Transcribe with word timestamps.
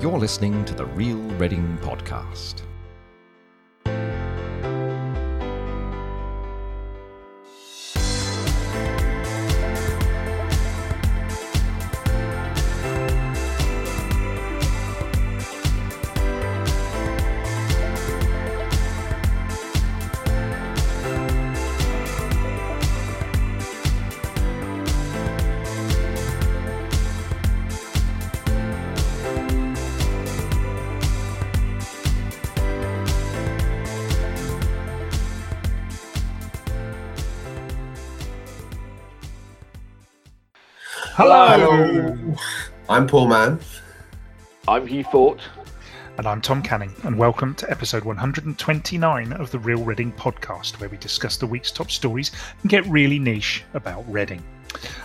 You're 0.00 0.16
listening 0.16 0.64
to 0.66 0.74
the 0.74 0.86
Real 0.86 1.16
Reading 1.16 1.76
Podcast. 1.82 2.62
I'm 42.98 43.06
Paul 43.06 43.28
Mann. 43.28 43.60
I'm 44.66 44.84
Hugh 44.84 45.04
Fort. 45.04 45.40
And 46.16 46.26
I'm 46.26 46.40
Tom 46.40 46.60
Canning, 46.60 46.92
and 47.04 47.16
welcome 47.16 47.54
to 47.54 47.70
episode 47.70 48.02
129 48.02 49.32
of 49.34 49.52
the 49.52 49.58
Real 49.60 49.84
Reading 49.84 50.10
podcast, 50.10 50.80
where 50.80 50.88
we 50.88 50.96
discuss 50.96 51.36
the 51.36 51.46
week's 51.46 51.70
top 51.70 51.92
stories 51.92 52.32
and 52.60 52.68
get 52.68 52.84
really 52.86 53.20
niche 53.20 53.62
about 53.74 54.04
Reading. 54.12 54.42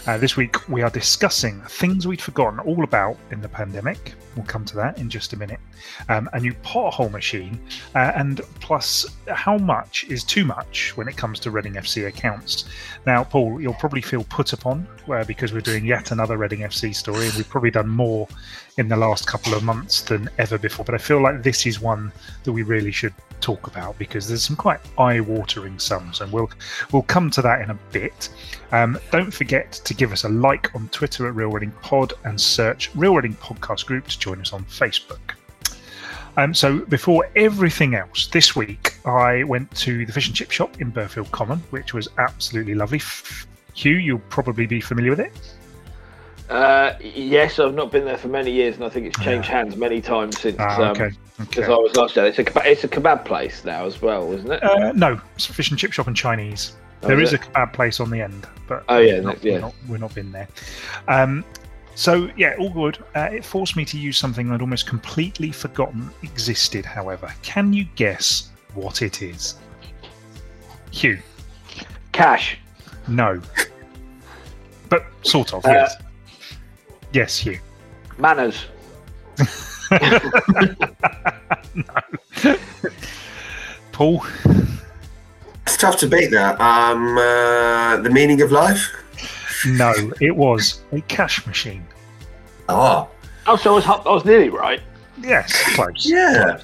Uh, 0.05 0.17
this 0.17 0.35
week, 0.35 0.67
we 0.67 0.81
are 0.81 0.89
discussing 0.89 1.61
things 1.61 2.05
we'd 2.05 2.21
forgotten 2.21 2.59
all 2.59 2.83
about 2.83 3.15
in 3.31 3.39
the 3.39 3.47
pandemic. 3.47 4.15
We'll 4.35 4.45
come 4.45 4.65
to 4.65 4.75
that 4.75 4.97
in 4.97 5.09
just 5.09 5.31
a 5.31 5.37
minute. 5.37 5.61
Um, 6.09 6.29
a 6.33 6.41
new 6.41 6.53
pothole 6.55 7.09
machine, 7.09 7.57
uh, 7.95 8.11
and 8.13 8.41
plus, 8.59 9.05
how 9.29 9.57
much 9.57 10.03
is 10.09 10.25
too 10.25 10.43
much 10.43 10.91
when 10.97 11.07
it 11.07 11.15
comes 11.15 11.39
to 11.41 11.51
Reading 11.51 11.75
FC 11.75 12.07
accounts. 12.07 12.65
Now, 13.05 13.23
Paul, 13.23 13.61
you'll 13.61 13.75
probably 13.75 14.01
feel 14.01 14.25
put 14.25 14.51
upon 14.51 14.85
uh, 15.07 15.23
because 15.23 15.53
we're 15.53 15.61
doing 15.61 15.85
yet 15.85 16.11
another 16.11 16.35
Reading 16.35 16.59
FC 16.59 16.93
story, 16.93 17.27
and 17.27 17.35
we've 17.35 17.47
probably 17.47 17.71
done 17.71 17.87
more 17.87 18.27
in 18.77 18.89
the 18.89 18.97
last 18.97 19.25
couple 19.25 19.53
of 19.53 19.63
months 19.63 20.01
than 20.01 20.29
ever 20.37 20.57
before. 20.57 20.83
But 20.83 20.95
I 20.95 20.97
feel 20.97 21.21
like 21.21 21.43
this 21.43 21.65
is 21.65 21.79
one 21.79 22.11
that 22.43 22.51
we 22.51 22.63
really 22.63 22.91
should 22.91 23.13
talk 23.43 23.67
about 23.67 23.97
because 23.99 24.27
there's 24.27 24.43
some 24.43 24.55
quite 24.55 24.79
eye-watering 24.97 25.77
sums, 25.77 26.21
and 26.21 26.31
we'll 26.31 26.49
we'll 26.91 27.03
come 27.03 27.29
to 27.31 27.41
that 27.41 27.61
in 27.61 27.69
a 27.69 27.77
bit. 27.91 28.29
Um, 28.71 28.97
don't 29.11 29.31
forget 29.31 29.73
to 29.73 29.93
give 29.93 30.11
us 30.11 30.23
a 30.23 30.29
like 30.29 30.73
on 30.73 30.87
Twitter 30.87 31.27
at 31.27 31.35
Real 31.35 31.49
Reading 31.49 31.73
Pod 31.81 32.13
and 32.23 32.39
search 32.39 32.89
Real 32.95 33.15
Reading 33.15 33.35
Podcast 33.35 33.85
Group 33.85 34.07
to 34.07 34.17
join 34.17 34.39
us 34.39 34.53
on 34.53 34.63
Facebook. 34.63 35.35
Um, 36.37 36.53
so 36.53 36.79
before 36.79 37.29
everything 37.35 37.93
else, 37.93 38.27
this 38.27 38.55
week 38.55 38.95
I 39.05 39.43
went 39.43 39.69
to 39.77 40.05
the 40.05 40.11
fish 40.11 40.27
and 40.27 40.35
chip 40.35 40.49
shop 40.49 40.81
in 40.81 40.91
Burghfield 40.91 41.29
Common, 41.31 41.59
which 41.69 41.93
was 41.93 42.07
absolutely 42.17 42.73
lovely. 42.73 43.01
Hugh, 43.75 43.97
you'll 43.97 44.19
probably 44.29 44.65
be 44.65 44.81
familiar 44.81 45.11
with 45.11 45.19
it. 45.19 45.33
Uh, 46.49 46.93
yes, 47.01 47.57
I've 47.59 47.73
not 47.73 47.91
been 47.91 48.05
there 48.05 48.17
for 48.17 48.27
many 48.27 48.51
years, 48.51 48.75
and 48.75 48.83
I 48.83 48.89
think 48.89 49.07
it's 49.07 49.19
changed 49.19 49.47
hands 49.49 49.75
many 49.75 50.01
times 50.01 50.39
since. 50.39 50.57
Ah, 50.59 50.89
okay. 50.91 51.05
Um, 51.05 51.07
okay. 51.07 51.15
because 51.39 51.65
I 51.69 51.75
was 51.75 51.95
last 51.95 52.15
there. 52.15 52.25
It's 52.25 52.37
a 52.39 52.43
kebab, 52.43 52.65
it's 52.65 52.83
a 52.83 52.87
kebab 52.87 53.25
place 53.25 53.63
now 53.65 53.85
as 53.85 54.01
well, 54.01 54.31
isn't 54.33 54.51
it? 54.51 54.63
Uh, 54.63 54.91
no, 54.91 55.19
it's 55.35 55.49
a 55.49 55.53
fish 55.53 55.69
and 55.71 55.79
chip 55.79 55.93
shop 55.93 56.07
and 56.07 56.15
Chinese. 56.15 56.73
Oh, 57.01 57.07
there 57.07 57.19
is 57.19 57.33
a 57.33 57.39
kebab 57.39 57.73
place 57.73 57.99
on 57.99 58.09
the 58.09 58.21
end, 58.21 58.47
but 58.67 58.83
Oh, 58.89 58.99
yeah, 58.99 59.15
we're 59.15 59.21
not, 59.21 59.43
yeah. 59.43 59.53
we're 59.53 59.59
not, 59.59 59.75
we're 59.89 59.97
not 59.97 60.15
been 60.15 60.31
there. 60.31 60.47
Um, 61.07 61.43
so 61.95 62.29
yeah, 62.37 62.55
all 62.59 62.69
good. 62.69 62.97
Uh, 63.15 63.29
it 63.31 63.43
forced 63.45 63.75
me 63.75 63.85
to 63.85 63.97
use 63.97 64.17
something 64.17 64.51
I'd 64.51 64.61
almost 64.61 64.85
completely 64.87 65.51
forgotten 65.51 66.09
existed. 66.23 66.85
However, 66.85 67.33
can 67.41 67.71
you 67.73 67.85
guess 67.95 68.49
what 68.73 69.01
it 69.01 69.21
is? 69.21 69.55
Hugh, 70.91 71.19
Cash. 72.11 72.57
no, 73.07 73.41
but 74.89 75.05
sort 75.23 75.53
of. 75.53 75.65
Uh, 75.65 75.69
yes, 75.69 75.95
yes, 77.13 77.37
Hugh. 77.37 77.59
Manners. 78.17 78.65
no. 81.75 82.55
Paul, 83.91 84.25
It's 85.65 85.77
tough 85.77 85.97
to 85.97 86.07
beat 86.07 86.31
that. 86.31 86.59
Um, 86.59 87.17
uh, 87.17 87.97
the 87.97 88.09
meaning 88.09 88.41
of 88.41 88.51
life. 88.51 88.91
no, 89.67 89.93
it 90.19 90.35
was 90.35 90.81
a 90.91 91.01
cash 91.01 91.45
machine. 91.45 91.85
Oh, 92.69 93.07
Oh, 93.45 93.55
so 93.57 93.71
I 93.73 93.75
was, 93.75 93.85
I 93.85 93.97
was 94.09 94.23
nearly 94.25 94.49
right. 94.49 94.81
Yes, 95.21 95.75
close. 95.75 96.09
yeah. 96.09 96.61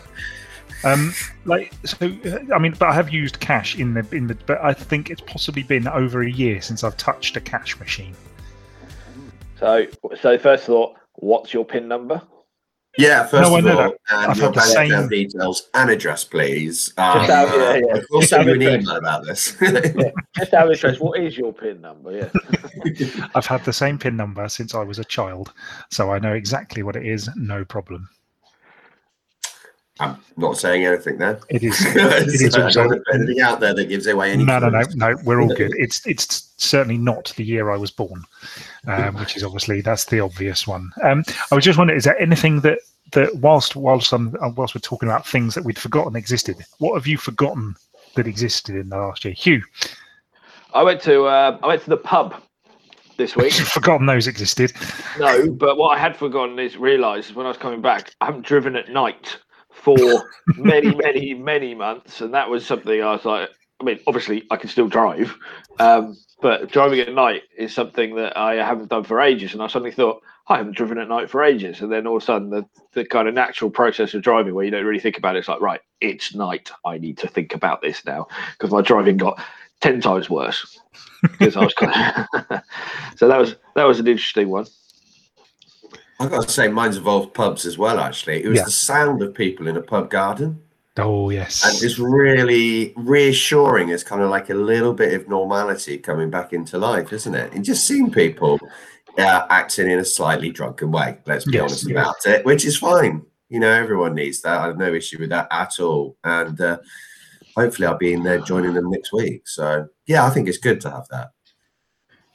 Um, 0.85 1.13
like 1.43 1.73
so, 1.83 1.97
uh, 2.25 2.55
I 2.55 2.57
mean, 2.57 2.73
but 2.79 2.87
I 2.87 2.93
have 2.93 3.09
used 3.09 3.41
cash 3.41 3.77
in 3.77 3.93
the 3.93 4.07
in 4.15 4.27
the, 4.27 4.35
but 4.45 4.63
I 4.63 4.71
think 4.73 5.09
it's 5.09 5.19
possibly 5.21 5.61
been 5.61 5.89
over 5.89 6.21
a 6.23 6.31
year 6.31 6.61
since 6.61 6.85
I've 6.85 6.95
touched 6.95 7.35
a 7.35 7.41
cash 7.41 7.77
machine. 7.81 8.15
So, 9.59 9.85
so 10.21 10.37
first 10.37 10.65
thought, 10.65 10.95
what's 11.15 11.53
your 11.53 11.65
pin 11.65 11.87
number? 11.87 12.21
Yeah. 12.97 13.27
First 13.27 13.49
No, 13.51 13.57
of 13.57 13.65
all, 13.65 13.75
that. 13.75 13.91
and 14.09 14.31
I've 14.31 14.37
your 14.37 14.45
had 14.47 14.53
the 14.53 14.57
bank 14.57 14.71
same- 14.71 14.91
account 14.91 15.09
details 15.11 15.69
and 15.75 15.89
address, 15.91 16.23
please. 16.23 16.93
Um, 16.97 17.19
Just 17.19 17.29
out- 17.29 17.47
yeah, 17.57 17.75
yeah. 17.75 17.93
uh, 17.95 18.01
We'll 18.09 18.21
Just 18.21 18.29
send 18.31 18.47
you 18.47 18.53
an 18.55 18.61
interest. 18.61 18.83
email 18.87 18.95
about 18.97 19.25
this. 19.25 19.55
Just 20.37 20.53
out 20.53 20.65
of 20.67 20.71
interest, 20.73 20.99
what 21.01 21.19
is 21.19 21.37
your 21.37 21.53
pin 21.53 21.81
number? 21.81 22.11
Yeah. 22.17 22.29
I've 23.35 23.45
had 23.45 23.63
the 23.65 23.73
same 23.73 23.99
pin 23.99 24.15
number 24.17 24.47
since 24.49 24.73
I 24.73 24.83
was 24.83 24.97
a 24.97 25.03
child, 25.03 25.53
so 25.91 26.11
I 26.11 26.19
know 26.19 26.33
exactly 26.33 26.81
what 26.83 26.95
it 26.95 27.05
is. 27.05 27.29
No 27.35 27.63
problem. 27.63 28.09
I'm 29.99 30.17
not 30.37 30.57
saying 30.57 30.85
anything 30.85 31.17
there. 31.17 31.39
It 31.49 31.63
is. 31.63 31.79
It 31.95 32.27
is 32.41 32.53
So 32.53 32.63
also. 32.63 32.81
don't 32.81 32.89
want 32.89 33.01
to 33.05 33.11
put 33.11 33.21
anything 33.21 33.41
out 33.41 33.59
there 33.59 33.73
that 33.73 33.85
gives 33.85 34.07
away 34.07 34.31
any. 34.31 34.45
No, 34.45 34.59
no, 34.59 34.69
no, 34.69 34.83
no. 34.95 35.15
We're 35.23 35.41
all 35.41 35.53
good. 35.53 35.73
It's 35.77 36.05
it's 36.07 36.51
certainly 36.57 36.97
not 36.97 37.33
the 37.35 37.43
year 37.43 37.69
I 37.69 37.77
was 37.77 37.91
born, 37.91 38.23
um, 38.87 39.15
which 39.15 39.35
is 39.35 39.43
obviously 39.43 39.81
that's 39.81 40.05
the 40.05 40.21
obvious 40.21 40.65
one. 40.65 40.91
Um, 41.03 41.23
I 41.51 41.55
was 41.55 41.65
just 41.65 41.77
wondering, 41.77 41.97
is 41.97 42.05
there 42.05 42.19
anything 42.19 42.61
that 42.61 42.79
that 43.11 43.35
whilst 43.37 43.75
whilst 43.75 44.13
um, 44.13 44.35
whilst 44.55 44.73
we're 44.73 44.79
talking 44.81 45.09
about 45.09 45.27
things 45.27 45.53
that 45.55 45.65
we'd 45.65 45.79
forgotten 45.79 46.15
existed, 46.15 46.57
what 46.77 46.95
have 46.95 47.07
you 47.07 47.17
forgotten 47.17 47.75
that 48.15 48.27
existed 48.27 48.75
in 48.75 48.89
the 48.89 48.97
last 48.97 49.25
year? 49.25 49.33
Hugh, 49.33 49.63
I 50.73 50.83
went 50.83 51.01
to 51.01 51.25
uh, 51.25 51.57
I 51.61 51.67
went 51.67 51.83
to 51.83 51.89
the 51.89 51.97
pub 51.97 52.41
this 53.17 53.35
week. 53.35 53.51
forgotten 53.75 54.05
those 54.05 54.27
existed. 54.27 54.71
No, 55.19 55.51
but 55.51 55.77
what 55.77 55.97
I 55.97 55.99
had 55.99 56.15
forgotten 56.15 56.57
is 56.57 56.77
realised 56.77 57.35
when 57.35 57.45
I 57.45 57.49
was 57.49 57.57
coming 57.57 57.81
back, 57.81 58.15
I 58.21 58.25
haven't 58.25 58.45
driven 58.45 58.77
at 58.77 58.89
night 58.89 59.37
for 59.79 60.29
many, 60.55 60.93
many, 60.95 61.33
many 61.33 61.75
months, 61.75 62.21
and 62.21 62.33
that 62.33 62.49
was 62.49 62.65
something 62.65 63.01
I 63.01 63.11
was 63.11 63.25
like. 63.25 63.49
I 63.81 63.85
mean, 63.85 63.99
obviously, 64.07 64.45
I 64.51 64.57
can 64.57 64.69
still 64.69 64.89
drive, 64.89 65.33
um, 65.79 66.17
but 66.41 66.69
driving 66.69 66.99
at 66.99 67.13
night 67.13 67.43
is 67.57 67.73
something 67.73 68.15
that 68.15 68.35
I 68.37 68.55
haven't 68.55 68.89
done 68.89 69.05
for 69.05 69.21
ages. 69.21 69.53
And 69.53 69.63
I 69.63 69.67
suddenly 69.67 69.91
thought, 69.91 70.21
I 70.49 70.57
haven't 70.57 70.75
driven 70.75 70.97
at 70.97 71.07
night 71.07 71.29
for 71.29 71.43
ages. 71.43 71.79
And 71.79 71.91
then 71.91 72.07
all 72.07 72.17
of 72.17 72.23
a 72.23 72.25
sudden, 72.25 72.49
the, 72.49 72.65
the 72.93 73.05
kind 73.05 73.27
of 73.29 73.33
natural 73.33 73.69
process 73.69 74.13
of 74.13 74.21
driving, 74.21 74.53
where 74.53 74.65
you 74.65 74.71
don't 74.71 74.85
really 74.85 74.99
think 74.99 75.17
about 75.17 75.35
it, 75.35 75.39
it's 75.39 75.47
like, 75.47 75.61
right, 75.61 75.79
it's 76.01 76.35
night. 76.35 76.71
I 76.85 76.97
need 76.97 77.17
to 77.19 77.27
think 77.27 77.53
about 77.53 77.81
this 77.81 78.03
now 78.03 78.27
because 78.51 78.71
my 78.71 78.81
driving 78.81 79.17
got 79.17 79.41
ten 79.79 80.01
times 80.01 80.29
worse 80.29 80.79
because 81.21 81.55
I 81.55 81.63
was 81.63 81.73
kind 81.73 81.93
of. 81.93 82.61
so 83.15 83.27
that 83.27 83.39
was 83.39 83.55
that 83.75 83.83
was 83.83 83.99
an 83.99 84.07
interesting 84.07 84.49
one. 84.49 84.65
I've 86.19 86.29
got 86.29 86.43
to 86.47 86.51
say, 86.51 86.67
mine's 86.67 86.97
involved 86.97 87.33
pubs 87.33 87.65
as 87.65 87.77
well. 87.77 87.99
Actually, 87.99 88.43
it 88.43 88.47
was 88.49 88.57
Yeah. 88.59 88.65
the 88.65 88.71
sound 88.71 89.21
of 89.21 89.33
people 89.33 89.67
in 89.67 89.77
a 89.77 89.81
pub 89.81 90.09
garden. 90.09 90.61
Oh 90.97 91.29
yes. 91.29 91.63
and 91.65 91.81
it's 91.81 91.97
really 91.97 92.93
reassuring. 92.97 93.87
It's 93.89 94.03
kind 94.03 94.21
of 94.21 94.29
like 94.29 94.49
a 94.49 94.53
little 94.53 94.93
bit 94.93 95.13
of 95.13 95.29
normality 95.29 95.97
coming 95.97 96.29
back 96.29 96.51
into 96.51 96.77
life, 96.77 97.13
isn't 97.13 97.33
it? 97.33 97.53
And 97.53 97.63
just 97.63 97.87
seeing 97.87 98.11
people 98.11 98.59
uh, 99.17 99.45
acting 99.49 99.89
in 99.89 99.99
a 99.99 100.03
slightly 100.05 100.49
drunken 100.51 100.91
way. 100.91 101.17
Let's 101.25 101.45
be 101.45 101.53
Yes, 101.53 101.61
honest 101.61 101.87
yeah. 101.89 102.01
about 102.01 102.25
it, 102.25 102.45
which 102.45 102.65
is 102.65 102.77
fine. 102.77 103.25
You 103.47 103.61
know, 103.61 103.71
everyone 103.71 104.13
needs 104.13 104.41
that. 104.41 104.59
I 104.59 104.65
have 104.67 104.77
no 104.77 104.93
issue 104.93 105.19
with 105.19 105.29
that 105.29 105.47
at 105.51 105.79
all. 105.79 106.17
And 106.25 106.59
uh, 106.59 106.79
hopefully, 107.55 107.87
I'll 107.87 107.97
be 107.97 108.13
in 108.13 108.23
there 108.23 108.39
joining 108.39 108.73
them 108.73 108.89
next 108.91 109.13
week. 109.13 109.47
So 109.47 109.87
yeah, 110.05 110.25
I 110.25 110.29
think 110.31 110.49
it's 110.49 110.57
good 110.57 110.81
to 110.81 110.91
have 110.91 111.07
that. 111.11 111.29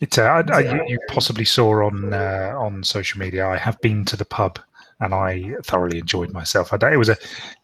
It's 0.00 0.18
uh, 0.18 0.22
I, 0.22 0.52
I, 0.52 0.60
you, 0.60 0.84
you 0.88 0.98
possibly 1.08 1.44
saw 1.44 1.86
on 1.86 2.12
uh, 2.12 2.54
on 2.56 2.82
social 2.82 3.18
media. 3.18 3.46
I 3.46 3.56
have 3.56 3.80
been 3.80 4.04
to 4.06 4.16
the 4.16 4.24
pub 4.24 4.58
and 5.00 5.14
I 5.14 5.54
thoroughly 5.64 5.98
enjoyed 5.98 6.32
myself. 6.32 6.72
I 6.72 6.92
it 6.92 6.96
was 6.96 7.08
a 7.08 7.16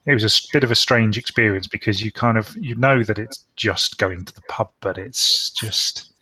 it 0.06 0.15
was 0.15 0.25
a 0.25 0.53
bit 0.53 0.65
of 0.65 0.71
a 0.71 0.75
strange 0.75 1.19
experience 1.19 1.67
because 1.67 2.03
you 2.03 2.12
kind 2.12 2.38
of 2.38 2.56
you 2.56 2.75
know 2.75 3.03
that 3.03 3.19
it's 3.19 3.44
just 3.56 3.99
going 3.99 4.25
to 4.25 4.35
the 4.35 4.43
pub, 4.43 4.71
but 4.81 4.99
it's 4.99 5.50
just 5.50 6.12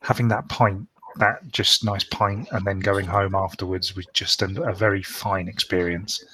having 0.00 0.28
that 0.28 0.48
pint, 0.48 0.86
that 1.16 1.46
just 1.50 1.84
nice 1.84 2.04
pint, 2.04 2.48
and 2.52 2.66
then 2.66 2.80
going 2.80 3.06
home 3.06 3.34
afterwards 3.34 3.94
was 3.94 4.06
just 4.14 4.42
a, 4.42 4.62
a 4.62 4.74
very 4.74 5.02
fine 5.02 5.48
experience. 5.48 6.24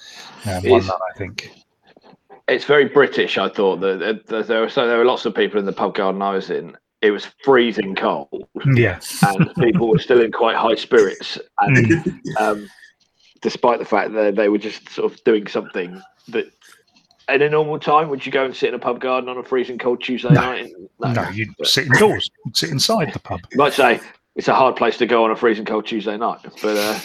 Um, 0.47 0.63
one 0.65 0.87
that 0.87 1.01
I 1.15 1.19
think 1.19 1.51
it's 2.49 2.65
very 2.65 2.87
British. 2.87 3.37
I 3.37 3.49
thought 3.49 3.81
that 3.81 4.27
there 4.27 4.61
were 4.61 4.69
so 4.69 4.87
there 4.87 4.99
were 4.99 5.05
lots 5.05 5.27
of 5.27 5.35
people 5.35 5.59
in 5.59 5.67
the 5.67 5.73
pub 5.73 5.95
garden 5.95 6.23
I 6.23 6.33
was 6.33 6.51
in. 6.51 6.77
It 7.01 7.11
was 7.11 7.27
freezing 7.45 7.95
cold, 7.95 8.49
yeah 8.75 8.99
and 9.23 9.55
people 9.57 9.89
were 9.89 9.99
still 9.99 10.21
in 10.21 10.33
quite 10.33 10.57
high 10.57 10.75
spirits. 10.75 11.39
And 11.61 12.05
um, 12.39 12.69
despite 13.41 13.79
the 13.79 13.85
fact 13.85 14.13
that 14.15 14.37
they 14.37 14.49
were 14.49 14.59
just 14.59 14.89
sort 14.91 15.13
of 15.13 15.23
doing 15.25 15.47
something 15.47 16.01
that. 16.29 16.47
In 17.31 17.43
a 17.43 17.51
normal 17.51 17.79
time, 17.79 18.09
would 18.09 18.25
you 18.25 18.33
go 18.33 18.47
and 18.47 18.57
sit 18.57 18.71
in 18.71 18.75
a 18.75 18.79
pub 18.79 19.03
garden 19.03 19.29
on 19.29 19.37
a 19.37 19.43
freezing 19.43 19.77
cold 19.77 20.03
Tuesday 20.03 20.33
No. 20.33 20.41
night? 20.41 20.73
No, 20.99 21.29
you'd 21.29 21.51
sit 21.63 21.87
indoors, 21.87 22.31
you'd 22.43 22.57
sit 22.57 22.71
inside 22.71 23.13
the 23.13 23.19
pub. 23.19 23.41
You 23.53 23.59
might 23.59 23.75
say 23.75 24.01
it's 24.35 24.49
a 24.49 24.55
hard 24.55 24.77
place 24.77 24.97
to 24.97 25.07
go 25.07 25.25
on 25.25 25.31
a 25.31 25.37
freezing 25.37 25.67
cold 25.67 25.85
Tuesday 25.85 26.17
night, 26.17 26.39
but, 26.63 26.77
uh, 26.79 26.99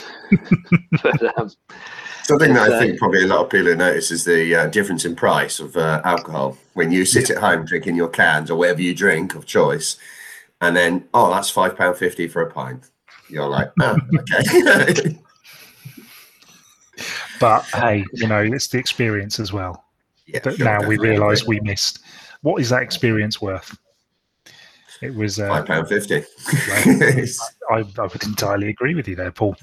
but 1.04 1.38
um, 1.38 1.52
Something 2.24 2.54
that 2.54 2.72
I 2.72 2.80
think 2.80 2.98
probably 2.98 3.24
a 3.24 3.28
lot 3.28 3.42
of 3.42 3.50
people 3.50 3.76
notice 3.76 4.12
is 4.12 4.24
the 4.24 4.56
uh, 4.56 4.68
difference 4.68 5.06
in 5.06 5.16
price 5.16 5.60
of 5.60 5.76
uh, 5.76 6.02
alcohol. 6.06 6.58
When 6.74 6.92
you 6.92 7.06
sit 7.06 7.30
at 7.30 7.38
home 7.38 7.66
drinking 7.66 7.96
your 7.96 8.08
cans 8.08 8.50
or 8.50 8.58
whatever 8.58 8.82
you 8.82 8.96
drink 8.96 9.36
of 9.36 9.46
choice, 9.46 9.98
and 10.62 10.76
then 10.76 11.08
oh, 11.14 11.30
that's 11.30 11.50
five 11.50 11.78
pound 11.78 11.98
fifty 11.98 12.28
for 12.28 12.42
a 12.42 12.52
pint. 12.52 12.90
You're 13.30 13.48
like, 13.48 13.72
oh, 13.80 13.98
okay. 14.16 15.20
But 17.40 17.66
hey, 17.74 18.06
you 18.14 18.28
know, 18.28 18.42
it's 18.42 18.68
the 18.68 18.78
experience 18.78 19.40
as 19.40 19.52
well 19.52 19.84
yeah, 20.28 20.40
that 20.40 20.58
sure, 20.58 20.66
now 20.66 20.88
we 20.88 20.98
realise 20.98 21.46
we 21.46 21.60
missed. 21.62 22.00
What 22.42 22.62
is 22.62 22.70
that 22.70 22.82
experience 22.82 23.42
worth? 23.42 23.78
It 25.02 25.14
was. 25.14 25.40
Uh, 25.40 25.50
five 25.50 25.66
pound 25.66 25.90
fifty. 25.90 26.24
I, 27.70 27.84
I 27.98 28.02
would 28.02 28.24
entirely 28.24 28.70
agree 28.70 28.96
with 28.96 29.08
you 29.08 29.16
there, 29.16 29.32
Paul. 29.32 29.56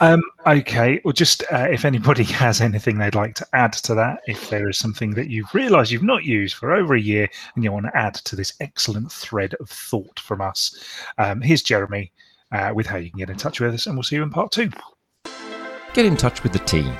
Um, 0.00 0.22
okay, 0.46 1.00
well, 1.04 1.12
just 1.12 1.44
uh, 1.52 1.68
if 1.70 1.84
anybody 1.84 2.24
has 2.32 2.60
anything 2.60 2.98
they'd 2.98 3.14
like 3.14 3.36
to 3.36 3.46
add 3.52 3.74
to 3.74 3.94
that, 3.94 4.22
if 4.26 4.50
there 4.50 4.68
is 4.68 4.76
something 4.78 5.12
that 5.12 5.30
you've 5.30 5.54
realised 5.54 5.92
you've 5.92 6.02
not 6.02 6.24
used 6.24 6.56
for 6.56 6.74
over 6.74 6.94
a 6.94 7.00
year 7.00 7.28
and 7.54 7.64
you 7.64 7.72
want 7.72 7.86
to 7.86 7.96
add 7.96 8.14
to 8.14 8.36
this 8.36 8.54
excellent 8.60 9.12
thread 9.12 9.54
of 9.60 9.68
thought 9.68 10.18
from 10.18 10.40
us, 10.40 10.82
um, 11.18 11.40
here's 11.40 11.62
Jeremy 11.62 12.10
uh, 12.52 12.72
with 12.74 12.86
how 12.86 12.96
you 12.96 13.10
can 13.10 13.18
get 13.18 13.28
in 13.30 13.36
touch 13.36 13.60
with 13.60 13.74
us, 13.74 13.86
and 13.86 13.96
we'll 13.96 14.02
see 14.02 14.16
you 14.16 14.22
in 14.22 14.30
part 14.30 14.52
two. 14.52 14.70
Get 15.92 16.06
in 16.06 16.16
touch 16.16 16.42
with 16.42 16.52
the 16.52 16.58
team. 16.60 16.94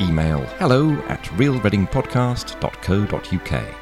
Email 0.00 0.40
hello 0.58 0.92
at 1.08 1.22
realreadingpodcast.co.uk. 1.36 3.74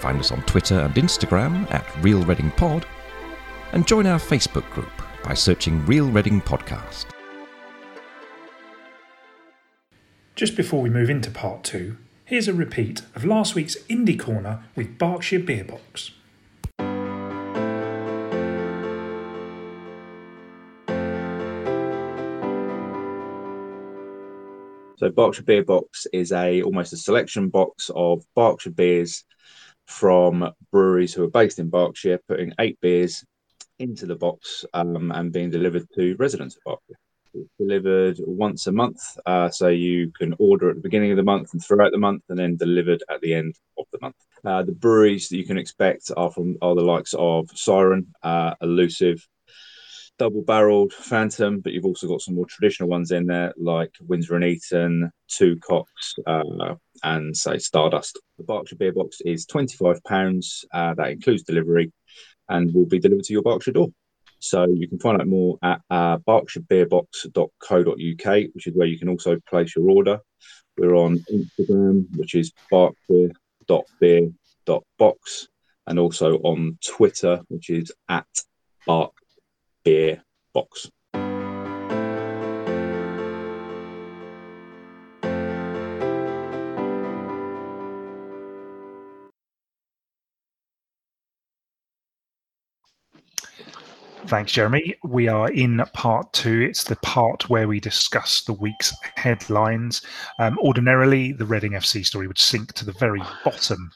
Find 0.00 0.20
us 0.20 0.32
on 0.32 0.42
Twitter 0.42 0.80
and 0.80 0.94
Instagram 0.94 1.70
at 1.72 1.86
Real 2.02 2.22
Reading 2.24 2.50
Pod, 2.52 2.86
and 3.72 3.86
join 3.86 4.06
our 4.06 4.18
Facebook 4.18 4.68
group 4.70 5.03
by 5.24 5.34
searching 5.34 5.84
Real 5.86 6.06
Reading 6.06 6.40
Podcast. 6.40 7.06
Just 10.34 10.54
before 10.54 10.82
we 10.82 10.90
move 10.90 11.08
into 11.08 11.30
part 11.30 11.64
two, 11.64 11.96
here's 12.26 12.46
a 12.46 12.52
repeat 12.52 13.02
of 13.14 13.24
last 13.24 13.54
week's 13.54 13.76
Indie 13.84 14.20
Corner 14.20 14.64
with 14.76 14.98
Berkshire 14.98 15.38
Beer 15.38 15.64
Box. 15.64 16.10
So 24.96 25.10
Berkshire 25.10 25.44
Beer 25.44 25.64
Box 25.64 26.06
is 26.12 26.32
a 26.32 26.62
almost 26.62 26.92
a 26.92 26.96
selection 26.96 27.48
box 27.48 27.90
of 27.94 28.22
Berkshire 28.36 28.70
beers 28.70 29.24
from 29.86 30.50
breweries 30.70 31.14
who 31.14 31.24
are 31.24 31.30
based 31.30 31.58
in 31.58 31.70
Berkshire, 31.70 32.18
putting 32.28 32.52
eight 32.58 32.78
beers 32.80 33.24
into 33.78 34.06
the 34.06 34.16
box 34.16 34.64
um, 34.74 35.10
and 35.12 35.32
being 35.32 35.50
delivered 35.50 35.86
to 35.94 36.16
residents 36.18 36.56
of 36.66 36.78
Berkshire. 36.88 37.00
It's 37.34 37.50
delivered 37.58 38.20
once 38.20 38.68
a 38.68 38.72
month, 38.72 39.00
uh, 39.26 39.48
so 39.48 39.66
you 39.66 40.12
can 40.12 40.34
order 40.38 40.70
at 40.70 40.76
the 40.76 40.82
beginning 40.82 41.10
of 41.10 41.16
the 41.16 41.24
month 41.24 41.52
and 41.52 41.64
throughout 41.64 41.90
the 41.90 41.98
month, 41.98 42.22
and 42.28 42.38
then 42.38 42.56
delivered 42.56 43.02
at 43.10 43.20
the 43.22 43.34
end 43.34 43.56
of 43.76 43.86
the 43.92 43.98
month. 44.00 44.14
Uh, 44.44 44.62
the 44.62 44.72
breweries 44.72 45.28
that 45.28 45.36
you 45.36 45.44
can 45.44 45.58
expect 45.58 46.12
are 46.16 46.30
from 46.30 46.56
are 46.62 46.76
the 46.76 46.82
likes 46.82 47.12
of 47.18 47.50
Siren, 47.52 48.06
uh, 48.22 48.54
Elusive, 48.60 49.26
double 50.18 50.42
barreled 50.42 50.92
Phantom, 50.92 51.58
but 51.60 51.72
you've 51.72 51.84
also 51.84 52.06
got 52.06 52.20
some 52.20 52.36
more 52.36 52.46
traditional 52.46 52.88
ones 52.88 53.10
in 53.10 53.26
there 53.26 53.52
like 53.56 53.90
Windsor 54.00 54.36
and 54.36 54.44
Eton, 54.44 55.10
Two 55.28 55.58
Cocks, 55.66 56.14
uh, 56.26 56.74
and 57.02 57.36
say 57.36 57.58
Stardust. 57.58 58.20
The 58.38 58.44
Berkshire 58.44 58.76
Beer 58.76 58.92
Box 58.92 59.20
is 59.24 59.46
£25. 59.46 60.64
Uh, 60.72 60.94
that 60.94 61.10
includes 61.10 61.42
delivery 61.42 61.92
and 62.48 62.74
will 62.74 62.86
be 62.86 62.98
delivered 62.98 63.24
to 63.24 63.32
your 63.32 63.42
Berkshire 63.42 63.72
door. 63.72 63.88
So 64.38 64.66
you 64.66 64.88
can 64.88 64.98
find 64.98 65.20
out 65.20 65.26
more 65.26 65.58
at 65.62 65.80
uh, 65.90 66.16
berkshirebeerbox.co.uk, 66.18 68.54
which 68.54 68.66
is 68.66 68.74
where 68.74 68.86
you 68.86 68.98
can 68.98 69.08
also 69.08 69.38
place 69.48 69.74
your 69.74 69.88
order. 69.88 70.20
We're 70.76 70.96
on 70.96 71.24
Instagram, 71.32 72.06
which 72.16 72.34
is 72.34 72.52
berkshire.beer.box, 72.70 75.48
and 75.86 75.98
also 75.98 76.36
on 76.38 76.78
Twitter, 76.86 77.40
which 77.48 77.70
is 77.70 77.90
at 78.08 78.26
bark 78.86 79.12
Thanks, 94.26 94.52
Jeremy. 94.52 94.96
We 95.04 95.28
are 95.28 95.50
in 95.50 95.82
part 95.92 96.32
two. 96.32 96.62
It's 96.62 96.84
the 96.84 96.96
part 96.96 97.50
where 97.50 97.68
we 97.68 97.78
discuss 97.78 98.40
the 98.42 98.54
week's 98.54 98.94
headlines. 99.16 100.00
Um, 100.38 100.58
ordinarily, 100.60 101.32
the 101.32 101.44
Reading 101.44 101.72
FC 101.72 102.04
story 102.06 102.26
would 102.26 102.38
sink 102.38 102.72
to 102.72 102.86
the 102.86 102.92
very 102.92 103.22
bottom 103.44 103.92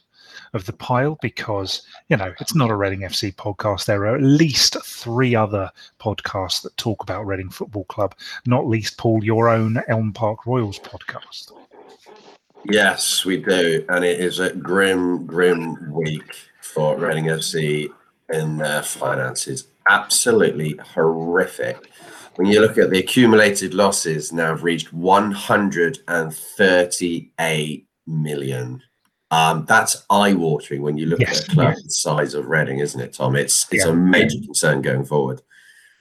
of 0.52 0.66
the 0.66 0.74
pile 0.74 1.18
because, 1.22 1.82
you 2.08 2.16
know, 2.16 2.34
it's 2.40 2.54
not 2.54 2.70
a 2.70 2.76
Reading 2.76 3.00
FC 3.00 3.34
podcast. 3.34 3.86
There 3.86 4.02
are 4.02 4.16
at 4.16 4.22
least 4.22 4.76
three 4.84 5.34
other 5.34 5.70
podcasts 5.98 6.62
that 6.62 6.76
talk 6.76 7.02
about 7.02 7.26
Reading 7.26 7.48
Football 7.48 7.84
Club, 7.84 8.14
not 8.46 8.66
least, 8.66 8.98
Paul, 8.98 9.24
your 9.24 9.48
own 9.48 9.82
Elm 9.88 10.12
Park 10.12 10.46
Royals 10.46 10.78
podcast. 10.78 11.52
Yes, 12.70 13.24
we 13.24 13.38
do, 13.38 13.84
and 13.88 14.04
it 14.04 14.20
is 14.20 14.40
a 14.40 14.52
grim, 14.52 15.26
grim 15.26 15.90
week 15.90 16.34
for 16.60 16.98
Reading 16.98 17.24
FC 17.24 17.88
in 18.28 18.58
their 18.58 18.82
finances. 18.82 19.68
Absolutely 19.88 20.78
horrific. 20.94 21.90
When 22.36 22.46
you 22.48 22.60
look 22.60 22.78
at 22.78 22.90
the 22.90 22.98
accumulated 23.00 23.74
losses, 23.74 24.32
now 24.32 24.46
have 24.48 24.62
reached 24.62 24.92
138 24.92 27.86
million. 28.06 28.82
Um, 29.30 29.64
that's 29.68 30.04
eye-watering 30.08 30.80
when 30.82 30.96
you 30.96 31.06
look 31.06 31.20
Yes. 31.20 31.42
at 31.42 31.48
a 31.48 31.50
club 31.52 31.74
the 31.74 31.90
size 31.90 32.32
of 32.34 32.46
Reading, 32.46 32.78
isn't 32.78 33.00
it, 33.00 33.12
Tom? 33.12 33.36
It's 33.36 33.66
it's 33.70 33.84
Yeah. 33.84 33.90
a 33.90 33.94
major 33.94 34.38
concern 34.44 34.80
going 34.82 35.04
forward. 35.04 35.42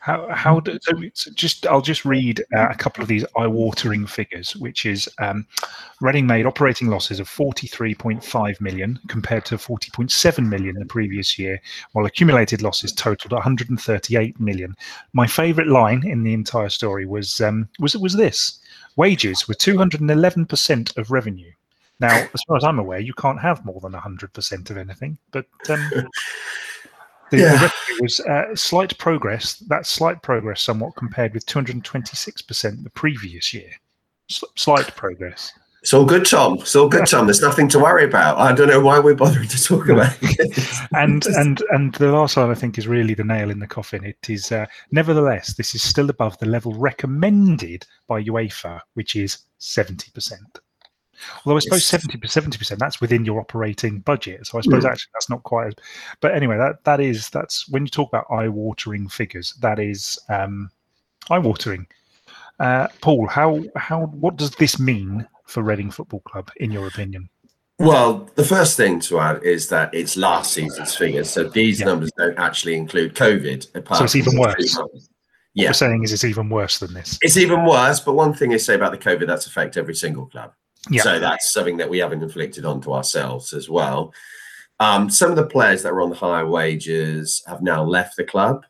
How 0.07 0.25
how 0.29 0.61
do, 0.61 0.79
so, 0.81 1.31
just 1.31 1.67
I'll 1.67 1.81
just 1.81 2.05
read 2.05 2.39
uh, 2.55 2.69
a 2.69 2.75
couple 2.75 3.01
of 3.01 3.09
these 3.09 3.25
eye-watering 3.35 4.07
figures, 4.07 4.55
which 4.55 4.85
is 4.85 5.09
um, 5.17 5.45
Reading 5.99 6.25
made 6.25 6.45
operating 6.45 6.87
losses 6.87 7.19
of 7.19 7.27
43.5 7.27 8.61
million 8.61 8.99
compared 9.09 9.43
to 9.45 9.57
40.7 9.57 10.47
million 10.47 10.75
the 10.75 10.85
previous 10.85 11.37
year, 11.37 11.59
while 11.91 12.05
accumulated 12.05 12.61
losses 12.61 12.93
totaled 12.93 13.33
138 13.33 14.39
million. 14.39 14.77
My 15.11 15.27
favourite 15.27 15.69
line 15.69 16.07
in 16.07 16.23
the 16.23 16.33
entire 16.33 16.69
story 16.69 17.05
was 17.05 17.41
um, 17.41 17.67
was 17.77 17.97
was 17.97 18.13
this: 18.13 18.59
wages 18.95 19.45
were 19.49 19.55
211 19.55 20.45
percent 20.45 20.95
of 20.95 21.11
revenue. 21.11 21.51
Now, 21.99 22.15
as 22.33 22.41
far 22.47 22.55
as 22.55 22.63
I'm 22.63 22.79
aware, 22.79 22.99
you 22.99 23.13
can't 23.13 23.41
have 23.41 23.65
more 23.65 23.81
than 23.81 23.91
100 23.91 24.31
percent 24.31 24.69
of 24.69 24.77
anything, 24.77 25.17
but 25.31 25.47
um, 25.69 25.91
the, 27.31 27.37
Yeah. 27.37 27.51
the 27.53 27.55
revenue 27.55 28.01
was 28.01 28.19
uh, 28.21 28.55
slight 28.55 28.97
progress. 28.97 29.57
That's 29.67 29.89
slight 29.89 30.21
progress, 30.21 30.61
somewhat 30.61 30.95
compared 30.95 31.33
with 31.33 31.45
226% 31.45 32.83
the 32.83 32.89
previous 32.91 33.53
year. 33.53 33.69
S- 34.29 34.43
slight 34.55 34.95
progress. 34.95 35.51
It's 35.83 35.93
all 35.93 36.05
good, 36.05 36.25
Tom. 36.25 36.55
It's 36.55 36.75
all 36.75 36.89
good, 36.89 37.05
Tom. 37.05 37.27
There's 37.27 37.39
nothing 37.41 37.69
to 37.69 37.79
worry 37.79 38.03
about. 38.03 38.37
I 38.39 38.51
don't 38.51 38.67
know 38.67 38.79
why 38.81 38.99
we're 38.99 39.15
bothering 39.15 39.47
to 39.47 39.63
talk 39.63 39.87
about 39.87 40.17
it. 40.21 40.59
And 40.93 41.25
and 41.27 41.61
and 41.69 41.93
the 41.95 42.11
last 42.11 42.35
line 42.35 42.49
I 42.49 42.55
think 42.55 42.77
is 42.77 42.87
really 42.87 43.13
the 43.13 43.23
nail 43.23 43.49
in 43.51 43.59
the 43.59 43.67
coffin. 43.67 44.03
It 44.03 44.17
is 44.29 44.51
uh, 44.51 44.65
nevertheless 44.91 45.53
this 45.55 45.75
is 45.75 45.81
still 45.81 46.09
above 46.09 46.37
the 46.39 46.45
level 46.47 46.73
recommended 46.73 47.85
by 48.07 48.21
UEFA, 48.23 48.81
which 48.95 49.15
is 49.15 49.37
70%. 49.61 50.33
Although 51.45 51.57
I 51.57 51.59
suppose 51.59 51.81
Yes. 51.91 52.01
70 52.03 52.27
70 52.27 52.57
percent 52.57 52.79
that's 52.79 53.01
within 53.01 53.25
your 53.25 53.39
operating 53.39 53.99
budget. 53.99 54.45
So 54.47 54.57
I 54.57 54.61
suppose 54.61 54.83
Mm. 54.83 54.91
actually 54.91 55.09
that's 55.13 55.29
not 55.29 55.43
quite 55.43 55.67
as 55.67 55.73
but 56.21 56.33
anyway, 56.35 56.57
that 56.57 56.83
that 56.83 56.99
is 56.99 57.29
that's 57.29 57.67
when 57.69 57.83
you 57.83 57.89
talk 57.89 58.09
about 58.09 58.25
eye 58.29 58.47
watering 58.47 59.07
figures, 59.07 59.53
that 59.61 59.79
is 59.79 60.19
um 60.29 60.69
eye 61.29 61.39
watering. 61.39 61.87
Uh, 62.59 62.87
Paul, 63.01 63.27
how 63.27 63.63
how 63.75 64.05
what 64.07 64.35
does 64.37 64.51
this 64.51 64.79
mean 64.79 65.27
for 65.45 65.63
Reading 65.63 65.91
Football 65.91 66.21
Club, 66.21 66.49
in 66.57 66.71
your 66.71 66.87
opinion? 66.87 67.29
Well, 67.79 68.27
the 68.33 68.43
first 68.43 68.75
thing 68.75 68.99
to 69.01 69.19
add 69.19 69.43
is 69.43 69.69
that 69.69 69.93
it's 69.93 70.17
last 70.17 70.51
season's 70.53 70.95
figures. 70.95 71.29
So 71.29 71.43
these 71.49 71.79
Yeah. 71.79 71.85
numbers 71.85 72.11
don't 72.17 72.37
actually 72.39 72.75
include 72.75 73.13
COVID. 73.13 73.75
Apart 73.75 73.99
So 73.99 74.03
it's 74.05 74.15
even 74.15 74.37
worse. 74.39 74.55
three 74.55 74.81
months. 74.81 75.09
What 75.53 75.63
Yeah, 75.63 75.69
we're 75.69 75.73
saying 75.73 76.03
is 76.03 76.11
it's 76.11 76.23
even 76.23 76.49
worse 76.49 76.79
than 76.79 76.93
this. 76.95 77.19
it's 77.21 77.37
even 77.37 77.65
worse. 77.65 77.99
But 77.99 78.13
one 78.13 78.33
thing 78.33 78.51
is 78.51 78.65
say 78.65 78.73
about 78.73 78.91
the 78.91 78.97
COVID, 78.97 79.27
that's 79.27 79.45
affect 79.45 79.77
every 79.77 79.93
single 79.93 80.25
club. 80.25 80.53
Yeah. 80.89 81.03
So 81.03 81.19
that's 81.19 81.51
something 81.51 81.77
that 81.77 81.89
we 81.89 81.99
haven't 81.99 82.23
inflicted 82.23 82.65
onto 82.65 82.91
ourselves 82.91 83.53
as 83.53 83.69
well. 83.69 84.13
Um, 84.79 85.09
some 85.09 85.29
of 85.29 85.35
the 85.35 85.45
players 85.45 85.83
that 85.83 85.93
were 85.93 86.01
on 86.01 86.09
the 86.09 86.15
higher 86.15 86.45
wages 86.45 87.43
have 87.47 87.61
now 87.61 87.83
left 87.83 88.17
the 88.17 88.23
club. 88.23 88.65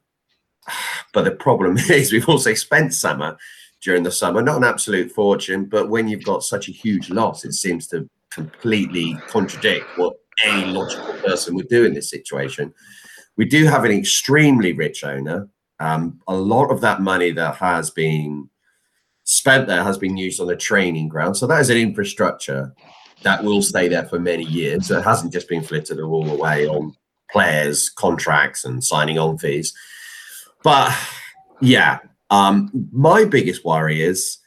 But 1.14 1.24
the 1.24 1.32
problem 1.32 1.78
is 1.90 2.12
we've 2.12 2.30
also 2.30 2.54
spent 2.54 2.94
summer 2.94 3.38
during 3.82 4.04
the 4.04 4.12
summer. 4.12 4.42
Not 4.42 4.58
an 4.58 4.64
absolute 4.64 5.12
fortune, 5.12 5.66
but 5.66 5.90
when 5.90 6.08
you've 6.08 6.24
got 6.24 6.44
such 6.44 6.68
a 6.68 6.72
huge 6.72 7.10
loss, 7.10 7.46
it 7.46 7.54
seems 7.54 7.88
to 7.88 8.08
completely 8.30 9.18
contradict 9.28 9.86
what 9.98 10.14
any 10.46 10.66
logical 10.66 11.14
person 11.16 11.56
would 11.56 11.70
do 11.70 11.86
in 11.86 11.94
this 11.94 12.10
situation. 12.10 12.74
We 13.36 13.46
do 13.46 13.66
have 13.66 13.84
an 13.86 13.92
extremely 13.92 14.74
rich 14.74 15.04
owner. 15.04 15.48
Um, 15.80 16.20
a 16.28 16.36
lot 16.36 16.72
of 16.72 16.82
that 16.82 17.02
money 17.02 17.32
that 17.32 17.56
has 17.56 17.90
been 17.92 18.50
spent 19.28 19.68
there 19.68 19.84
has 19.84 19.98
been 19.98 20.16
used 20.16 20.40
on 20.40 20.48
the 20.48 20.56
training 20.56 21.10
ground. 21.10 21.36
So 21.36 21.48
that 21.48 21.60
is 21.60 21.70
an 21.70 21.76
infrastructure 21.76 22.74
that 23.24 23.44
will 23.44 23.62
stay 23.62 23.90
there 23.90 24.06
for 24.06 24.20
many 24.20 24.46
years. 24.46 24.88
So 24.88 25.00
it 25.00 25.04
hasn't 25.04 25.34
just 25.34 25.50
been 25.50 25.64
flitted 25.64 26.00
all 26.00 26.30
away 26.30 26.66
on 26.66 26.96
players, 27.30 27.90
contracts, 27.90 28.64
and 28.64 28.82
signing 28.82 29.20
on 29.20 29.38
fees. 29.38 29.74
But 30.64 30.98
yeah, 31.60 32.00
um, 32.30 32.72
my 32.94 33.26
biggest 33.26 33.66
worry 33.66 34.02
is, 34.02 34.38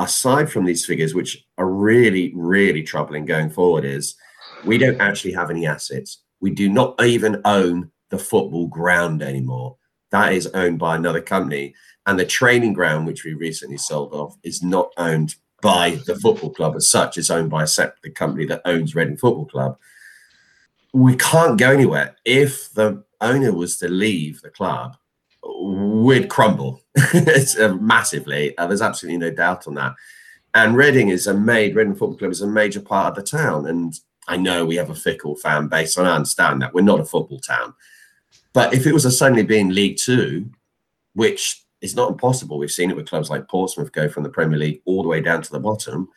aside 0.00 0.50
from 0.50 0.64
these 0.64 0.84
figures, 0.84 1.14
which 1.14 1.44
are 1.56 1.70
really, 1.70 2.32
really 2.34 2.82
troubling 2.82 3.26
going 3.26 3.50
forward, 3.50 3.84
is 3.84 4.16
we 4.64 4.78
don't 4.78 5.00
actually 5.00 5.32
have 5.34 5.50
any 5.50 5.64
assets. 5.64 6.22
We 6.40 6.50
do 6.50 6.68
not 6.68 7.00
even 7.04 7.40
own 7.44 7.92
the 8.10 8.18
football 8.18 8.66
ground 8.66 9.22
anymore. 9.22 9.76
That 10.14 10.32
is 10.32 10.46
owned 10.54 10.78
by 10.78 10.94
another 10.94 11.20
company. 11.20 11.74
And 12.06 12.16
the 12.16 12.24
training 12.24 12.72
ground, 12.72 13.04
which 13.04 13.24
we 13.24 13.34
recently 13.34 13.78
sold 13.78 14.14
off, 14.14 14.36
is 14.44 14.62
not 14.62 14.92
owned 14.96 15.34
by 15.60 15.98
the 16.06 16.14
football 16.14 16.50
club 16.50 16.76
as 16.76 16.88
such. 16.88 17.18
It's 17.18 17.30
owned 17.30 17.50
by 17.50 17.64
a 17.64 17.66
separate 17.66 18.14
company 18.14 18.46
that 18.46 18.62
owns 18.64 18.94
Reading 18.94 19.16
Football 19.16 19.46
Club. 19.46 19.76
We 20.92 21.16
can't 21.16 21.58
go 21.58 21.72
anywhere. 21.72 22.14
If 22.24 22.72
the 22.74 23.02
owner 23.20 23.52
was 23.52 23.76
to 23.78 23.88
leave 23.88 24.40
the 24.40 24.50
club, 24.50 24.96
we'd 25.42 26.30
crumble 26.30 26.80
uh, 27.14 27.74
massively. 27.80 28.56
Uh, 28.56 28.68
there's 28.68 28.82
absolutely 28.82 29.18
no 29.18 29.34
doubt 29.34 29.66
on 29.66 29.74
that. 29.74 29.94
And 30.54 30.76
Reading 30.76 31.08
is 31.08 31.26
a 31.26 31.34
made 31.34 31.74
Reading 31.74 31.96
Football 31.96 32.18
Club 32.18 32.30
is 32.30 32.40
a 32.40 32.46
major 32.46 32.80
part 32.80 33.08
of 33.08 33.14
the 33.16 33.36
town. 33.36 33.66
And 33.66 33.98
I 34.28 34.36
know 34.36 34.64
we 34.64 34.76
have 34.76 34.90
a 34.90 34.94
fickle 34.94 35.34
fan 35.34 35.66
base, 35.66 35.96
and 35.96 36.06
I 36.06 36.14
understand 36.14 36.62
that 36.62 36.72
we're 36.72 36.82
not 36.82 37.00
a 37.00 37.04
football 37.04 37.40
town. 37.40 37.74
But 38.54 38.72
if 38.72 38.86
it 38.86 38.94
was 38.94 39.04
a 39.04 39.10
suddenly 39.10 39.42
being 39.42 39.68
League 39.68 39.98
Two, 39.98 40.48
which 41.12 41.62
is 41.82 41.94
not 41.94 42.10
impossible, 42.10 42.56
we've 42.56 42.70
seen 42.70 42.88
it 42.88 42.96
with 42.96 43.08
clubs 43.08 43.28
like 43.28 43.48
Portsmouth 43.48 43.92
go 43.92 44.08
from 44.08 44.22
the 44.22 44.30
Premier 44.30 44.58
League 44.58 44.80
all 44.86 45.02
the 45.02 45.08
way 45.08 45.20
down 45.20 45.42
to 45.42 45.52
the 45.52 45.60
bottom. 45.60 46.08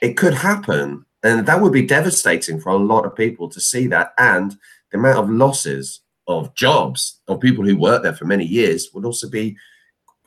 It 0.00 0.16
could 0.16 0.34
happen, 0.34 1.04
and 1.24 1.44
that 1.46 1.60
would 1.60 1.72
be 1.72 1.86
devastating 1.86 2.60
for 2.60 2.70
a 2.70 2.76
lot 2.76 3.04
of 3.04 3.16
people 3.16 3.48
to 3.48 3.60
see 3.60 3.88
that. 3.88 4.12
And 4.18 4.56
the 4.92 4.98
amount 4.98 5.18
of 5.18 5.30
losses 5.30 6.02
of 6.28 6.54
jobs 6.54 7.20
of 7.26 7.40
people 7.40 7.64
who 7.64 7.76
worked 7.76 8.04
there 8.04 8.14
for 8.14 8.26
many 8.26 8.44
years 8.44 8.90
would 8.92 9.06
also 9.06 9.28
be 9.28 9.56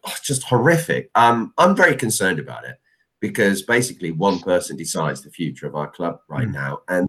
oh, 0.03 0.15
just 0.23 0.43
horrific. 0.43 1.11
Um, 1.13 1.53
I'm 1.59 1.75
very 1.75 1.95
concerned 1.95 2.39
about 2.39 2.65
it 2.65 2.77
because 3.19 3.61
basically 3.61 4.11
one 4.11 4.39
person 4.39 4.75
decides 4.75 5.21
the 5.21 5.29
future 5.29 5.67
of 5.67 5.75
our 5.75 5.87
club 5.87 6.19
right 6.27 6.47
mm. 6.47 6.53
now, 6.53 6.81
and 6.89 7.07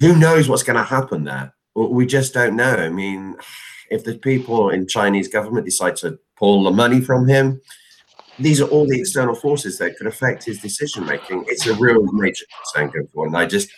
who 0.00 0.16
knows 0.16 0.48
what's 0.48 0.62
going 0.62 0.78
to 0.78 0.82
happen 0.82 1.24
there? 1.24 1.54
We 1.74 2.06
just 2.06 2.34
don't 2.34 2.56
know. 2.56 2.74
I 2.74 2.88
mean, 2.88 3.36
if 3.90 4.04
the 4.04 4.16
people 4.16 4.70
in 4.70 4.86
Chinese 4.86 5.28
government 5.28 5.66
decide 5.66 5.96
to 5.96 6.18
pull 6.36 6.64
the 6.64 6.70
money 6.70 7.00
from 7.00 7.26
him, 7.26 7.60
these 8.38 8.60
are 8.60 8.68
all 8.68 8.86
the 8.86 8.98
external 8.98 9.34
forces 9.34 9.78
that 9.78 9.96
could 9.96 10.06
affect 10.06 10.44
his 10.44 10.60
decision 10.60 11.06
making. 11.06 11.44
It's 11.48 11.66
a 11.66 11.74
real 11.74 12.02
major 12.12 12.44
concern 12.58 12.90
going 12.90 13.08
forward. 13.08 13.28
And 13.28 13.36
I 13.36 13.46
just 13.46 13.70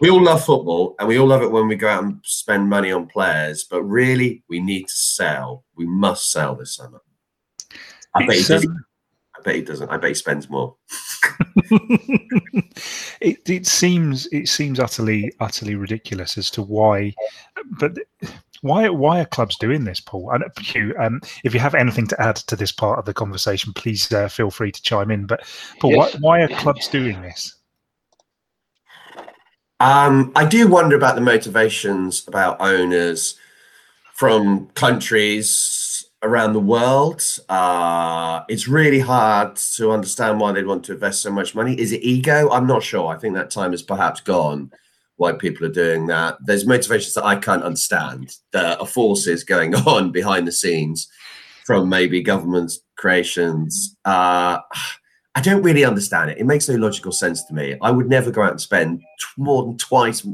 we 0.00 0.08
all 0.08 0.22
love 0.22 0.44
football 0.44 0.96
and 0.98 1.08
we 1.08 1.18
all 1.18 1.26
love 1.26 1.42
it 1.42 1.52
when 1.52 1.68
we 1.68 1.76
go 1.76 1.88
out 1.88 2.02
and 2.02 2.20
spend 2.24 2.68
money 2.68 2.90
on 2.90 3.06
players, 3.06 3.64
but 3.64 3.82
really 3.82 4.42
we 4.48 4.58
need 4.58 4.84
to 4.84 4.94
sell. 4.94 5.64
We 5.76 5.86
must 5.86 6.32
sell 6.32 6.54
this 6.54 6.76
summer. 6.76 7.00
I 8.14 8.26
bet, 8.26 8.36
he 8.36 8.44
doesn't. 8.44 8.76
I 9.40 9.42
bet 9.42 9.54
he 9.54 9.62
doesn't. 9.62 9.90
I 9.90 9.96
bet 9.96 10.10
he 10.10 10.14
spends 10.14 10.50
more. 10.50 10.76
it, 13.20 13.48
it 13.48 13.66
seems 13.66 14.26
it 14.26 14.48
seems 14.48 14.78
utterly 14.78 15.32
utterly 15.40 15.74
ridiculous 15.76 16.36
as 16.36 16.50
to 16.50 16.62
why, 16.62 17.14
but 17.78 17.96
why 18.60 18.88
why 18.90 19.20
are 19.20 19.26
clubs 19.26 19.56
doing 19.56 19.84
this, 19.84 20.00
Paul? 20.00 20.30
And 20.30 20.44
Hugh, 20.60 20.94
um, 20.98 21.20
if 21.44 21.54
you 21.54 21.60
have 21.60 21.74
anything 21.74 22.06
to 22.08 22.20
add 22.20 22.36
to 22.36 22.56
this 22.56 22.72
part 22.72 22.98
of 22.98 23.06
the 23.06 23.14
conversation, 23.14 23.72
please 23.72 24.12
uh, 24.12 24.28
feel 24.28 24.50
free 24.50 24.72
to 24.72 24.82
chime 24.82 25.10
in. 25.10 25.26
But 25.26 25.42
Paul, 25.80 25.92
yes. 25.92 26.14
why, 26.14 26.20
why 26.20 26.42
are 26.42 26.48
clubs 26.60 26.88
doing 26.88 27.22
this? 27.22 27.56
Um, 29.80 30.32
I 30.36 30.44
do 30.44 30.68
wonder 30.68 30.94
about 30.94 31.14
the 31.14 31.22
motivations 31.22 32.28
about 32.28 32.60
owners 32.60 33.36
from 34.12 34.66
countries 34.74 35.79
around 36.22 36.52
the 36.52 36.60
world. 36.60 37.22
Uh, 37.48 38.42
it's 38.48 38.68
really 38.68 39.00
hard 39.00 39.56
to 39.56 39.90
understand 39.90 40.38
why 40.38 40.52
they'd 40.52 40.66
want 40.66 40.84
to 40.84 40.92
invest 40.92 41.22
so 41.22 41.30
much 41.30 41.54
money. 41.54 41.78
Is 41.78 41.92
it 41.92 42.02
ego? 42.02 42.50
I'm 42.50 42.66
not 42.66 42.82
sure. 42.82 43.08
I 43.08 43.18
think 43.18 43.34
that 43.34 43.50
time 43.50 43.72
is 43.72 43.82
perhaps 43.82 44.20
gone. 44.20 44.70
Why 45.16 45.32
people 45.32 45.66
are 45.66 45.72
doing 45.72 46.06
that? 46.06 46.38
There's 46.44 46.66
motivations 46.66 47.14
that 47.14 47.24
I 47.24 47.36
can't 47.36 47.62
understand. 47.62 48.36
There 48.52 48.78
are 48.80 48.86
forces 48.86 49.44
going 49.44 49.74
on 49.86 50.12
behind 50.12 50.46
the 50.46 50.52
scenes 50.52 51.08
from 51.64 51.88
maybe 51.88 52.22
governments, 52.22 52.80
creations. 52.96 53.96
Uh, 54.04 54.58
I 55.34 55.40
don't 55.42 55.62
really 55.62 55.84
understand 55.84 56.30
it. 56.30 56.38
It 56.38 56.46
makes 56.46 56.68
no 56.68 56.76
logical 56.76 57.12
sense 57.12 57.44
to 57.44 57.54
me. 57.54 57.76
I 57.82 57.90
would 57.90 58.08
never 58.08 58.30
go 58.30 58.42
out 58.42 58.50
and 58.50 58.60
spend 58.60 59.02
more 59.36 59.64
than 59.64 59.78
twice 59.78 60.26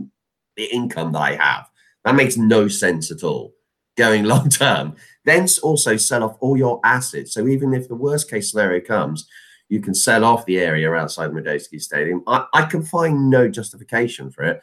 the 0.56 0.64
income 0.72 1.12
that 1.12 1.20
I 1.20 1.34
have. 1.34 1.68
That 2.04 2.14
makes 2.14 2.36
no 2.36 2.68
sense 2.68 3.10
at 3.10 3.22
all. 3.22 3.55
Going 3.96 4.24
long 4.32 4.48
term, 4.48 4.96
then 5.24 5.46
also 5.62 5.96
sell 5.96 6.22
off 6.22 6.36
all 6.40 6.56
your 6.56 6.80
assets. 6.84 7.32
So 7.34 7.46
even 7.48 7.74
if 7.74 7.88
the 7.88 7.94
worst 7.94 8.30
case 8.30 8.50
scenario 8.50 8.80
comes, 8.80 9.28
you 9.68 9.80
can 9.80 9.94
sell 9.94 10.24
off 10.24 10.46
the 10.46 10.58
area 10.58 10.92
outside 10.92 11.30
Madejski 11.30 11.80
Stadium. 11.80 12.22
I, 12.26 12.46
I 12.54 12.62
can 12.62 12.82
find 12.82 13.28
no 13.28 13.48
justification 13.48 14.30
for 14.30 14.44
it. 14.44 14.60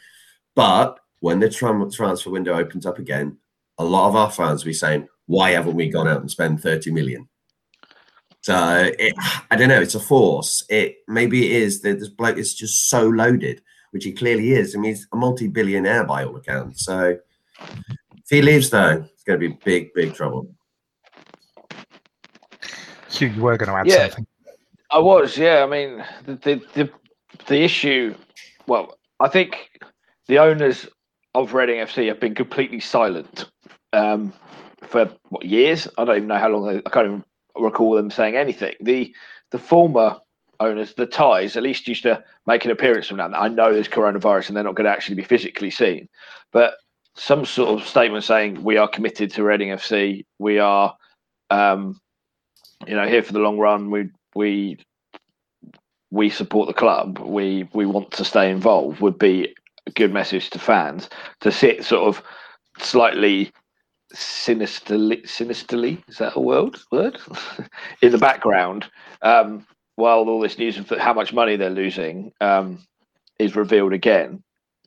But 0.56 1.00
when 1.20 1.40
the 1.40 1.50
transfer 1.50 2.30
window 2.30 2.54
opens 2.54 2.86
up 2.86 3.00
again, 3.00 3.38
a 3.78 3.84
lot 3.84 4.08
of 4.08 4.16
our 4.16 4.32
fans 4.32 4.63
will 4.63 4.70
be 4.70 4.74
saying, 4.74 5.08
why 5.25 5.52
haven't 5.52 5.75
we 5.75 5.90
gone 5.90 6.08
out 6.08 6.22
and 6.22 6.32
spent 6.32 6.62
30 6.62 6.92
million? 6.92 7.28
So 8.42 8.92
it, 9.00 9.13
I 9.50 9.56
don't 9.56 9.70
know. 9.70 9.82
It's 9.82 9.96
a 9.96 10.02
force. 10.02 10.66
It 10.70 10.98
maybe 11.08 11.46
it 11.46 11.62
is 11.62 11.82
that 11.82 12.00
this 12.00 12.10
bloke 12.10 12.38
is 12.38 12.54
just 12.54 12.90
so 12.90 13.08
loaded, 13.08 13.62
which 13.92 14.04
he 14.04 14.12
clearly 14.12 14.52
is. 14.52 14.75
I 14.75 14.80
mean, 14.80 14.92
he's 14.92 15.08
a 15.13 15.16
multi-billionaire 15.16 16.04
by 16.04 16.25
all 16.25 16.36
accounts. 16.36 16.84
So 16.84 17.18
if 18.25 18.30
he 18.30 18.42
leaves, 18.42 18.70
though, 18.70 19.06
it's 19.13 19.24
going 19.24 19.39
to 19.39 19.50
be 19.50 19.58
big, 19.63 19.94
big 19.94 20.13
trouble. 20.13 20.48
Hugh, 23.10 23.27
you 23.27 23.42
were 23.42 23.58
going 23.58 23.70
to 23.70 23.75
add 23.75 23.88
yeah, 23.88 24.08
something. 24.08 24.27
I 24.92 25.00
was. 25.00 25.38
Yeah. 25.38 25.63
I 25.63 25.68
mean, 25.68 26.03
the, 26.25 26.36
the 26.36 26.62
the 26.74 26.89
the 27.48 27.62
issue. 27.63 28.15
Well, 28.68 28.98
I 29.20 29.27
think 29.27 29.70
the 30.27 30.39
owners 30.39 30.88
of 31.36 31.53
Reading 31.53 31.77
FC 31.77 32.08
have 32.08 32.20
been 32.20 32.36
completely 32.36 32.80
silent 32.80 33.50
um, 33.92 34.34
for 34.82 35.12
what 35.30 35.46
years. 35.46 35.88
I 35.98 36.06
don't 36.06 36.18
even 36.18 36.27
know 36.27 36.38
how 36.38 36.50
long. 36.50 36.65
They, 36.68 36.82
I 36.86 36.89
can't 36.89 37.08
even 37.08 37.24
recall 37.58 37.96
them 37.96 38.10
saying 38.10 38.36
anything. 38.36 38.75
The 38.82 39.13
the 39.51 39.60
former 39.60 40.18
owners, 40.60 40.94
the 40.94 41.06
Thais, 41.06 41.58
at 41.58 41.63
least 41.63 41.88
used 41.88 42.03
to 42.03 42.24
make 42.48 42.65
an 42.65 42.72
appearance 42.72 43.08
from 43.08 43.18
that. 43.18 43.32
I 43.36 43.48
know 43.48 43.74
there's 43.74 43.88
coronavirus 43.88 44.48
and 44.48 44.58
they're 44.58 44.63
not 44.63 44.75
going 44.75 44.86
to 44.86 44.92
actually 44.92 45.15
be 45.15 45.24
physically 45.24 45.70
seen, 45.70 46.08
but 46.51 46.75
some 47.15 47.46
sort 47.46 47.70
of 47.70 47.88
statement 47.88 48.24
saying 48.24 48.63
we 48.63 48.77
are 48.77 48.88
committed 48.88 49.32
to 49.32 49.43
Reading 49.43 49.70
FC, 49.70 50.25
we 50.39 50.60
are, 50.60 50.96
um, 51.50 52.00
you 52.88 52.96
know, 52.96 53.08
here 53.08 53.24
for 53.24 53.34
the 53.34 53.39
long 53.39 53.58
run. 53.58 53.91
We 53.91 54.10
we 54.36 54.77
we 56.12 56.29
support 56.29 56.67
the 56.67 56.74
club. 56.74 57.20
We 57.20 57.70
we 57.74 57.86
want 57.86 58.12
to 58.12 58.25
stay 58.25 58.50
involved. 58.51 59.00
Would 59.01 59.20
be 59.20 59.55
a 59.86 59.91
good 59.91 60.13
message 60.13 60.50
to 60.51 60.60
fans 60.60 61.10
to 61.41 61.51
sit 61.51 61.84
sort 61.84 62.08
of 62.08 62.24
slightly 62.79 63.51
sinisterly, 64.13 65.25
sinisterly 65.25 66.03
is 66.08 66.17
that 66.17 66.36
a 66.36 66.39
word? 66.39 66.77
Word 66.91 67.20
in 68.01 68.12
the 68.12 68.17
background, 68.17 68.89
um, 69.22 69.65
while 69.96 70.29
all 70.29 70.39
this 70.39 70.58
news 70.58 70.77
of 70.77 70.89
how 70.89 71.13
much 71.13 71.34
money 71.34 71.55
they're 71.55 71.70
losing 71.70 72.32
um, 72.41 72.79
is 73.39 73.55
revealed 73.55 73.93
again, 73.93 74.43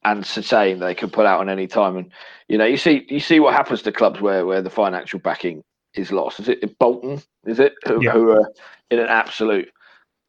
and 0.07 0.25
saying 0.25 0.79
they 0.79 0.95
can 0.95 1.11
pull 1.11 1.27
out 1.27 1.41
on 1.41 1.49
any 1.49 1.67
time. 1.67 1.97
And 1.97 2.11
you 2.49 2.57
know, 2.57 2.65
you 2.65 2.77
see, 2.77 3.05
you 3.09 3.21
see 3.21 3.41
what 3.41 3.55
happens 3.55 3.83
to 3.83 3.93
clubs 3.93 4.21
where 4.21 4.47
where 4.47 4.63
the 4.63 4.71
financial 4.71 5.19
backing 5.19 5.63
is 5.95 6.13
lost. 6.13 6.41
Is 6.41 6.49
it 6.49 6.79
Bolton? 6.79 7.21
Is 7.45 7.59
it 7.59 7.75
who, 7.87 8.03
yeah. 8.03 8.13
who 8.13 8.31
are 8.31 8.53
in 8.91 9.01
an 9.01 9.09
absolute 9.09 9.69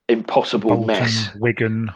impossible 0.09 0.71
Bolton, 0.71 0.87
mess? 0.87 1.29
Wigan, 1.35 1.91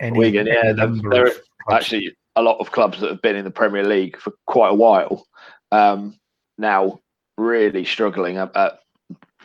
any, 0.00 0.16
Wigan, 0.16 0.46
yeah. 0.46 0.72
There, 0.72 1.26
are 1.26 1.74
actually 1.74 2.16
a 2.36 2.42
lot 2.42 2.58
of 2.60 2.70
clubs 2.70 3.00
that 3.00 3.10
have 3.10 3.22
been 3.22 3.36
in 3.36 3.44
the 3.44 3.50
Premier 3.50 3.84
League 3.84 4.16
for 4.16 4.32
quite 4.46 4.70
a 4.70 4.74
while. 4.74 5.26
Um, 5.72 6.18
now 6.56 7.00
really 7.36 7.84
struggling 7.84 8.36
at, 8.36 8.56
at 8.56 8.80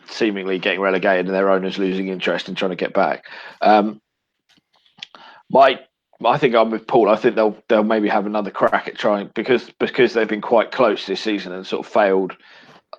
seemingly 0.06 0.58
getting 0.58 0.80
relegated 0.80 1.26
and 1.26 1.34
their 1.34 1.50
owners 1.50 1.78
losing 1.78 2.08
interest 2.08 2.48
and 2.48 2.56
trying 2.56 2.70
to 2.70 2.76
get 2.76 2.94
back. 2.94 3.24
Um, 3.62 4.00
my 5.50 5.80
I 6.26 6.38
think 6.38 6.54
I'm 6.54 6.70
with 6.70 6.86
Paul. 6.86 7.08
I 7.08 7.16
think 7.16 7.34
they'll 7.34 7.56
they'll 7.68 7.84
maybe 7.84 8.08
have 8.08 8.26
another 8.26 8.50
crack 8.50 8.88
at 8.88 8.96
trying 8.96 9.30
because 9.34 9.70
because 9.78 10.12
they've 10.12 10.28
been 10.28 10.40
quite 10.40 10.70
close 10.70 11.06
this 11.06 11.20
season 11.20 11.52
and 11.52 11.66
sort 11.66 11.86
of 11.86 11.92
failed. 11.92 12.36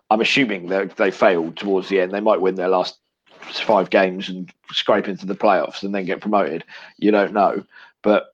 I'm 0.10 0.22
assuming 0.22 0.68
they 0.68 0.86
they 0.86 1.12
failed 1.12 1.58
towards 1.58 1.90
the 1.90 2.02
end. 2.02 2.12
They 2.12 2.20
might 2.20 2.42
win 2.42 2.56
their 2.56 2.70
last 2.70 3.00
five 3.42 3.90
games 3.90 4.30
and 4.30 4.52
scrape 4.72 5.08
into 5.08 5.26
the 5.26 5.36
playoffs 5.36 5.84
and 5.84 5.94
then 5.94 6.06
get 6.06 6.22
promoted. 6.22 6.64
You 6.98 7.12
don't 7.12 7.34
know, 7.34 7.64
but 8.02 8.28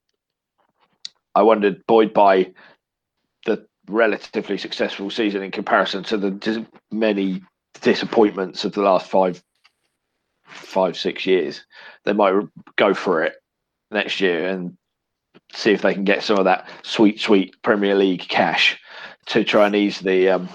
I 1.36 1.44
wondered 1.44 1.86
Boyd 1.88 2.14
by 2.14 2.52
the 3.46 3.66
relatively 3.88 4.58
successful 4.58 5.10
season 5.10 5.44
in 5.44 5.52
comparison 5.52 6.04
to 6.06 6.18
the 6.18 6.66
many 6.92 7.42
disappointments 7.82 8.66
of 8.66 8.74
the 8.74 8.82
last 8.82 9.10
five, 9.10 9.44
five 10.46 10.98
six 10.98 11.26
years. 11.26 11.66
They 12.04 12.14
might 12.14 12.34
go 12.76 12.94
for 12.94 13.24
it 13.24 13.34
next 13.92 14.22
year 14.22 14.48
and 14.48 14.78
see 15.54 15.72
if 15.72 15.82
they 15.82 15.94
can 15.94 16.04
get 16.04 16.24
some 16.24 16.38
of 16.38 16.46
that 16.46 16.68
sweet, 16.84 17.20
sweet 17.20 17.62
Premier 17.62 17.96
League 17.96 18.22
cash 18.22 18.80
to 19.28 19.44
try 19.44 19.66
and 19.66 19.76
ease 19.76 20.00
the 20.00 20.30
um, 20.30 20.50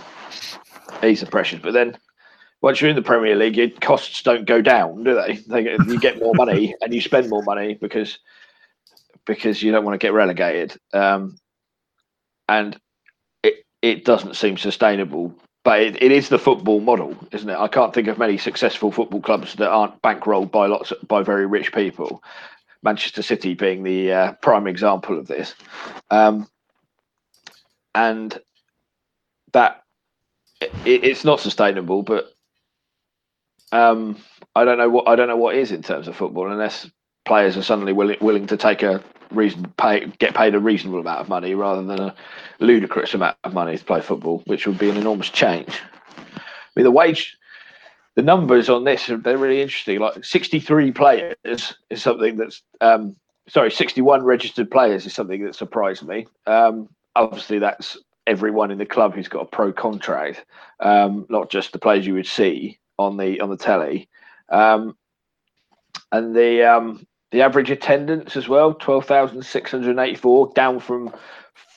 ease 1.04 1.21
the 1.21 1.26
pressures. 1.26 1.61
But 1.62 1.75
then 1.75 1.97
once 2.62 2.80
you're 2.80 2.90
in 2.90 2.97
the 2.97 3.02
Premier 3.02 3.37
League, 3.37 3.56
your 3.56 3.71
costs 3.80 4.23
don't 4.23 4.47
go 4.47 4.61
down, 4.61 5.04
do 5.04 5.14
they? 5.14 5.35
they 5.47 5.73
you 5.87 6.00
get 6.00 6.18
more 6.18 6.35
money 6.35 6.75
and 6.80 6.92
you 6.92 7.00
spend 7.00 7.28
more 7.28 7.42
money 7.42 7.75
because 7.75 8.18
because 9.25 9.62
you 9.62 9.73
don't 9.73 9.85
want 9.85 9.95
to 10.00 10.04
get 10.04 10.12
relegated. 10.12 10.78
Um, 10.92 11.37
and 12.49 12.78
it 13.42 13.64
it 13.83 14.04
doesn't 14.04 14.37
seem 14.37 14.56
sustainable. 14.56 15.35
But 15.64 15.80
it, 15.80 16.00
it 16.00 16.12
is 16.12 16.28
the 16.28 16.38
football 16.38 16.78
model, 16.78 17.16
isn't 17.33 17.50
it? 17.50 17.59
I 17.59 17.66
can't 17.66 17.92
think 17.92 18.06
of 18.06 18.18
many 18.18 18.38
successful 18.38 18.92
football 18.92 19.21
clubs 19.21 19.56
that 19.56 19.68
aren't 19.68 20.00
bankrolled 20.00 20.52
by 20.52 20.66
lots 20.66 20.92
of, 20.92 20.99
by 21.09 21.25
very 21.25 21.45
rich 21.45 21.73
people. 21.73 22.23
Manchester 22.87 23.21
City 23.21 23.55
being 23.55 23.83
the 23.83 24.12
uh, 24.12 24.33
prime 24.35 24.69
example 24.69 25.19
of 25.19 25.26
this, 25.26 25.55
um, 26.11 26.49
and 27.97 28.38
that 29.52 29.83
it, 30.61 30.71
it's 31.05 31.25
not 31.25 31.40
sustainable. 31.40 32.05
But 32.05 32.33
um, 33.73 34.16
I 34.55 34.64
don't 34.64 34.78
know 34.78 34.88
what 34.88 35.09
I 35.09 35.16
don't 35.16 35.28
know 35.28 35.37
what 35.37 35.57
is 35.57 35.73
in 35.73 35.83
terms 35.83 36.07
of 36.07 36.14
football 36.14 36.50
unless 36.50 36.88
players 37.25 37.57
are 37.57 37.62
suddenly 37.62 37.93
willing 37.93 38.19
willing 38.21 38.47
to 38.47 38.57
take 38.57 38.85
a 38.85 39.02
reason 39.33 39.66
pay 39.76 40.07
get 40.21 40.35
paid 40.35 40.55
a 40.55 40.61
reasonable 40.61 41.00
amount 41.00 41.21
of 41.21 41.28
money 41.28 41.55
rather 41.55 41.83
than 41.83 42.00
a 42.00 42.14
ludicrous 42.61 43.14
amount 43.14 43.37
of 43.43 43.52
money 43.52 43.76
to 43.76 43.85
play 43.85 44.00
football, 44.00 44.45
which 44.47 44.64
would 44.64 44.78
be 44.78 44.88
an 44.88 44.97
enormous 44.97 45.28
change. 45.28 45.81
I 46.16 46.40
mean, 46.76 46.85
the 46.85 46.93
wage, 46.93 47.37
the 48.16 48.23
numbers 48.23 48.68
on 48.68 48.85
this 48.85 49.06
they're 49.06 49.38
really 49.38 49.62
interesting. 49.62 50.00
Like 50.00 50.25
63 50.25 50.90
players 50.92 51.75
is 51.90 52.02
something 52.02 52.37
that's 52.37 52.62
um, 52.80 53.16
sorry, 53.49 53.70
61 53.70 54.25
registered 54.25 54.70
players 54.70 55.06
is 55.06 55.14
something 55.14 55.44
that 55.44 55.54
surprised 55.54 56.06
me. 56.06 56.26
Um, 56.46 56.88
obviously, 57.14 57.58
that's 57.58 57.96
everyone 58.26 58.70
in 58.70 58.78
the 58.78 58.87
club 58.87 59.14
who's 59.14 59.28
got 59.28 59.42
a 59.42 59.46
pro 59.46 59.73
contract, 59.73 60.44
um, 60.80 61.26
not 61.28 61.50
just 61.50 61.73
the 61.73 61.78
players 61.78 62.06
you 62.06 62.14
would 62.14 62.26
see 62.26 62.78
on 62.99 63.16
the 63.16 63.40
on 63.40 63.50
the 63.50 63.56
telly. 63.56 64.08
Um, 64.49 64.96
and 66.12 66.35
the 66.35 66.62
um, 66.62 67.06
the 67.32 67.42
average 67.42 67.70
attendance 67.70 68.37
as 68.37 68.49
well, 68.49 68.75
12,684, 68.75 70.52
down 70.54 70.80
from 70.80 71.12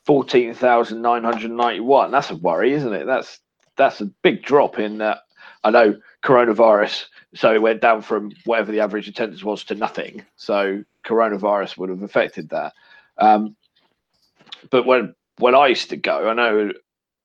14,991. 0.06 2.12
That's 2.12 2.30
a 2.30 2.36
worry, 2.36 2.74
isn't 2.74 2.94
it? 2.94 3.06
That's 3.06 3.40
that's 3.76 4.02
a 4.02 4.06
big 4.24 4.44
drop 4.44 4.80
in. 4.80 5.02
Uh, 5.02 5.18
I 5.64 5.72
know 5.72 5.96
coronavirus, 6.24 7.06
so 7.36 7.54
it 7.54 7.62
went 7.62 7.82
down 7.82 8.02
from 8.02 8.32
whatever 8.46 8.72
the 8.72 8.80
average 8.80 9.08
attendance 9.08 9.44
was 9.44 9.64
to 9.66 9.76
nothing. 9.76 10.26
So 10.36 10.84
coronavirus 11.06 11.78
would 11.78 11.90
have 11.90 12.02
affected 12.02 12.50
that. 12.50 12.74
Um, 13.18 13.56
but 14.70 14.86
when 14.86 15.16
when 15.38 15.56
I 15.56 15.68
used 15.68 15.90
to 15.90 15.98
go, 15.98 16.30
I 16.30 16.34
know 16.34 16.72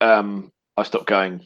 um, 0.00 0.52
I 0.76 0.82
stopped 0.82 1.06
going 1.06 1.40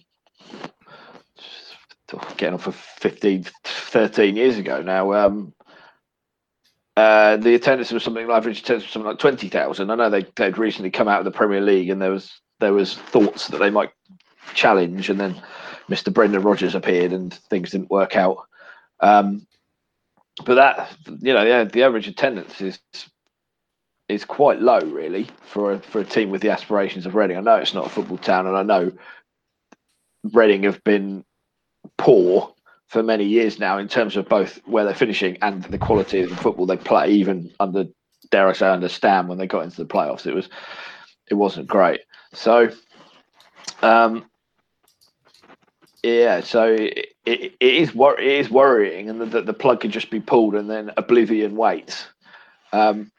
getting 2.38 2.54
on 2.54 2.58
for 2.58 2.72
15, 2.72 3.44
13 3.64 4.36
years 4.36 4.56
ago 4.56 4.80
now. 4.80 5.12
Um, 5.12 5.52
uh, 6.96 7.36
the 7.36 7.54
attendance 7.54 7.92
was 7.92 8.02
something 8.02 8.28
average 8.28 8.60
attendance 8.60 8.84
was 8.84 8.92
something 8.92 9.08
like 9.08 9.20
twenty 9.20 9.48
thousand. 9.48 9.88
I 9.88 9.94
know 9.94 10.10
they 10.10 10.26
they'd 10.34 10.58
recently 10.58 10.90
come 10.90 11.06
out 11.06 11.20
of 11.20 11.24
the 11.24 11.30
Premier 11.30 11.60
League, 11.60 11.90
and 11.90 12.02
there 12.02 12.10
was 12.10 12.40
there 12.58 12.72
was 12.72 12.96
thoughts 12.96 13.46
that 13.48 13.58
they 13.58 13.70
might 13.70 13.90
challenge, 14.54 15.08
and 15.08 15.20
then 15.20 15.40
Mr. 15.88 16.12
Brendan 16.12 16.42
Rodgers 16.42 16.74
appeared, 16.74 17.12
and 17.12 17.32
things 17.32 17.70
didn't 17.70 17.90
work 17.90 18.16
out. 18.16 18.46
Um, 19.00 19.46
but 20.44 20.54
that 20.54 20.96
you 21.20 21.32
know, 21.32 21.42
yeah, 21.42 21.64
the 21.64 21.82
average 21.82 22.06
attendance 22.06 22.60
is 22.60 22.78
is 24.08 24.24
quite 24.24 24.60
low, 24.60 24.80
really, 24.80 25.28
for 25.42 25.72
a, 25.72 25.78
for 25.78 26.00
a 26.00 26.04
team 26.04 26.30
with 26.30 26.40
the 26.40 26.50
aspirations 26.50 27.04
of 27.04 27.14
Reading. 27.14 27.36
I 27.36 27.40
know 27.40 27.56
it's 27.56 27.74
not 27.74 27.86
a 27.86 27.90
football 27.90 28.18
town, 28.18 28.46
and 28.46 28.56
I 28.56 28.62
know 28.62 28.92
Reading 30.32 30.62
have 30.64 30.82
been 30.84 31.24
poor 31.96 32.54
for 32.86 33.02
many 33.02 33.24
years 33.24 33.58
now 33.58 33.76
in 33.78 33.86
terms 33.86 34.16
of 34.16 34.28
both 34.28 34.60
where 34.66 34.84
they're 34.84 34.94
finishing 34.94 35.36
and 35.42 35.62
the 35.64 35.78
quality 35.78 36.22
of 36.22 36.30
the 36.30 36.36
football 36.36 36.64
they 36.64 36.76
play. 36.76 37.10
Even 37.10 37.52
under, 37.60 37.84
dare 38.30 38.48
I 38.48 38.52
say, 38.54 38.66
under 38.68 38.88
Stam 38.88 39.28
when 39.28 39.38
they 39.38 39.46
got 39.46 39.64
into 39.64 39.76
the 39.76 39.86
playoffs, 39.86 40.26
it 40.26 40.34
was 40.34 40.48
it 41.30 41.34
wasn't 41.34 41.66
great. 41.66 42.00
So, 42.32 42.70
um, 43.82 44.24
yeah, 46.16 46.40
so 46.40 46.74
it, 46.74 47.14
it, 47.26 47.54
is 47.60 47.94
wor- 47.94 48.18
it 48.18 48.26
is 48.26 48.50
worrying, 48.50 49.10
and 49.10 49.20
the, 49.20 49.42
the 49.42 49.52
plug 49.52 49.80
could 49.80 49.90
just 49.90 50.10
be 50.10 50.20
pulled, 50.20 50.54
and 50.54 50.68
then 50.68 50.92
oblivion 50.96 51.56
waits. 51.56 52.06
Um, 52.72 53.10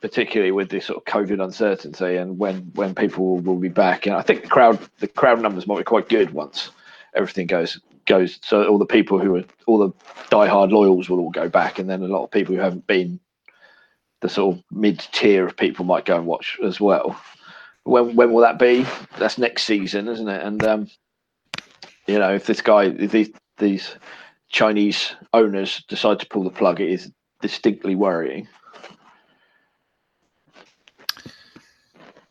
particularly 0.00 0.50
with 0.50 0.68
this 0.68 0.86
sort 0.86 0.98
of 0.98 1.04
COVID 1.04 1.42
uncertainty 1.42 2.16
and 2.16 2.36
when 2.36 2.72
when 2.74 2.92
people 2.92 3.24
will, 3.24 3.38
will 3.38 3.58
be 3.58 3.68
back. 3.68 4.04
And 4.04 4.16
I 4.16 4.20
think 4.20 4.42
the 4.42 4.48
crowd 4.48 4.78
the 4.98 5.06
crowd 5.06 5.40
numbers 5.40 5.66
might 5.66 5.78
be 5.78 5.84
quite 5.84 6.08
good 6.08 6.32
once 6.32 6.70
everything 7.14 7.46
goes 7.46 7.80
goes 8.06 8.38
so 8.42 8.66
all 8.66 8.78
the 8.78 8.86
people 8.86 9.18
who 9.18 9.36
are 9.36 9.44
all 9.66 9.78
the 9.78 9.92
die-hard 10.28 10.72
loyals 10.72 11.08
will 11.08 11.20
all 11.20 11.30
go 11.30 11.48
back 11.48 11.78
and 11.78 11.88
then 11.88 12.02
a 12.02 12.08
lot 12.08 12.24
of 12.24 12.30
people 12.30 12.54
who 12.54 12.60
haven't 12.60 12.86
been 12.86 13.20
the 14.20 14.28
sort 14.28 14.56
of 14.56 14.64
mid 14.70 14.98
tier 15.12 15.46
of 15.46 15.56
people 15.56 15.84
might 15.84 16.04
go 16.04 16.16
and 16.16 16.26
watch 16.26 16.58
as 16.64 16.80
well 16.80 17.20
when 17.84 18.16
when 18.16 18.32
will 18.32 18.42
that 18.42 18.58
be 18.58 18.84
that's 19.18 19.38
next 19.38 19.64
season 19.64 20.08
isn't 20.08 20.28
it 20.28 20.42
and 20.42 20.64
um 20.64 20.88
Hugh 22.06 22.18
know 22.18 22.34
if 22.34 22.46
this 22.46 22.60
guy 22.60 22.84
if 22.84 23.12
these 23.12 23.30
these 23.58 23.96
chinese 24.48 25.14
owners 25.32 25.82
decide 25.88 26.20
to 26.20 26.26
pull 26.26 26.44
the 26.44 26.50
plug 26.50 26.80
it 26.80 26.90
is 26.90 27.10
distinctly 27.40 27.94
worrying 27.94 28.46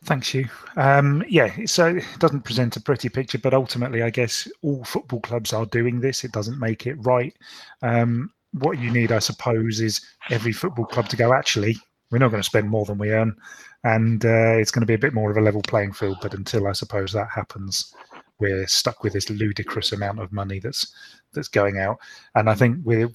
Thanks, 0.04 0.34
you. 0.34 0.48
Um, 0.76 1.22
yeah, 1.28 1.52
so 1.64 1.86
it 1.86 2.04
doesn't 2.18 2.42
present 2.42 2.76
a 2.76 2.80
pretty 2.80 3.08
picture, 3.08 3.38
but 3.38 3.54
ultimately, 3.54 4.02
I 4.02 4.10
guess 4.10 4.48
all 4.62 4.82
football 4.82 5.20
clubs 5.20 5.52
are 5.52 5.66
doing 5.66 6.00
this. 6.00 6.24
It 6.24 6.32
doesn't 6.32 6.58
make 6.58 6.88
it 6.88 6.96
right. 7.06 7.34
Um, 7.82 8.32
what 8.52 8.80
you 8.80 8.90
need, 8.90 9.12
I 9.12 9.20
suppose, 9.20 9.80
is 9.80 10.00
every 10.30 10.52
football 10.52 10.86
club 10.86 11.08
to 11.10 11.16
go. 11.16 11.32
Actually, 11.32 11.76
we're 12.10 12.18
not 12.18 12.30
going 12.30 12.42
to 12.42 12.48
spend 12.48 12.68
more 12.68 12.84
than 12.84 12.98
we 12.98 13.12
earn, 13.12 13.36
and 13.84 14.24
uh, 14.24 14.56
it's 14.58 14.72
going 14.72 14.80
to 14.82 14.86
be 14.86 14.94
a 14.94 14.98
bit 14.98 15.14
more 15.14 15.30
of 15.30 15.36
a 15.36 15.40
level 15.40 15.62
playing 15.62 15.92
field. 15.92 16.18
But 16.20 16.34
until 16.34 16.66
I 16.66 16.72
suppose 16.72 17.12
that 17.12 17.28
happens, 17.32 17.94
we're 18.42 18.66
stuck 18.66 19.02
with 19.02 19.12
this 19.14 19.30
ludicrous 19.30 19.92
amount 19.92 20.18
of 20.18 20.32
money 20.32 20.58
that's 20.58 20.92
that's 21.32 21.48
going 21.48 21.78
out. 21.78 21.98
And 22.34 22.50
I 22.50 22.54
mm. 22.54 22.58
think 22.58 22.78
we 22.84 23.06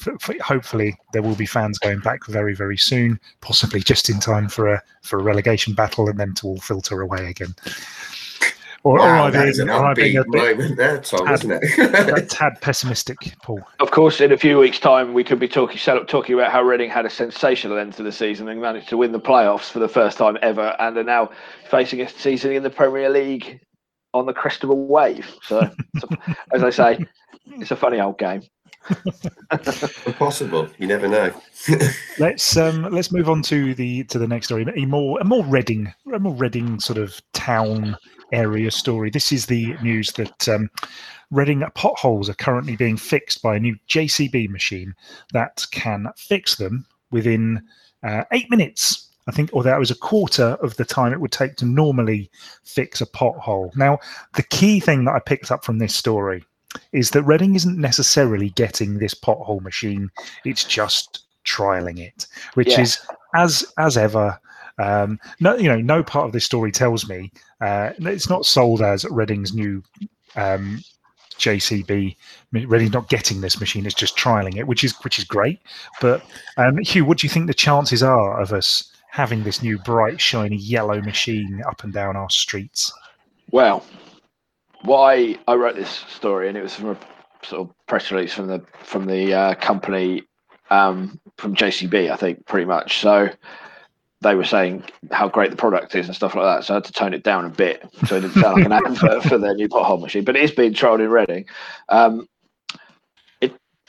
hopefully 0.41 0.97
there 1.13 1.21
will 1.21 1.35
be 1.35 1.45
fans 1.45 1.77
going 1.77 1.99
back 1.99 2.25
very 2.25 2.55
very 2.55 2.77
soon, 2.77 3.19
possibly 3.41 3.81
just 3.81 4.09
in 4.09 4.19
time 4.19 4.49
for 4.49 4.73
a 4.73 4.81
for 5.03 5.19
a 5.19 5.23
relegation 5.23 5.73
battle, 5.73 6.09
and 6.09 6.19
then 6.19 6.33
to 6.35 6.47
all 6.47 6.59
filter 6.59 7.01
away 7.01 7.27
again. 7.27 7.53
Or, 8.83 8.99
wow, 8.99 9.27
or 9.27 9.31
that 9.31 9.49
is 9.49 9.59
an 9.59 9.67
upbeat 9.67 10.23
moment 10.27 10.77
there, 10.77 11.01
Tom, 11.01 11.25
tad, 11.25 11.33
isn't 11.33 11.51
it? 11.51 12.17
a 12.17 12.25
tad 12.29 12.61
pessimistic, 12.61 13.17
Paul. 13.43 13.59
Of 13.79 13.91
course, 13.91 14.21
in 14.21 14.31
a 14.31 14.37
few 14.37 14.57
weeks' 14.57 14.79
time, 14.79 15.13
we 15.13 15.25
could 15.25 15.39
be 15.39 15.47
talking 15.47 15.77
talking 16.05 16.35
about 16.35 16.53
how 16.53 16.61
Reading 16.61 16.89
had 16.89 17.05
a 17.05 17.09
sensational 17.09 17.77
end 17.77 17.93
to 17.95 18.03
the 18.03 18.13
season 18.13 18.47
and 18.47 18.61
managed 18.61 18.87
to 18.89 18.97
win 18.97 19.11
the 19.11 19.19
playoffs 19.19 19.69
for 19.69 19.79
the 19.79 19.89
first 19.89 20.17
time 20.17 20.37
ever, 20.41 20.73
and 20.79 20.95
are 20.95 21.03
now 21.03 21.29
facing 21.69 21.99
a 21.99 22.07
season 22.07 22.53
in 22.53 22.63
the 22.63 22.69
Premier 22.69 23.09
League 23.09 23.59
on 24.17 24.25
the 24.25 24.33
crest 24.33 24.63
of 24.63 24.69
a 24.69 24.75
wave. 24.75 25.27
So, 25.43 25.69
as 26.53 26.63
I 26.63 26.69
say, 26.69 27.05
it's 27.45 27.71
a 27.71 27.75
funny 27.75 27.99
old 27.99 28.17
game. 28.17 28.41
Impossible. 30.05 30.69
You 30.77 30.87
never 30.87 31.07
know. 31.07 31.33
let's 32.19 32.55
um, 32.57 32.83
let's 32.91 33.11
move 33.11 33.29
on 33.29 33.41
to 33.43 33.73
the 33.73 34.03
to 34.05 34.19
the 34.19 34.27
next 34.27 34.47
story. 34.47 34.65
A 34.75 34.85
more 34.85 35.19
a 35.19 35.23
more 35.23 35.45
Reading 35.45 35.93
a 36.13 36.19
more 36.19 36.35
Reading 36.35 36.79
sort 36.79 36.97
of 36.97 37.21
town 37.33 37.97
area 38.31 38.71
story. 38.71 39.09
This 39.09 39.31
is 39.31 39.45
the 39.45 39.75
news 39.81 40.11
that 40.13 40.47
um, 40.47 40.69
Reading 41.31 41.63
potholes 41.75 42.29
are 42.29 42.35
currently 42.35 42.75
being 42.75 42.97
fixed 42.97 43.41
by 43.41 43.55
a 43.55 43.59
new 43.59 43.75
JCB 43.89 44.49
machine 44.49 44.93
that 45.33 45.65
can 45.71 46.07
fix 46.15 46.55
them 46.55 46.85
within 47.11 47.61
uh, 48.03 48.23
eight 48.31 48.49
minutes. 48.49 49.06
I 49.27 49.31
think, 49.31 49.49
or 49.53 49.61
that 49.63 49.79
was 49.79 49.91
a 49.91 49.95
quarter 49.95 50.57
of 50.61 50.75
the 50.77 50.85
time 50.85 51.11
it 51.11 51.19
would 51.19 51.31
take 51.31 51.57
to 51.57 51.65
normally 51.65 52.31
fix 52.63 53.01
a 53.01 53.05
pothole. 53.05 53.75
Now, 53.75 53.99
the 54.35 54.43
key 54.43 54.79
thing 54.79 55.05
that 55.05 55.15
I 55.15 55.19
picked 55.19 55.51
up 55.51 55.65
from 55.65 55.79
this 55.79 55.95
story 55.95 56.43
is 56.93 57.11
that 57.11 57.23
Reading 57.23 57.55
isn't 57.55 57.77
necessarily 57.77 58.49
getting 58.51 58.97
this 58.97 59.13
pothole 59.13 59.61
machine; 59.61 60.09
it's 60.45 60.63
just 60.63 61.25
trialing 61.45 61.99
it, 61.99 62.27
which 62.53 62.69
yeah. 62.69 62.81
is 62.81 62.99
as 63.35 63.65
as 63.77 63.97
ever. 63.97 64.39
Um, 64.79 65.19
no, 65.39 65.55
you 65.55 65.67
know, 65.67 65.81
no 65.81 66.03
part 66.03 66.27
of 66.27 66.33
this 66.33 66.45
story 66.45 66.71
tells 66.71 67.09
me 67.09 67.31
uh, 67.61 67.91
it's 67.99 68.29
not 68.29 68.45
sold 68.45 68.81
as 68.81 69.05
Reading's 69.05 69.53
new 69.53 69.83
um, 70.35 70.83
JCB 71.39 72.15
Reading 72.51 72.91
not 72.91 73.09
getting 73.09 73.41
this 73.41 73.59
machine; 73.59 73.85
it's 73.85 73.95
just 73.95 74.15
trialing 74.15 74.55
it, 74.55 74.67
which 74.67 74.85
is 74.85 74.95
which 75.03 75.19
is 75.19 75.25
great. 75.25 75.59
But 75.99 76.23
um, 76.55 76.77
Hugh, 76.77 77.03
what 77.03 77.17
do 77.17 77.27
you 77.27 77.31
think 77.31 77.47
the 77.47 77.53
chances 77.53 78.01
are 78.01 78.39
of 78.39 78.53
us 78.53 78.89
having 79.17 79.43
this 79.43 79.63
new 79.63 79.79
bright, 79.79 80.21
shiny 80.21 80.57
yellow 80.57 81.01
machine 81.01 81.63
up 81.67 81.83
and 81.83 81.91
down 81.91 82.15
our 82.15 82.29
streets? 82.29 82.93
Well, 83.51 83.83
why 84.83 85.37
I 85.47 85.55
wrote 85.55 85.75
this 85.75 85.89
story, 85.89 86.47
and 86.47 86.55
it 86.55 86.61
was 86.61 86.75
from 86.75 86.91
a 86.91 86.97
sort 87.43 87.67
of 87.67 87.75
press 87.87 88.11
release 88.11 88.33
from 88.33 88.45
the 88.45 88.63
from 88.83 89.07
the 89.07 89.33
uh, 89.33 89.55
company 89.55 90.21
um, 90.69 91.19
from 91.37 91.55
JCB, 91.55 92.11
I 92.11 92.15
think, 92.15 92.45
pretty 92.45 92.65
much. 92.65 92.99
So 92.99 93.29
they 94.21 94.35
were 94.35 94.45
saying 94.45 94.83
how 95.11 95.27
great 95.27 95.49
the 95.49 95.57
product 95.57 95.95
is 95.95 96.05
and 96.05 96.15
stuff 96.15 96.35
like 96.35 96.45
that. 96.45 96.65
So 96.65 96.73
I 96.73 96.77
had 96.77 96.83
to 96.85 96.91
tone 96.91 97.13
it 97.15 97.23
down 97.23 97.45
a 97.45 97.49
bit 97.49 97.87
so 98.05 98.17
it 98.17 98.21
didn't 98.21 98.41
sound 98.41 98.57
like 98.57 98.65
an 98.65 98.71
advert 98.85 99.23
for 99.23 99.37
their 99.39 99.55
new 99.55 99.67
pothole 99.67 100.01
machine. 100.01 100.25
But 100.25 100.35
it 100.35 100.43
is 100.43 100.51
being 100.51 100.73
trialled 100.73 100.99
in 100.99 101.09
Reading. 101.09 101.45
Um, 101.89 102.27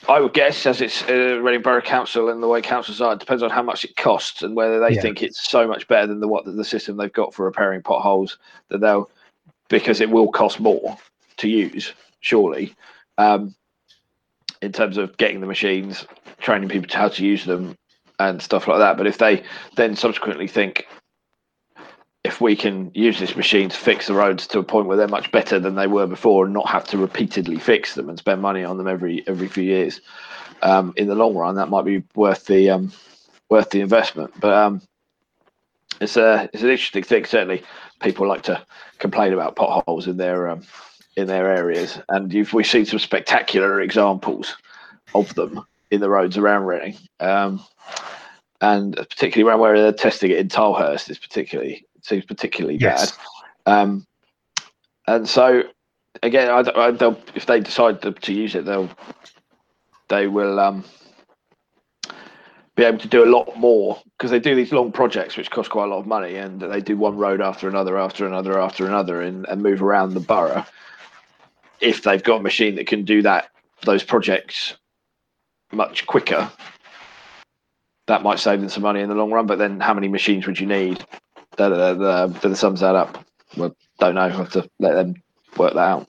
I 0.08 0.20
would 0.20 0.32
guess, 0.32 0.64
as 0.64 0.80
it's 0.80 1.02
uh, 1.08 1.38
Reading 1.42 1.60
Borough 1.60 1.82
Council 1.82 2.30
and 2.30 2.42
the 2.42 2.48
way 2.48 2.62
councils 2.62 3.00
are, 3.00 3.12
it 3.12 3.20
depends 3.20 3.42
on 3.42 3.50
how 3.50 3.62
much 3.62 3.84
it 3.84 3.96
costs 3.96 4.42
and 4.42 4.56
whether 4.56 4.80
they 4.80 4.94
yeah. 4.94 5.02
think 5.02 5.22
it's 5.22 5.50
so 5.50 5.68
much 5.68 5.86
better 5.86 6.06
than 6.06 6.20
the 6.20 6.28
what 6.28 6.44
the 6.46 6.64
system 6.64 6.96
they've 6.96 7.12
got 7.12 7.34
for 7.34 7.44
repairing 7.44 7.82
potholes 7.82 8.38
that 8.68 8.80
they'll 8.80 9.10
because 9.68 10.00
it 10.00 10.08
will 10.08 10.32
cost 10.32 10.60
more 10.60 10.96
to 11.36 11.48
use, 11.48 11.92
surely. 12.20 12.74
Um, 13.18 13.54
in 14.62 14.72
terms 14.72 14.96
of 14.96 15.16
getting 15.18 15.40
the 15.40 15.46
machines, 15.46 16.06
training 16.40 16.70
people 16.70 16.88
to 16.88 16.96
how 16.96 17.08
to 17.08 17.24
use 17.24 17.44
them, 17.44 17.76
and 18.18 18.42
stuff 18.42 18.66
like 18.66 18.78
that. 18.78 18.96
But 18.96 19.06
if 19.06 19.18
they 19.18 19.42
then 19.76 19.94
subsequently 19.96 20.48
think, 20.48 20.86
if 22.28 22.42
we 22.42 22.54
can 22.54 22.90
use 22.94 23.18
this 23.18 23.34
machine 23.34 23.70
to 23.70 23.76
fix 23.76 24.06
the 24.06 24.12
roads 24.12 24.46
to 24.46 24.58
a 24.58 24.62
point 24.62 24.86
where 24.86 24.98
they're 24.98 25.08
much 25.08 25.32
better 25.32 25.58
than 25.58 25.76
they 25.76 25.86
were 25.86 26.06
before, 26.06 26.44
and 26.44 26.52
not 26.52 26.68
have 26.68 26.84
to 26.84 26.98
repeatedly 26.98 27.58
fix 27.58 27.94
them 27.94 28.10
and 28.10 28.18
spend 28.18 28.42
money 28.42 28.62
on 28.62 28.76
them 28.76 28.86
every 28.86 29.26
every 29.26 29.48
few 29.48 29.64
years, 29.64 30.02
um, 30.60 30.92
in 30.96 31.08
the 31.08 31.14
long 31.14 31.34
run, 31.34 31.54
that 31.54 31.70
might 31.70 31.86
be 31.86 32.02
worth 32.14 32.44
the 32.44 32.68
um, 32.68 32.92
worth 33.48 33.70
the 33.70 33.80
investment. 33.80 34.30
But 34.38 34.52
um, 34.52 34.82
it's 36.02 36.18
a 36.18 36.50
it's 36.52 36.62
an 36.62 36.68
interesting 36.68 37.02
thing. 37.02 37.24
Certainly, 37.24 37.62
people 38.00 38.28
like 38.28 38.42
to 38.42 38.62
complain 38.98 39.32
about 39.32 39.56
potholes 39.56 40.06
in 40.06 40.18
their 40.18 40.48
um, 40.48 40.60
in 41.16 41.28
their 41.28 41.48
areas, 41.48 41.98
and 42.10 42.30
we've 42.30 42.66
seen 42.66 42.84
some 42.84 42.98
spectacular 42.98 43.80
examples 43.80 44.54
of 45.14 45.34
them 45.34 45.64
in 45.90 46.00
the 46.00 46.10
roads 46.10 46.36
around 46.36 46.66
Reading, 46.66 46.98
um, 47.20 47.64
and 48.60 48.94
particularly 48.96 49.48
around 49.48 49.60
where 49.60 49.80
they're 49.80 49.92
testing 49.92 50.30
it 50.30 50.36
in 50.36 50.48
Tilehurst 50.48 51.08
is 51.08 51.18
particularly 51.18 51.86
seems 52.08 52.24
particularly 52.24 52.76
yes. 52.76 53.16
bad. 53.64 53.80
Um, 53.80 54.06
and 55.06 55.28
so 55.28 55.62
again, 56.22 56.50
I, 56.50 56.70
I, 56.80 56.90
they'll 56.90 57.20
if 57.34 57.46
they 57.46 57.60
decide 57.60 58.02
to, 58.02 58.12
to, 58.12 58.32
use 58.32 58.54
it, 58.54 58.64
they'll 58.64 58.90
they 60.08 60.26
will 60.26 60.58
um, 60.58 60.84
be 62.76 62.84
able 62.84 62.98
to 62.98 63.08
do 63.08 63.24
a 63.24 63.30
lot 63.30 63.56
more 63.56 64.00
because 64.16 64.30
they 64.30 64.38
do 64.38 64.54
these 64.54 64.72
long 64.72 64.92
projects 64.92 65.36
which 65.36 65.50
cost 65.50 65.70
quite 65.70 65.84
a 65.84 65.88
lot 65.88 65.98
of 65.98 66.06
money, 66.06 66.36
and 66.36 66.60
they 66.60 66.80
do 66.80 66.96
one 66.96 67.16
road 67.16 67.40
after 67.40 67.68
another, 67.68 67.98
after 67.98 68.26
another, 68.26 68.58
after 68.58 68.86
another, 68.86 69.20
and, 69.20 69.46
and 69.48 69.62
move 69.62 69.82
around 69.82 70.14
the 70.14 70.20
borough. 70.20 70.64
If 71.80 72.02
they've 72.02 72.22
got 72.22 72.40
a 72.40 72.42
machine 72.42 72.74
that 72.76 72.86
can 72.86 73.04
do 73.04 73.22
that, 73.22 73.50
those 73.82 74.02
projects 74.02 74.76
much 75.72 76.06
quicker, 76.06 76.50
that 78.06 78.22
might 78.22 78.38
save 78.38 78.60
them 78.60 78.68
some 78.68 78.82
money 78.82 79.00
in 79.00 79.08
the 79.08 79.14
long 79.14 79.30
run. 79.30 79.46
But 79.46 79.58
then, 79.58 79.80
how 79.80 79.94
many 79.94 80.08
machines 80.08 80.46
would 80.46 80.58
you 80.58 80.66
need? 80.66 81.04
Do 81.58 82.48
the 82.48 82.54
sums 82.54 82.82
add 82.82 82.94
up? 82.94 83.24
Well, 83.56 83.74
don't 83.98 84.14
know. 84.14 84.22
I 84.22 84.28
have 84.28 84.50
to 84.52 84.68
let 84.78 84.94
them 84.94 85.22
work 85.56 85.74
that 85.74 85.80
out. 85.80 86.08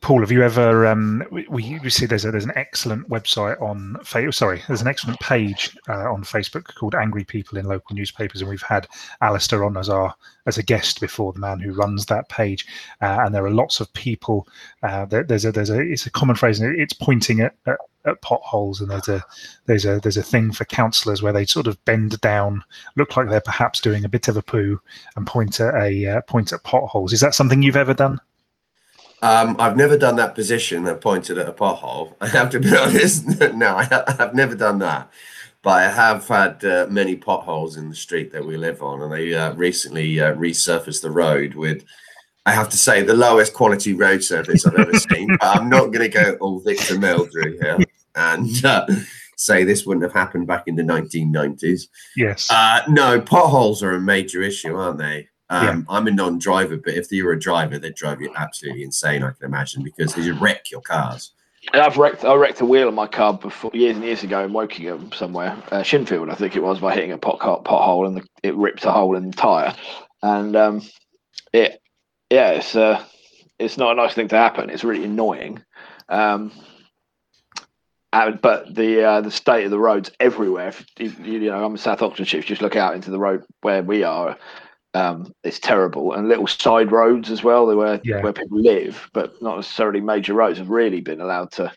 Paul, 0.00 0.20
have 0.20 0.32
you 0.32 0.42
ever? 0.42 0.86
Um, 0.86 1.22
we, 1.30 1.78
we 1.82 1.90
see 1.90 2.06
there's 2.06 2.24
a, 2.24 2.30
there's 2.30 2.44
an 2.44 2.52
excellent 2.56 3.08
website 3.08 3.60
on. 3.60 3.96
Sorry, 4.32 4.62
there's 4.66 4.80
an 4.80 4.88
excellent 4.88 5.20
page 5.20 5.76
uh, 5.88 6.10
on 6.10 6.24
Facebook 6.24 6.74
called 6.76 6.94
Angry 6.94 7.24
People 7.24 7.58
in 7.58 7.66
Local 7.66 7.94
Newspapers, 7.94 8.40
and 8.40 8.48
we've 8.48 8.62
had 8.62 8.86
Alistair 9.20 9.64
on 9.64 9.76
as 9.76 9.88
our 9.88 10.14
as 10.46 10.56
a 10.56 10.62
guest 10.62 11.00
before, 11.00 11.32
the 11.32 11.40
man 11.40 11.58
who 11.60 11.72
runs 11.72 12.06
that 12.06 12.28
page. 12.28 12.66
Uh, 13.02 13.18
and 13.24 13.34
there 13.34 13.44
are 13.44 13.50
lots 13.50 13.80
of 13.80 13.92
people. 13.92 14.48
Uh, 14.82 15.04
there, 15.04 15.24
there's 15.24 15.44
a 15.44 15.52
there's 15.52 15.70
a 15.70 15.80
it's 15.80 16.06
a 16.06 16.10
common 16.10 16.36
phrase, 16.36 16.60
and 16.60 16.78
it's 16.78 16.94
pointing 16.94 17.40
at, 17.40 17.54
at, 17.66 17.78
at 18.04 18.22
potholes, 18.22 18.80
and 18.80 18.90
there's 18.90 19.08
a 19.08 19.24
there's 19.66 19.84
a 19.84 20.00
there's 20.00 20.16
a 20.16 20.22
thing 20.22 20.52
for 20.52 20.64
councillors 20.64 21.22
where 21.22 21.32
they 21.32 21.44
sort 21.44 21.66
of 21.66 21.82
bend 21.84 22.20
down, 22.20 22.64
look 22.96 23.16
like 23.16 23.28
they're 23.28 23.40
perhaps 23.40 23.80
doing 23.80 24.04
a 24.04 24.08
bit 24.08 24.28
of 24.28 24.36
a 24.36 24.42
poo, 24.42 24.80
and 25.16 25.26
point 25.26 25.60
at 25.60 25.74
a 25.74 26.06
uh, 26.06 26.20
point 26.22 26.52
at 26.52 26.62
potholes. 26.62 27.12
Is 27.12 27.20
that 27.20 27.34
something 27.34 27.62
you've 27.62 27.76
ever 27.76 27.94
done? 27.94 28.20
Um, 29.20 29.56
I've 29.58 29.76
never 29.76 29.98
done 29.98 30.16
that 30.16 30.34
position 30.34 30.86
and 30.86 31.00
pointed 31.00 31.38
at 31.38 31.48
a 31.48 31.52
pothole. 31.52 32.14
I 32.20 32.28
have 32.28 32.50
to 32.50 32.60
be 32.60 32.76
honest. 32.76 33.26
no, 33.54 33.76
I, 33.76 33.84
have 34.18 34.34
never 34.34 34.54
done 34.54 34.78
that. 34.78 35.10
But 35.62 35.70
I 35.70 35.88
have 35.88 36.28
had 36.28 36.64
uh, 36.64 36.86
many 36.88 37.16
potholes 37.16 37.76
in 37.76 37.88
the 37.88 37.96
street 37.96 38.32
that 38.32 38.46
we 38.46 38.56
live 38.56 38.80
on, 38.80 39.02
and 39.02 39.12
they 39.12 39.34
uh, 39.34 39.54
recently 39.54 40.20
uh, 40.20 40.34
resurfaced 40.34 41.02
the 41.02 41.10
road 41.10 41.54
with, 41.54 41.84
I 42.46 42.52
have 42.52 42.68
to 42.68 42.76
say, 42.76 43.02
the 43.02 43.14
lowest 43.14 43.54
quality 43.54 43.92
road 43.92 44.22
surface 44.22 44.64
I've 44.64 44.78
ever 44.78 44.94
seen. 44.94 45.36
But 45.40 45.56
I'm 45.56 45.68
not 45.68 45.86
going 45.86 45.98
to 45.98 46.08
go 46.08 46.36
all 46.40 46.60
Victor 46.60 46.94
Meldrew 46.94 47.60
here 47.60 47.78
and 48.18 48.64
uh, 48.64 48.86
say 49.36 49.64
this 49.64 49.86
wouldn't 49.86 50.04
have 50.04 50.12
happened 50.12 50.46
back 50.46 50.64
in 50.66 50.76
the 50.76 50.82
1990s. 50.82 51.82
Yes. 52.16 52.50
Uh, 52.50 52.80
no, 52.88 53.20
potholes 53.20 53.82
are 53.82 53.94
a 53.94 54.00
major 54.00 54.42
issue, 54.42 54.74
aren't 54.74 54.98
they? 54.98 55.28
Um, 55.50 55.64
yeah. 55.64 55.96
I'm 55.96 56.06
a 56.06 56.10
non-driver, 56.10 56.76
but 56.76 56.94
if 56.94 57.10
you 57.10 57.24
were 57.24 57.32
a 57.32 57.38
driver, 57.38 57.78
they'd 57.78 57.94
drive 57.94 58.20
you 58.20 58.32
absolutely 58.36 58.82
insane. 58.82 59.22
I 59.22 59.30
can 59.30 59.46
imagine 59.46 59.82
because 59.82 60.14
they 60.14 60.30
wreck 60.32 60.70
your 60.70 60.82
cars. 60.82 61.32
I've 61.72 61.96
wrecked 61.96 62.24
I 62.24 62.34
wrecked 62.34 62.60
a 62.60 62.64
wheel 62.64 62.88
on 62.88 62.94
my 62.94 63.06
car 63.06 63.34
before 63.34 63.70
years 63.74 63.96
and 63.96 64.04
years 64.04 64.22
ago 64.22 64.44
in 64.44 64.52
Wokingham 64.52 65.12
somewhere, 65.14 65.60
uh, 65.70 65.82
Shinfield 65.82 66.30
I 66.30 66.34
think 66.34 66.56
it 66.56 66.62
was, 66.62 66.78
by 66.78 66.94
hitting 66.94 67.12
a 67.12 67.18
pot 67.18 67.40
pothole 67.40 68.06
and 68.06 68.16
the, 68.16 68.26
it 68.42 68.54
ripped 68.54 68.84
a 68.84 68.92
hole 68.92 69.16
in 69.16 69.30
the 69.30 69.36
tire, 69.36 69.74
and 70.22 70.56
um, 70.56 70.82
it 71.52 71.80
yeah 72.30 72.50
it's 72.50 72.76
uh, 72.76 73.02
it's 73.58 73.76
not 73.76 73.92
a 73.92 73.96
nice 73.96 74.14
thing 74.14 74.28
to 74.28 74.36
happen. 74.36 74.70
It's 74.70 74.84
really 74.84 75.04
annoying. 75.04 75.62
Um, 76.08 76.52
and, 78.26 78.40
but 78.40 78.74
the 78.74 79.04
uh, 79.04 79.20
the 79.20 79.30
state 79.30 79.64
of 79.64 79.70
the 79.70 79.78
roads 79.78 80.10
everywhere. 80.20 80.68
If, 80.68 80.86
you, 80.98 81.12
you 81.24 81.50
know, 81.50 81.64
I'm 81.64 81.72
in 81.72 81.78
South 81.78 82.02
Oxfordshire. 82.02 82.42
Just 82.42 82.62
look 82.62 82.76
out 82.76 82.94
into 82.94 83.10
the 83.10 83.18
road 83.18 83.44
where 83.60 83.82
we 83.82 84.02
are 84.02 84.36
um, 84.94 85.32
it's 85.44 85.58
terrible. 85.58 86.12
And 86.12 86.28
little 86.28 86.46
side 86.46 86.90
roads 86.92 87.30
as 87.30 87.44
well, 87.44 87.74
where 87.74 88.00
yeah. 88.04 88.20
where 88.20 88.32
people 88.32 88.60
live, 88.60 89.10
but 89.12 89.40
not 89.42 89.56
necessarily 89.56 90.00
major 90.00 90.34
roads, 90.34 90.58
have 90.58 90.70
really 90.70 91.00
been 91.00 91.20
allowed 91.20 91.52
to. 91.52 91.72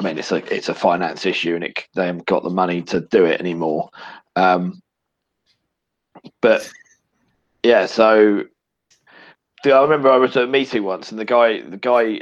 I 0.00 0.04
mean, 0.04 0.18
it's 0.18 0.32
a 0.32 0.36
it's 0.54 0.68
a 0.68 0.74
finance 0.74 1.26
issue, 1.26 1.54
and 1.54 1.64
it 1.64 1.86
they 1.94 2.06
haven't 2.06 2.26
got 2.26 2.42
the 2.42 2.50
money 2.50 2.82
to 2.82 3.00
do 3.00 3.24
it 3.24 3.40
anymore. 3.40 3.90
Um, 4.36 4.80
but 6.40 6.70
yeah, 7.62 7.86
so 7.86 8.44
I 9.64 9.82
remember 9.82 10.10
I 10.10 10.16
was 10.16 10.36
at 10.36 10.44
a 10.44 10.46
meeting 10.46 10.84
once, 10.84 11.10
and 11.10 11.18
the 11.18 11.24
guy 11.24 11.60
the 11.62 11.76
guy 11.76 12.20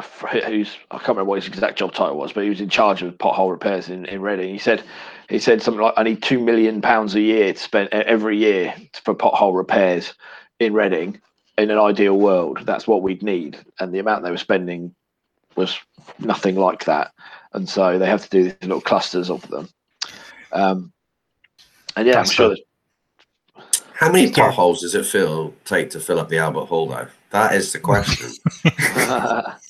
who's 0.00 0.76
I 0.90 0.96
can't 0.96 1.08
remember 1.08 1.24
what 1.24 1.42
his 1.42 1.48
exact 1.48 1.78
job 1.78 1.92
title 1.92 2.16
was, 2.16 2.32
but 2.32 2.44
he 2.44 2.50
was 2.50 2.60
in 2.60 2.68
charge 2.68 3.02
of 3.02 3.16
pothole 3.18 3.50
repairs 3.50 3.88
in, 3.88 4.06
in 4.06 4.22
Reading. 4.22 4.50
He 4.50 4.58
said 4.58 4.82
he 5.28 5.38
said 5.38 5.62
something 5.62 5.82
like 5.82 5.94
I 5.96 6.02
need 6.02 6.22
two 6.22 6.40
million 6.40 6.80
pounds 6.80 7.14
a 7.14 7.20
year 7.20 7.52
to 7.52 7.58
spend 7.58 7.88
every 7.90 8.38
year 8.38 8.74
for 9.04 9.14
pothole 9.14 9.56
repairs 9.56 10.14
in 10.58 10.72
Reading. 10.72 11.20
In 11.58 11.70
an 11.70 11.78
ideal 11.78 12.16
world, 12.18 12.60
that's 12.64 12.86
what 12.86 13.02
we'd 13.02 13.22
need, 13.22 13.58
and 13.78 13.92
the 13.92 13.98
amount 13.98 14.24
they 14.24 14.30
were 14.30 14.38
spending 14.38 14.94
was 15.54 15.78
nothing 16.18 16.56
like 16.56 16.86
that. 16.86 17.12
And 17.52 17.68
so 17.68 17.98
they 17.98 18.06
have 18.06 18.22
to 18.22 18.30
do 18.30 18.44
these 18.44 18.56
little 18.62 18.80
clusters 18.80 19.28
of 19.28 19.46
them. 19.48 19.68
Um, 20.52 20.92
and 21.94 22.06
yeah, 22.06 22.14
that's 22.14 22.30
I'm 22.30 22.34
sure. 22.34 22.56
How 23.92 24.10
many 24.10 24.32
potholes 24.32 24.80
does 24.80 24.94
it 24.94 25.04
feel 25.04 25.54
take 25.66 25.90
to 25.90 26.00
fill 26.00 26.18
up 26.18 26.30
the 26.30 26.38
Albert 26.38 26.64
Hall, 26.64 26.88
though? 26.88 27.06
That 27.30 27.54
is 27.54 27.72
the 27.72 27.78
question. 27.80 28.32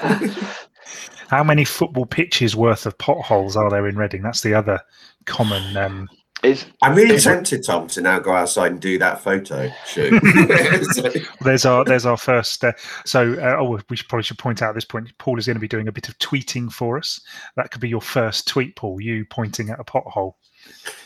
How 1.28 1.44
many 1.44 1.64
football 1.64 2.06
pitches 2.06 2.56
worth 2.56 2.86
of 2.86 2.98
potholes 2.98 3.56
are 3.56 3.70
there 3.70 3.86
in 3.86 3.96
Reading? 3.96 4.22
That's 4.22 4.40
the 4.40 4.54
other 4.54 4.80
common. 5.26 5.76
Um, 5.76 6.08
is, 6.42 6.64
I'm 6.82 6.94
really 6.94 7.16
is 7.16 7.24
tempted, 7.24 7.64
Tom, 7.64 7.86
to 7.88 8.00
now 8.00 8.18
go 8.18 8.32
outside 8.32 8.72
and 8.72 8.80
do 8.80 8.98
that 8.98 9.20
photo 9.20 9.70
shoot. 9.86 10.20
there's 11.42 11.66
our 11.66 11.84
there's 11.84 12.06
our 12.06 12.16
first. 12.16 12.64
Uh, 12.64 12.72
so, 13.04 13.34
uh, 13.34 13.56
oh, 13.60 13.78
we 13.88 13.96
should, 13.96 14.08
probably 14.08 14.22
should 14.22 14.38
point 14.38 14.62
out 14.62 14.70
at 14.70 14.74
this 14.74 14.84
point, 14.84 15.10
Paul 15.18 15.38
is 15.38 15.46
going 15.46 15.56
to 15.56 15.60
be 15.60 15.68
doing 15.68 15.86
a 15.86 15.92
bit 15.92 16.08
of 16.08 16.18
tweeting 16.18 16.72
for 16.72 16.96
us. 16.96 17.20
That 17.56 17.70
could 17.70 17.80
be 17.80 17.90
your 17.90 18.00
first 18.00 18.48
tweet, 18.48 18.74
Paul. 18.74 19.00
You 19.00 19.26
pointing 19.26 19.68
at 19.68 19.78
a 19.78 19.84
pothole. 19.84 20.34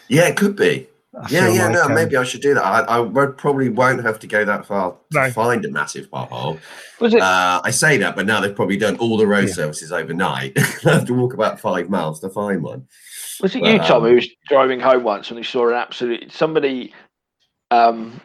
Yeah, 0.09 0.29
it 0.29 0.37
could 0.37 0.57
be. 0.57 0.89
I 1.16 1.29
yeah, 1.29 1.48
yeah, 1.48 1.64
like, 1.64 1.72
no, 1.72 1.83
um, 1.85 1.94
maybe 1.94 2.16
I 2.16 2.24
should 2.24 2.40
do 2.40 2.55
that. 2.55 2.64
I, 2.64 3.00
I 3.00 3.27
probably 3.27 3.68
won't 3.68 4.03
have 4.03 4.18
to 4.20 4.27
go 4.27 4.44
that 4.44 4.66
far 4.66 4.96
to 5.12 5.18
no. 5.20 5.31
find 5.31 5.64
a 5.64 5.70
massive 5.70 6.11
pothole. 6.11 6.59
Was 7.00 7.14
it? 7.14 7.20
Uh, 7.20 7.61
I 7.62 7.70
say 7.70 7.96
that, 7.98 8.16
but 8.16 8.27
now 8.27 8.40
they've 8.40 8.55
probably 8.55 8.77
done 8.77 8.96
all 8.96 9.16
the 9.16 9.27
road 9.27 9.48
yeah. 9.48 9.55
services 9.55 9.92
overnight. 9.92 10.53
I 10.87 10.92
have 10.92 11.07
to 11.07 11.14
walk 11.14 11.35
about 11.35 11.61
five 11.61 11.88
miles 11.88 12.20
to 12.20 12.29
find 12.29 12.62
one. 12.62 12.88
Was 13.40 13.55
it 13.55 13.62
but, 13.62 13.72
you, 13.72 13.79
Tom, 13.79 14.03
um, 14.03 14.09
who 14.09 14.14
was 14.16 14.29
driving 14.48 14.81
home 14.81 15.05
once 15.05 15.31
and 15.31 15.38
you 15.38 15.44
saw 15.44 15.68
an 15.68 15.74
absolute 15.74 16.33
somebody 16.33 16.92
um, 17.70 18.20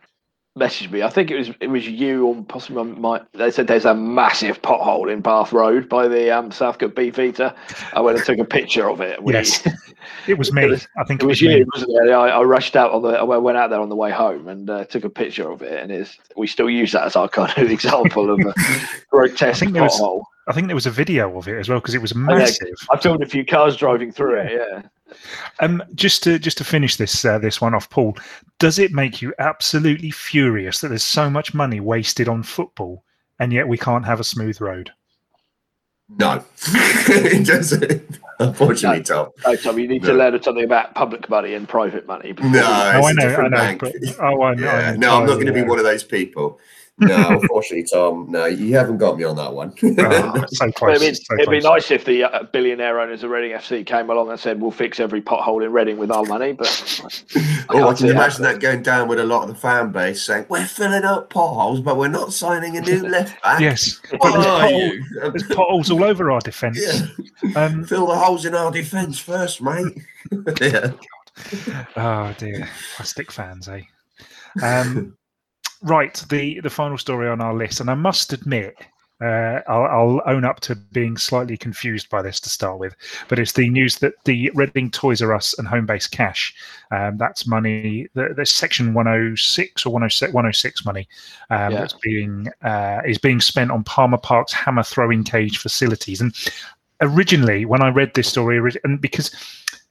messaged 0.57 0.91
me. 0.91 1.03
I 1.03 1.09
think 1.09 1.31
it 1.31 1.37
was 1.37 1.51
it 1.59 1.67
was 1.67 1.87
you 1.87 2.25
or 2.25 2.43
possibly 2.43 2.83
my. 2.83 3.21
They 3.33 3.51
said 3.51 3.67
there's 3.67 3.85
a 3.85 3.93
massive 3.93 4.61
pothole 4.61 5.11
in 5.11 5.21
Bath 5.21 5.53
Road 5.53 5.89
by 5.89 6.07
the 6.07 6.31
um, 6.31 6.51
Southcote 6.51 6.95
Beefeater. 6.95 7.53
I 7.93 8.01
went 8.01 8.17
and 8.17 8.25
took 8.25 8.39
a 8.39 8.45
picture 8.45 8.89
of 8.89 9.01
it. 9.01 9.21
We, 9.23 9.33
yes, 9.33 9.67
it 10.27 10.37
was 10.37 10.51
me. 10.51 10.63
It 10.63 10.69
was, 10.69 10.87
I 10.97 11.03
think 11.03 11.21
it, 11.21 11.25
it 11.25 11.27
was, 11.27 11.41
was 11.41 11.41
you, 11.41 11.65
wasn't 11.73 11.91
it? 11.91 12.11
I, 12.11 12.29
I, 12.29 12.41
rushed 12.43 12.75
out 12.75 12.91
on 12.91 13.01
the. 13.01 13.09
I 13.09 13.23
went 13.23 13.57
out 13.57 13.69
there 13.69 13.81
on 13.81 13.89
the 13.89 13.95
way 13.95 14.11
home 14.11 14.47
and 14.47 14.69
uh, 14.69 14.85
took 14.85 15.03
a 15.03 15.09
picture 15.09 15.49
of 15.49 15.61
it, 15.61 15.81
and 15.81 15.91
it's 15.91 16.17
we 16.35 16.47
still 16.47 16.69
use 16.69 16.91
that 16.91 17.03
as 17.03 17.15
our 17.15 17.29
kind 17.29 17.51
of 17.57 17.71
example 17.71 18.31
of 18.31 18.39
a 18.39 18.53
grotesque 19.09 19.63
pothole. 19.63 20.17
Was, 20.17 20.25
I 20.47 20.53
think 20.53 20.67
there 20.67 20.75
was 20.75 20.87
a 20.87 20.91
video 20.91 21.37
of 21.37 21.47
it 21.47 21.57
as 21.57 21.69
well 21.69 21.79
because 21.79 21.95
it 21.95 22.01
was 22.01 22.15
massive. 22.15 22.57
Oh, 22.63 22.67
yeah, 22.67 22.97
I 22.97 22.99
filmed 22.99 23.23
a 23.23 23.27
few 23.27 23.45
cars 23.45 23.75
driving 23.75 24.11
through 24.11 24.39
it. 24.39 24.51
Yeah. 24.53 24.81
Um, 25.59 25.83
just 25.95 26.23
to 26.23 26.39
just 26.39 26.57
to 26.59 26.63
finish 26.63 26.95
this 26.95 27.25
uh, 27.25 27.39
this 27.39 27.61
one 27.61 27.73
off, 27.73 27.89
Paul, 27.89 28.17
does 28.59 28.79
it 28.79 28.91
make 28.91 29.21
you 29.21 29.33
absolutely 29.39 30.11
furious 30.11 30.81
that 30.81 30.89
there's 30.89 31.03
so 31.03 31.29
much 31.29 31.53
money 31.53 31.79
wasted 31.79 32.27
on 32.27 32.43
football 32.43 33.03
and 33.39 33.53
yet 33.53 33.67
we 33.67 33.77
can't 33.77 34.05
have 34.05 34.19
a 34.19 34.23
smooth 34.23 34.59
road? 34.61 34.91
No, 36.17 36.43
it 36.67 37.45
doesn't. 37.45 38.19
Unfortunately, 38.39 38.99
no, 38.99 39.03
Tom. 39.03 39.29
No, 39.45 39.55
Tom, 39.55 39.79
you 39.79 39.87
need 39.87 40.01
no. 40.01 40.09
to 40.09 40.13
learn 40.15 40.41
something 40.41 40.63
about 40.63 40.95
public 40.95 41.29
money 41.29 41.53
and 41.53 41.67
private 41.67 42.07
money. 42.07 42.33
No, 42.41 42.61
oh, 42.63 43.05
I 43.05 43.11
know, 43.11 43.35
I 43.35 43.47
know. 43.47 43.77
But, 43.79 43.95
oh, 44.19 44.41
I 44.41 44.55
know. 44.55 44.63
Yeah. 44.63 44.95
No, 44.97 45.17
I'm 45.17 45.27
not 45.27 45.35
going 45.35 45.45
to 45.45 45.53
be 45.53 45.61
one 45.61 45.77
of 45.77 45.85
those 45.85 46.03
people. 46.03 46.59
No, 46.99 47.29
unfortunately, 47.29 47.87
Tom. 47.91 48.25
No, 48.29 48.45
you 48.45 48.75
haven't 48.75 48.97
got 48.97 49.17
me 49.17 49.23
on 49.23 49.35
that 49.37 49.53
one. 49.53 49.73
oh, 49.99 50.45
so 50.49 50.71
close, 50.71 51.01
it'd, 51.01 51.13
be, 51.13 51.15
so 51.15 51.33
it'd 51.35 51.49
be, 51.49 51.59
nice 51.59 51.91
if 51.91 52.05
the 52.05 52.23
uh, 52.23 52.43
billionaire 52.43 52.99
owners 52.99 53.23
of 53.23 53.29
Reading 53.29 53.57
FC 53.57 53.85
came 53.85 54.09
along 54.09 54.29
and 54.29 54.39
said, 54.39 54.59
"We'll 54.61 54.71
fix 54.71 54.99
every 54.99 55.21
pothole 55.21 55.63
in 55.63 55.71
Reading 55.71 55.97
with 55.97 56.11
our 56.11 56.23
money." 56.25 56.53
But 56.53 56.67
I 57.35 57.65
oh, 57.69 57.89
I 57.89 57.93
can 57.93 58.09
imagine 58.09 58.43
that 58.43 58.59
going 58.59 58.83
down 58.83 59.07
with 59.07 59.19
a 59.19 59.23
lot 59.23 59.43
of 59.43 59.49
the 59.49 59.55
fan 59.55 59.91
base 59.91 60.23
saying, 60.23 60.45
"We're 60.49 60.65
filling 60.65 61.03
up 61.03 61.29
potholes, 61.29 61.81
but 61.81 61.97
we're 61.97 62.09
not 62.09 62.33
signing 62.33 62.75
a 62.77 62.81
new 62.81 63.07
left 63.07 63.41
back." 63.41 63.61
yes, 63.61 63.99
what 64.17 64.33
there's, 64.33 64.45
pothole, 64.45 64.99
there's 65.31 65.47
potholes 65.47 65.91
all 65.91 66.03
over 66.03 66.31
our 66.31 66.41
defence. 66.41 66.79
Yeah. 66.81 67.63
Um, 67.63 67.85
Fill 67.85 68.07
the 68.07 68.15
holes 68.15 68.45
in 68.45 68.55
our 68.55 68.71
defence 68.71 69.19
first, 69.19 69.61
mate. 69.61 69.97
yeah. 70.61 70.91
Oh 71.95 72.35
dear, 72.37 72.67
plastic 72.95 73.31
fans, 73.31 73.69
eh? 73.69 73.83
Um, 74.61 75.15
right, 75.81 76.23
the 76.29 76.59
the 76.61 76.69
final 76.69 76.97
story 76.97 77.27
on 77.27 77.41
our 77.41 77.53
list, 77.53 77.79
and 77.79 77.89
I 77.89 77.95
must 77.95 78.33
admit, 78.33 78.75
uh, 79.21 79.59
I'll, 79.67 79.83
I'll, 79.85 80.21
own 80.33 80.45
up 80.45 80.61
to 80.61 80.75
being 80.75 81.17
slightly 81.17 81.57
confused 81.57 82.09
by 82.09 82.21
this 82.21 82.39
to 82.39 82.49
start 82.49 82.79
with, 82.79 82.95
but 83.27 83.37
it's 83.37 83.51
the 83.51 83.69
news 83.69 83.97
that 83.97 84.13
the 84.23 84.49
Reading 84.55 84.89
Toys 84.89 85.21
R 85.21 85.33
Us 85.33 85.57
and 85.59 85.67
Homebase 85.67 86.09
Cash, 86.09 86.55
um, 86.91 87.17
that's 87.17 87.45
money, 87.45 88.07
there's 88.13 88.51
Section 88.51 88.93
106 88.93 89.85
or 89.85 89.89
106, 89.89 90.31
106 90.33 90.85
money 90.85 91.07
um, 91.49 91.71
yeah. 91.73 91.79
that's 91.79 91.95
being 92.01 92.47
uh, 92.63 93.01
is 93.05 93.17
being 93.17 93.41
spent 93.41 93.71
on 93.71 93.83
Palmer 93.83 94.17
Park's 94.17 94.53
hammer 94.53 94.83
throwing 94.83 95.25
cage 95.25 95.57
facilities. 95.57 96.21
And 96.21 96.33
originally, 97.01 97.65
when 97.65 97.81
I 97.81 97.89
read 97.89 98.13
this 98.13 98.29
story, 98.29 98.73
and 98.85 99.01
because 99.01 99.31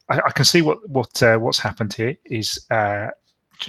I, 0.08 0.20
I 0.24 0.30
can 0.30 0.46
see 0.46 0.62
what 0.62 0.88
what 0.88 1.22
uh, 1.22 1.36
what's 1.36 1.58
happened 1.58 1.92
here 1.92 2.16
is 2.24 2.64
uh, 2.70 3.08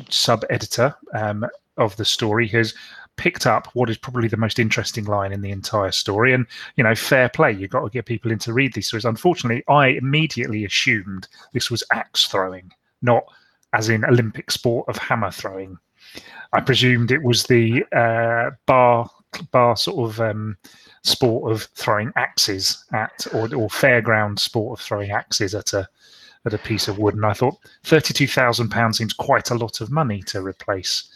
sub 0.10 0.46
editor 0.50 0.96
um, 1.14 1.46
of 1.80 1.96
the 1.96 2.06
story 2.06 2.48
has 2.50 2.74
picked 3.18 3.46
up 3.46 3.68
what 3.74 3.90
is 3.90 3.98
probably 3.98 4.30
the 4.30 4.38
most 4.38 4.60
interesting 4.60 5.06
line 5.06 5.34
in 5.34 5.42
the 5.42 5.52
entire 5.52 5.92
story. 5.92 6.34
And, 6.34 6.46
you 6.78 6.84
know, 6.84 6.96
fair 6.96 7.28
play. 7.28 7.52
You've 7.52 7.72
got 7.72 7.84
to 7.84 7.90
get 7.90 8.06
people 8.06 8.32
in 8.32 8.40
to 8.40 8.54
read 8.54 8.74
these 8.74 8.88
stories. 8.88 9.06
Unfortunately, 9.06 9.64
I 9.68 9.88
immediately 9.88 10.64
assumed 10.64 11.28
this 11.52 11.70
was 11.70 11.84
axe 11.92 12.28
throwing, 12.28 12.72
not 13.02 13.24
as 13.74 13.90
in 13.90 14.06
Olympic 14.06 14.52
sport 14.52 14.88
of 14.88 14.98
hammer 14.98 15.32
throwing. 15.32 15.78
I 16.54 16.62
presumed 16.62 17.12
it 17.12 17.24
was 17.24 17.44
the 17.44 17.84
uh, 17.92 18.52
bar 18.66 19.10
bar 19.52 19.78
sort 19.78 20.10
of 20.10 20.20
um, 20.22 20.58
sport 21.04 21.52
of 21.52 21.64
throwing 21.76 22.12
axes 22.16 22.84
at, 22.94 23.28
or, 23.34 23.44
or 23.54 23.68
fairground 23.70 24.40
sport 24.40 24.80
of 24.80 24.84
throwing 24.84 25.12
axes 25.12 25.54
at 25.54 25.74
a 25.74 25.88
at 26.46 26.54
a 26.54 26.58
piece 26.58 26.88
of 26.88 26.98
wood. 26.98 27.16
And 27.16 27.26
I 27.26 27.34
thought 27.34 27.58
thirty 27.84 28.14
two 28.14 28.28
thousand 28.28 28.70
pounds 28.70 28.98
seems 28.98 29.14
quite 29.14 29.52
a 29.52 29.56
lot 29.56 29.82
of 29.82 29.92
money 29.92 30.24
to 30.24 30.42
replace 30.42 31.12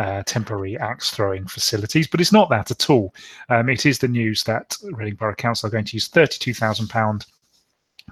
uh, 0.00 0.22
temporary 0.24 0.78
axe 0.78 1.10
throwing 1.10 1.46
facilities, 1.46 2.08
but 2.08 2.20
it's 2.20 2.32
not 2.32 2.48
that 2.48 2.70
at 2.70 2.88
all. 2.88 3.14
Um, 3.50 3.68
it 3.68 3.84
is 3.84 3.98
the 3.98 4.08
news 4.08 4.42
that 4.44 4.74
Reading 4.92 5.14
Borough 5.14 5.34
Council 5.34 5.66
are 5.66 5.70
going 5.70 5.84
to 5.84 5.96
use 5.96 6.08
£32,000 6.08 7.26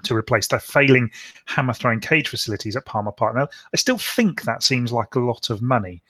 to 0.03 0.15
replace 0.15 0.47
their 0.47 0.59
failing 0.59 1.09
hammer 1.45 1.73
throwing 1.73 1.99
cage 1.99 2.27
facilities 2.27 2.75
at 2.75 2.85
Palmer 2.85 3.11
Park. 3.11 3.35
Now, 3.35 3.47
I 3.73 3.77
still 3.77 3.97
think 3.97 4.43
that 4.43 4.61
seems 4.61 4.93
like 4.93 5.15
a 5.15 5.19
lot 5.19 5.49
of 5.49 5.63
money, 5.63 6.03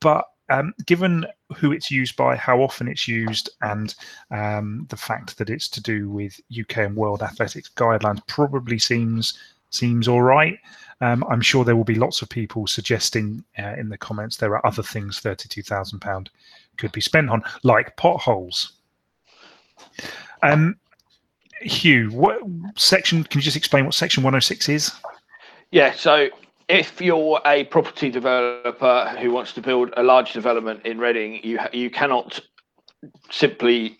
but 0.00 0.26
um, 0.50 0.74
given 0.84 1.24
who 1.56 1.72
it's 1.72 1.90
used 1.90 2.14
by, 2.16 2.36
how 2.36 2.60
often 2.60 2.86
it's 2.86 3.08
used, 3.08 3.48
and 3.62 3.94
um, 4.30 4.86
the 4.90 4.98
fact 4.98 5.38
that 5.38 5.48
it's 5.48 5.68
to 5.70 5.80
do 5.80 6.10
with 6.10 6.38
UK 6.60 6.78
and 6.78 6.94
World 6.94 7.22
Athletics 7.22 7.70
guidelines, 7.74 8.26
probably 8.26 8.78
seems 8.78 9.38
seems 9.74 10.08
all 10.08 10.22
right. 10.22 10.58
Um, 11.00 11.24
I'm 11.28 11.40
sure 11.40 11.64
there 11.64 11.76
will 11.76 11.84
be 11.84 11.96
lots 11.96 12.22
of 12.22 12.28
people 12.28 12.66
suggesting 12.66 13.44
uh, 13.58 13.74
in 13.76 13.88
the 13.88 13.98
comments 13.98 14.36
there 14.36 14.54
are 14.54 14.64
other 14.66 14.82
things 14.82 15.20
£32,000 15.20 16.28
could 16.78 16.92
be 16.92 17.00
spent 17.00 17.28
on, 17.28 17.42
like 17.64 17.96
potholes. 17.96 18.74
Um, 20.42 20.76
Hugh, 21.60 22.10
what 22.10 22.40
section? 22.76 23.24
Can 23.24 23.38
you 23.38 23.42
just 23.42 23.56
explain 23.56 23.84
what 23.84 23.94
section 23.94 24.22
106 24.22 24.68
is? 24.68 24.92
Yeah, 25.70 25.92
so 25.92 26.28
if 26.68 27.00
you're 27.00 27.40
a 27.46 27.64
property 27.64 28.10
developer 28.10 29.14
who 29.20 29.30
wants 29.30 29.52
to 29.54 29.60
build 29.60 29.92
a 29.96 30.02
large 30.02 30.32
development 30.32 30.84
in 30.84 30.98
Reading, 30.98 31.40
you 31.44 31.58
you 31.72 31.90
cannot 31.90 32.40
simply 33.30 33.98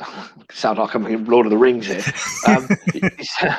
sound 0.52 0.78
like 0.78 0.94
I'm 0.94 1.06
in 1.06 1.24
Lord 1.24 1.46
of 1.46 1.50
the 1.50 1.58
Rings 1.58 1.86
here. 1.86 2.04
Um, 2.46 2.68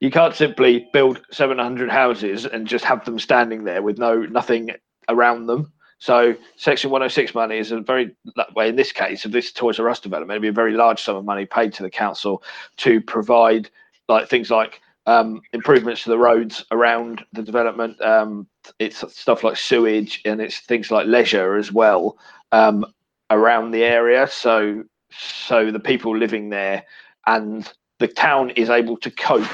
you 0.00 0.10
can't 0.10 0.34
simply 0.34 0.88
build 0.92 1.20
700 1.30 1.90
houses 1.90 2.46
and 2.46 2.66
just 2.66 2.84
have 2.84 3.04
them 3.04 3.18
standing 3.18 3.64
there 3.64 3.82
with 3.82 3.98
no 3.98 4.22
nothing 4.22 4.70
around 5.08 5.46
them. 5.46 5.72
So 5.98 6.34
Section 6.56 6.90
106 6.90 7.34
money 7.34 7.58
is 7.58 7.72
a 7.72 7.80
very 7.80 8.16
way 8.56 8.70
in 8.70 8.76
this 8.76 8.90
case 8.90 9.26
of 9.26 9.32
this 9.32 9.52
Toys 9.52 9.78
R 9.78 9.88
Us 9.90 10.00
development, 10.00 10.32
it'd 10.32 10.42
be 10.42 10.48
a 10.48 10.52
very 10.52 10.72
large 10.72 11.02
sum 11.02 11.16
of 11.16 11.26
money 11.26 11.44
paid 11.44 11.74
to 11.74 11.82
the 11.82 11.90
council 11.90 12.42
to 12.78 13.02
provide 13.02 13.68
like 14.08 14.28
things 14.28 14.50
like 14.50 14.80
um, 15.06 15.42
improvements 15.52 16.04
to 16.04 16.10
the 16.10 16.18
roads 16.18 16.64
around 16.70 17.24
the 17.34 17.42
development. 17.42 18.00
Um, 18.00 18.46
it's 18.78 19.04
stuff 19.14 19.44
like 19.44 19.58
sewage 19.58 20.22
and 20.24 20.40
it's 20.40 20.60
things 20.60 20.90
like 20.90 21.06
leisure 21.06 21.56
as 21.56 21.70
well 21.70 22.16
um, 22.52 22.86
around 23.28 23.72
the 23.72 23.84
area. 23.84 24.26
So 24.26 24.84
so 25.12 25.70
the 25.70 25.80
people 25.80 26.16
living 26.16 26.48
there 26.48 26.84
and 27.26 27.70
the 27.98 28.08
town 28.08 28.50
is 28.50 28.70
able 28.70 28.96
to 28.96 29.10
cope 29.10 29.44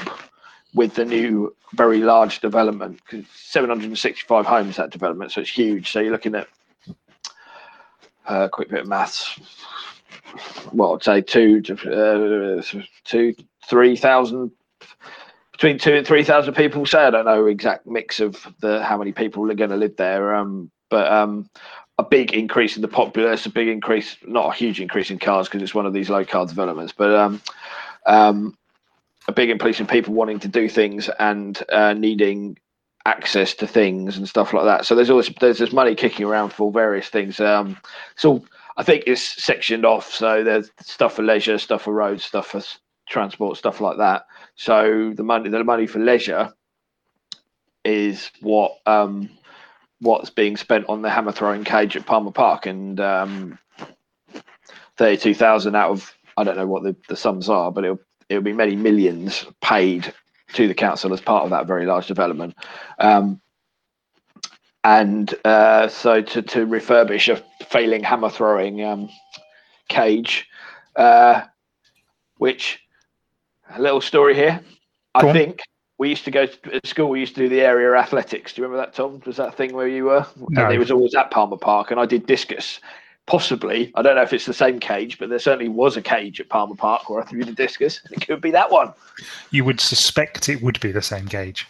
with 0.73 0.95
the 0.95 1.05
new 1.05 1.55
very 1.73 1.99
large 1.99 2.39
development 2.39 2.99
because 3.05 3.25
765 3.33 4.45
homes 4.45 4.77
that 4.77 4.89
development 4.89 5.31
so 5.31 5.41
it's 5.41 5.49
huge. 5.49 5.91
So 5.91 5.99
you're 5.99 6.11
looking 6.11 6.35
at 6.35 6.47
a 8.27 8.31
uh, 8.31 8.47
quick 8.49 8.69
bit 8.69 8.81
of 8.81 8.87
maths. 8.87 9.39
Well 10.73 10.95
i'd 10.95 11.03
say 11.03 11.21
two 11.21 11.61
to 11.61 12.59
uh, 12.59 12.61
two 13.05 13.33
three 13.67 13.95
thousand 13.95 14.51
between 15.53 15.79
two 15.79 15.93
and 15.93 16.05
three 16.05 16.23
thousand 16.23 16.53
people 16.53 16.85
say. 16.85 16.99
I 16.99 17.09
don't 17.09 17.25
know 17.25 17.45
exact 17.45 17.87
mix 17.87 18.19
of 18.19 18.45
the 18.59 18.83
how 18.83 18.97
many 18.97 19.11
people 19.13 19.49
are 19.49 19.55
going 19.55 19.69
to 19.69 19.77
live 19.77 19.95
there 19.95 20.35
um, 20.35 20.69
but 20.89 21.11
um, 21.11 21.49
a 21.97 22.03
big 22.03 22.33
increase 22.33 22.75
in 22.75 22.81
the 22.81 22.87
populace 22.87 23.45
a 23.45 23.49
big 23.49 23.67
increase 23.67 24.17
not 24.25 24.53
a 24.53 24.57
huge 24.57 24.79
increase 24.79 25.09
in 25.09 25.17
cars 25.17 25.47
because 25.47 25.61
it's 25.63 25.73
one 25.73 25.85
of 25.85 25.93
these 25.93 26.09
low 26.09 26.25
car 26.25 26.45
developments 26.45 26.93
but 26.95 27.13
um, 27.15 27.41
um, 28.05 28.57
a 29.27 29.33
big 29.33 29.49
increase 29.49 29.79
in 29.79 29.87
people 29.87 30.13
wanting 30.13 30.39
to 30.39 30.47
do 30.47 30.69
things 30.69 31.09
and 31.19 31.61
uh, 31.69 31.93
needing 31.93 32.57
access 33.05 33.53
to 33.53 33.67
things 33.67 34.17
and 34.17 34.27
stuff 34.27 34.53
like 34.53 34.65
that. 34.65 34.85
So 34.85 34.95
there's 34.95 35.09
always 35.09 35.29
there's 35.39 35.59
this 35.59 35.71
money 35.73 35.95
kicking 35.95 36.25
around 36.25 36.51
for 36.51 36.71
various 36.71 37.07
things. 37.07 37.39
Um, 37.39 37.77
so 38.15 38.45
I 38.75 38.83
think 38.83 39.03
it's 39.07 39.21
sectioned 39.21 39.85
off. 39.85 40.11
So 40.11 40.43
there's 40.43 40.71
stuff 40.81 41.15
for 41.15 41.23
leisure, 41.23 41.57
stuff 41.57 41.83
for 41.83 41.93
roads, 41.93 42.23
stuff 42.23 42.47
for 42.47 42.61
transport, 43.09 43.57
stuff 43.57 43.81
like 43.81 43.97
that. 43.97 44.25
So 44.55 45.13
the 45.15 45.23
money 45.23 45.49
the 45.49 45.63
money 45.63 45.87
for 45.87 45.99
leisure 45.99 46.53
is 47.83 48.29
what 48.41 48.77
um, 48.85 49.29
what's 49.99 50.29
being 50.29 50.57
spent 50.57 50.85
on 50.89 51.01
the 51.01 51.09
hammer 51.09 51.31
throwing 51.31 51.63
cage 51.63 51.95
at 51.95 52.05
Palmer 52.05 52.31
Park 52.31 52.65
and 52.65 52.99
um, 52.99 53.59
thirty 54.97 55.17
two 55.17 55.33
thousand 55.33 55.75
out 55.75 55.91
of 55.91 56.13
I 56.35 56.43
don't 56.43 56.57
know 56.57 56.67
what 56.67 56.83
the, 56.83 56.95
the 57.07 57.15
sums 57.15 57.49
are, 57.49 57.71
but 57.71 57.83
it'll 57.85 57.99
it'll 58.29 58.43
be 58.43 58.53
many 58.53 58.75
millions 58.75 59.45
paid 59.61 60.13
to 60.53 60.67
the 60.67 60.73
council 60.73 61.13
as 61.13 61.21
part 61.21 61.43
of 61.43 61.49
that 61.49 61.67
very 61.67 61.85
large 61.85 62.07
development. 62.07 62.55
Um, 62.99 63.41
and 64.83 65.33
uh, 65.43 65.87
so 65.89 66.21
to, 66.21 66.41
to 66.41 66.65
refurbish 66.65 67.33
a 67.33 67.65
failing 67.65 68.03
hammer 68.03 68.29
throwing 68.29 68.83
um, 68.83 69.09
cage, 69.89 70.47
uh, 70.95 71.43
which 72.37 72.79
a 73.75 73.81
little 73.81 74.01
story 74.01 74.33
here. 74.33 74.61
I 75.15 75.33
think 75.33 75.61
we 75.97 76.09
used 76.09 76.25
to 76.25 76.31
go 76.31 76.45
to 76.45 76.79
school. 76.85 77.09
We 77.09 77.19
used 77.19 77.35
to 77.35 77.41
do 77.41 77.49
the 77.49 77.61
area 77.61 77.93
athletics. 77.93 78.53
Do 78.53 78.61
you 78.61 78.67
remember 78.67 78.85
that, 78.85 78.95
Tom? 78.95 79.21
Was 79.25 79.37
that 79.37 79.55
thing 79.55 79.73
where 79.73 79.87
you 79.87 80.05
were? 80.05 80.25
No. 80.49 80.65
And 80.65 80.73
it 80.73 80.77
was 80.77 80.91
always 80.91 81.15
at 81.15 81.31
Palmer 81.31 81.57
Park, 81.57 81.91
and 81.91 81.99
I 81.99 82.05
did 82.05 82.25
discus. 82.27 82.79
Possibly, 83.27 83.91
I 83.95 84.01
don't 84.01 84.15
know 84.15 84.21
if 84.21 84.31
it's 84.31 84.45
the 84.45 84.53
same 84.53 84.79
cage, 84.79 85.19
but 85.19 85.27
there 85.29 85.37
certainly 85.37 85.67
was 85.67 85.97
a 85.97 86.01
cage 86.01 86.39
at 86.39 86.47
Palmer 86.47 86.75
Park 86.75 87.09
where 87.09 87.21
I 87.21 87.25
threw 87.25 87.43
the 87.43 87.51
discus. 87.51 87.99
It 88.11 88.25
could 88.25 88.39
be 88.41 88.51
that 88.51 88.71
one. 88.71 88.93
You 89.51 89.65
would 89.65 89.81
suspect 89.81 90.47
it 90.47 90.61
would 90.61 90.79
be 90.79 90.93
the 90.93 91.01
same 91.01 91.27
cage. 91.27 91.67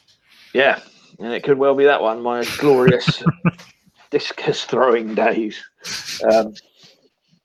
Yeah, 0.54 0.80
and 1.20 1.34
it 1.34 1.44
could 1.44 1.58
well 1.58 1.74
be 1.76 1.84
that 1.86 2.00
one. 2.02 2.22
My 2.22 2.46
glorious 2.60 3.24
discus 4.12 4.66
throwing 4.66 5.16
days 5.16 5.58
um, 6.32 6.54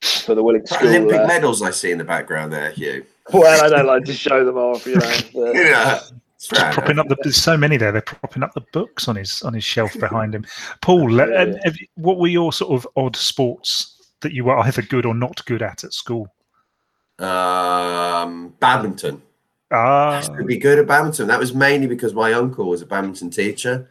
for 0.03 0.35
the 0.35 0.43
Willink 0.45 0.69
School. 0.69 0.89
Olympic 0.89 1.21
uh, 1.21 1.27
medals 1.27 1.63
I 1.63 1.71
see 1.71 1.91
in 1.91 1.97
the 1.99 2.05
background 2.05 2.53
there, 2.53 2.71
Hugh. 2.71 3.07
well, 3.33 3.65
I 3.65 3.69
don't 3.71 3.87
like 3.87 4.05
to 4.05 4.13
show 4.13 4.45
them 4.45 4.59
off, 4.59 4.87
you 4.87 4.97
know. 4.97 5.01
but- 5.35 5.55
Yeah, 5.55 6.01
it's 6.37 6.49
Just 6.49 6.73
propping 6.75 6.99
up 6.99 7.09
the, 7.09 7.17
there's 7.23 7.37
so 7.37 7.57
many 7.57 7.79
there. 7.79 7.93
They're 7.93 8.03
propping 8.03 8.43
up 8.43 8.53
the 8.53 8.65
books 8.75 9.09
on 9.09 9.17
his 9.17 9.41
on 9.43 9.55
his 9.55 9.65
shelf 9.65 9.99
behind 9.99 10.35
him. 10.35 10.45
Paul, 10.83 11.19
uh, 11.19 11.27
Yeah. 11.27 11.71
what 11.95 12.19
were 12.19 12.29
your 12.29 12.53
sort 12.53 12.73
of 12.73 12.87
odd 12.97 13.17
sports 13.17 13.89
that 14.23 14.33
you 14.33 14.45
were 14.45 14.59
either 14.59 14.83
good 14.83 15.07
or 15.07 15.15
not 15.15 15.45
good 15.45 15.63
at 15.63 15.85
at 15.85 15.93
school? 15.93 16.29
Um, 17.19 18.55
badminton. 18.61 19.23
Ah, 19.71 20.21
to 20.39 20.45
be 20.45 20.59
good 20.59 20.79
at 20.79 20.87
badminton. 20.87 21.29
That 21.29 21.39
was 21.39 21.55
mainly 21.55 21.87
because 21.87 22.15
my 22.15 22.33
uncle 22.33 22.69
was 22.69 22.83
a 22.83 22.87
badminton 22.87 23.31
teacher. 23.31 23.89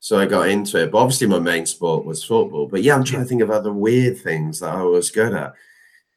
So 0.00 0.18
I 0.18 0.26
got 0.26 0.48
into 0.48 0.82
it. 0.82 0.90
But 0.92 0.98
obviously 0.98 1.26
my 1.26 1.38
main 1.38 1.66
sport 1.66 2.04
was 2.04 2.22
football. 2.24 2.66
But 2.68 2.82
yeah, 2.82 2.94
I'm 2.94 3.04
trying 3.04 3.22
to 3.22 3.28
think 3.28 3.42
of 3.42 3.50
other 3.50 3.72
weird 3.72 4.18
things 4.18 4.60
that 4.60 4.74
I 4.74 4.82
was 4.82 5.10
good 5.10 5.34
at. 5.34 5.54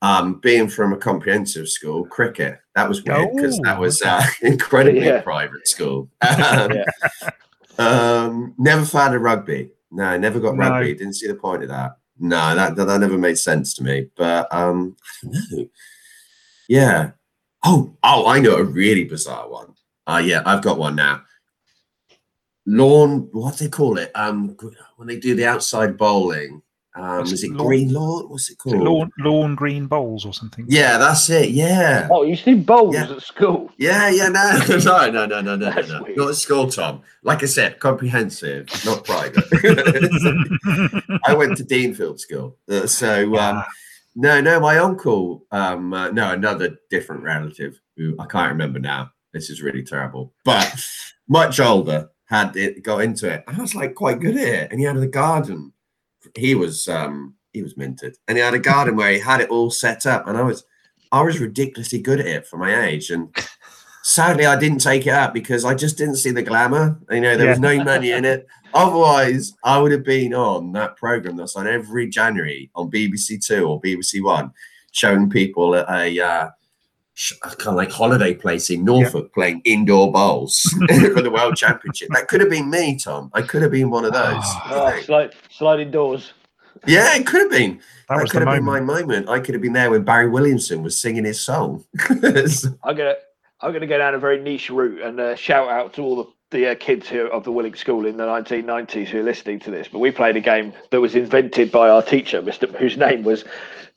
Um, 0.02 0.36
being 0.42 0.68
from 0.68 0.94
a 0.94 0.98
comprehensive 0.98 1.68
school, 1.68 2.06
cricket. 2.06 2.60
That 2.76 2.88
was 2.88 3.04
weird 3.04 3.36
because 3.36 3.58
that 3.62 3.78
Oh, 3.78 3.82
was 3.82 4.02
uh, 4.02 4.22
incredibly 4.42 5.06
Yeah. 5.06 5.22
private 5.22 5.68
school. 5.68 6.10
Um, 6.22 6.72
Yeah. 6.74 6.86
um, 7.80 8.54
never 8.58 8.86
found 8.86 9.16
a 9.16 9.20
rugby. 9.20 9.72
No, 9.92 10.04
I 10.04 10.18
never 10.18 10.40
got 10.40 10.56
No. 10.56 10.70
rugby. 10.70 10.94
Didn't 10.94 11.14
see 11.16 11.28
the 11.28 11.36
point 11.36 11.64
of 11.64 11.70
that. 11.70 11.97
No, 12.20 12.56
that, 12.56 12.76
that 12.76 12.86
that 12.86 13.00
never 13.00 13.18
made 13.18 13.38
sense 13.38 13.74
to 13.76 13.84
me. 13.84 14.08
But 14.16 14.54
um, 14.54 14.96
I 15.24 15.28
don't 15.28 15.52
know. 15.52 15.70
Yeah. 16.68 17.12
Oh, 17.64 17.96
oh, 18.04 18.28
I 18.28 18.40
know 18.40 18.56
a 18.56 18.64
really 18.64 19.04
bizarre 19.04 19.50
one. 19.50 19.74
Uh 20.06 20.22
yeah, 20.24 20.42
I've 20.46 20.62
got 20.62 20.78
one 20.78 20.96
now. 20.96 21.24
Lawn, 22.66 23.30
what 23.32 23.58
do 23.58 23.64
they 23.64 23.70
call 23.70 23.98
it? 23.98 24.12
Um, 24.14 24.56
when 24.98 25.08
they 25.08 25.18
do 25.18 25.36
the 25.36 25.48
outside 25.48 25.98
bowling, 25.98 26.62
um, 27.00 27.24
Is 27.24 27.34
is 27.34 27.44
it 27.44 27.48
it 27.48 27.54
lawn- 27.54 27.68
green 27.68 27.94
lawn? 27.94 28.30
What's 28.30 28.50
it 28.50 28.54
is 28.54 28.58
called? 28.58 28.76
it 28.76 28.80
lawn, 28.82 29.12
lawn 29.20 29.56
green 29.56 29.86
bowls 29.88 30.26
or 30.26 30.34
something? 30.34 30.66
Yeah, 30.68 30.98
that's 30.98 31.30
it. 31.30 31.50
Yeah. 31.52 32.08
Oh, 32.12 32.24
you 32.24 32.36
see 32.36 32.56
bowls 32.56 32.96
Yeah. 32.96 33.12
at 33.12 33.22
school? 33.22 33.72
Yeah, 33.78 34.10
yeah, 34.10 34.30
no, 34.30 34.60
no, 34.70 35.10
no, 35.10 35.26
no, 35.26 35.42
no, 35.42 35.56
no, 35.56 35.58
That's 35.58 35.88
no, 35.90 36.00
no. 36.00 36.04
weird. 36.04 36.18
Not 36.18 36.30
at 36.30 36.36
school, 36.36 36.68
Tom. 36.70 37.02
Like 37.24 37.44
I 37.44 37.46
said, 37.46 37.80
comprehensive, 37.80 38.68
not 38.86 39.04
private. 39.06 39.44
I 41.28 41.34
went 41.36 41.58
to 41.58 41.64
Denefield 41.64 42.20
School, 42.20 42.58
uh, 42.70 42.88
so 42.88 43.36
um, 43.38 43.64
no, 44.16 44.42
no, 44.42 44.60
my 44.60 44.80
uncle, 44.80 45.46
um, 45.52 45.94
uh, 45.94 46.10
no, 46.12 46.32
another 46.32 46.78
different 46.90 47.24
relative 47.24 47.80
who 47.96 48.16
I 48.20 48.26
can't 48.26 48.52
remember 48.52 48.80
now. 48.80 49.12
This 49.34 49.50
is 49.50 49.62
really 49.62 49.84
terrible, 49.84 50.34
but 50.46 50.74
much 51.28 51.60
older 51.60 52.10
had 52.26 52.56
it 52.56 52.82
got 52.84 53.00
into 53.04 53.30
it, 53.32 53.44
and 53.48 53.58
I 53.58 53.62
was 53.62 53.76
like 53.76 53.94
quite 53.96 54.20
good 54.20 54.36
at 54.38 54.48
it. 54.48 54.72
And 54.72 54.80
he 54.80 54.86
had 54.86 54.98
a 54.98 55.08
garden. 55.08 55.74
He 56.36 56.56
was 56.56 56.88
um, 56.88 57.36
he 57.54 57.62
was 57.62 57.78
minted, 57.78 58.18
and 58.28 58.38
he 58.38 58.44
had 58.44 58.54
a 58.54 58.60
garden 58.60 58.96
where 58.96 59.12
he 59.12 59.20
had 59.20 59.42
it 59.42 59.50
all 59.50 59.70
set 59.70 60.06
up, 60.06 60.28
and 60.28 60.38
I 60.38 60.44
was 60.44 60.66
I 61.12 61.22
was 61.22 61.40
ridiculously 61.40 62.00
good 62.00 62.20
at 62.20 62.26
it 62.26 62.48
for 62.48 62.58
my 62.58 62.86
age, 62.86 63.10
and 63.10 63.36
sadly 64.04 64.46
I 64.46 64.60
didn't 64.60 64.80
take 64.80 65.06
it 65.06 65.14
up 65.14 65.34
because 65.34 65.66
I 65.66 65.76
just 65.76 65.98
didn't 65.98 66.18
see 66.18 66.32
the 66.32 66.44
glamour. 66.44 67.00
You 67.12 67.22
know, 67.22 67.38
there 67.38 67.50
was 67.50 67.60
no 67.60 67.84
money 67.84 68.12
in 68.12 68.26
it. 68.26 68.48
Otherwise, 68.74 69.54
I 69.64 69.80
would 69.80 69.92
have 69.92 70.04
been 70.04 70.34
on 70.34 70.74
that 70.74 70.98
program 70.98 71.38
that's 71.38 71.56
on 71.56 71.68
every 71.68 72.08
January 72.08 72.70
on 72.76 72.92
BBC 72.92 73.46
Two 73.46 73.68
or 73.68 73.82
BBC 73.82 74.22
One, 74.22 74.52
showing 74.92 75.30
people 75.30 75.76
at 75.76 75.90
a 75.90 76.20
uh, 76.20 76.50
kind 77.42 77.70
of 77.70 77.76
like 77.76 77.92
holiday 77.92 78.34
place 78.34 78.70
in 78.70 78.84
Norfolk 78.86 79.34
playing 79.34 79.62
indoor 79.66 80.12
bowls 80.12 80.60
for 81.14 81.22
the 81.22 81.32
World 81.32 81.56
Championship. 81.56 82.10
That 82.14 82.28
could 82.28 82.42
have 82.42 82.50
been 82.50 82.70
me, 82.70 82.98
Tom. 82.98 83.32
I 83.34 83.42
could 83.42 83.62
have 83.62 83.72
been 83.72 83.90
one 83.90 84.06
of 84.06 84.14
those. 84.14 84.22
Ah. 84.24 84.68
Oh, 84.72 84.92
think. 84.92 85.06
slide, 85.06 85.34
sliding 85.50 85.92
doors. 85.92 86.34
Yeah, 86.86 87.16
it 87.16 87.26
could 87.26 87.42
have 87.42 87.52
been. 87.52 87.78
that 88.08 88.16
That, 88.16 88.22
was 88.22 88.32
could 88.32 88.42
the 88.44 88.52
have 88.52 88.62
moment. 88.64 88.66
been 88.80 88.86
my 88.86 89.02
moment. 89.02 89.30
I 89.30 89.40
could 89.40 89.56
have 89.56 89.62
been 89.62 89.74
there 89.74 89.90
when 89.90 90.04
Barry 90.04 90.30
Williamson 90.30 90.84
was 90.84 91.00
singing 91.00 91.26
his 91.26 91.40
song. 91.40 91.84
I'm 92.10 92.96
gonna 92.96 93.16
I'm 93.62 93.74
gonna 93.74 93.88
go 93.88 93.98
down 93.98 94.14
a 94.14 94.20
very 94.20 94.40
niche 94.40 94.70
route 94.70 95.02
and 95.02 95.20
uh, 95.20 95.36
shout 95.36 95.70
out 95.70 95.94
to 95.94 96.04
all 96.04 96.16
the 96.18 96.26
the 96.52 96.68
uh, 96.72 96.76
kids 96.76 97.10
who 97.10 97.26
of 97.28 97.44
the 97.44 97.52
Willink 97.52 97.78
School 97.78 98.06
in 98.06 98.16
the 98.16 98.24
1990s 98.26 99.08
who 99.08 99.20
are 99.20 99.24
listening 99.24 99.60
to 99.62 99.72
this. 99.72 99.88
But 99.90 100.00
we 100.00 100.12
played 100.12 100.38
a 100.38 100.42
game 100.42 100.72
that 100.92 101.02
was 101.02 101.16
invented 101.16 101.72
by 101.72 101.90
our 101.90 102.02
teacher, 102.02 102.42
Mr. 102.42 102.74
whose 102.78 102.96
name 102.96 103.24
was 103.24 103.44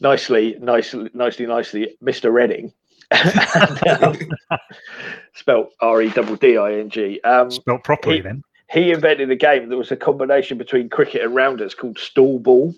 nicely, 0.00 0.56
nicely, 0.60 1.10
nicely, 1.14 1.46
nicely, 1.46 1.96
Mr. 2.02 2.32
Redding. 2.32 2.72
And, 3.10 4.02
um, 4.02 4.16
spelt 5.34 5.70
R 5.80 6.02
E 6.02 6.10
double 6.10 6.36
D 6.36 6.56
I 6.56 6.74
N 6.74 6.90
G. 6.90 7.20
Um, 7.22 7.50
Spelt 7.50 7.84
properly 7.84 8.16
he- 8.16 8.22
then. 8.22 8.42
he 8.70 8.92
invented 8.92 9.30
a 9.30 9.36
game 9.36 9.68
that 9.68 9.76
was 9.76 9.90
a 9.90 9.96
combination 9.96 10.58
between 10.58 10.88
cricket 10.88 11.22
and 11.22 11.34
rounders 11.34 11.74
called 11.74 11.98
stall 11.98 12.38
ball. 12.38 12.74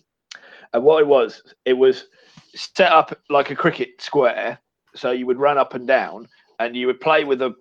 And 0.72 0.84
what 0.84 1.00
it 1.02 1.06
was, 1.06 1.42
it 1.64 1.74
was 1.74 2.06
set 2.54 2.90
up 2.92 3.18
like 3.28 3.50
a 3.50 3.56
cricket 3.56 4.00
square. 4.00 4.58
So 4.94 5.10
you 5.10 5.26
would 5.26 5.38
run 5.38 5.58
up 5.58 5.74
and 5.74 5.86
down 5.86 6.28
and 6.58 6.76
you 6.76 6.86
would 6.86 7.00
play 7.00 7.24
with 7.24 7.42
a, 7.42 7.54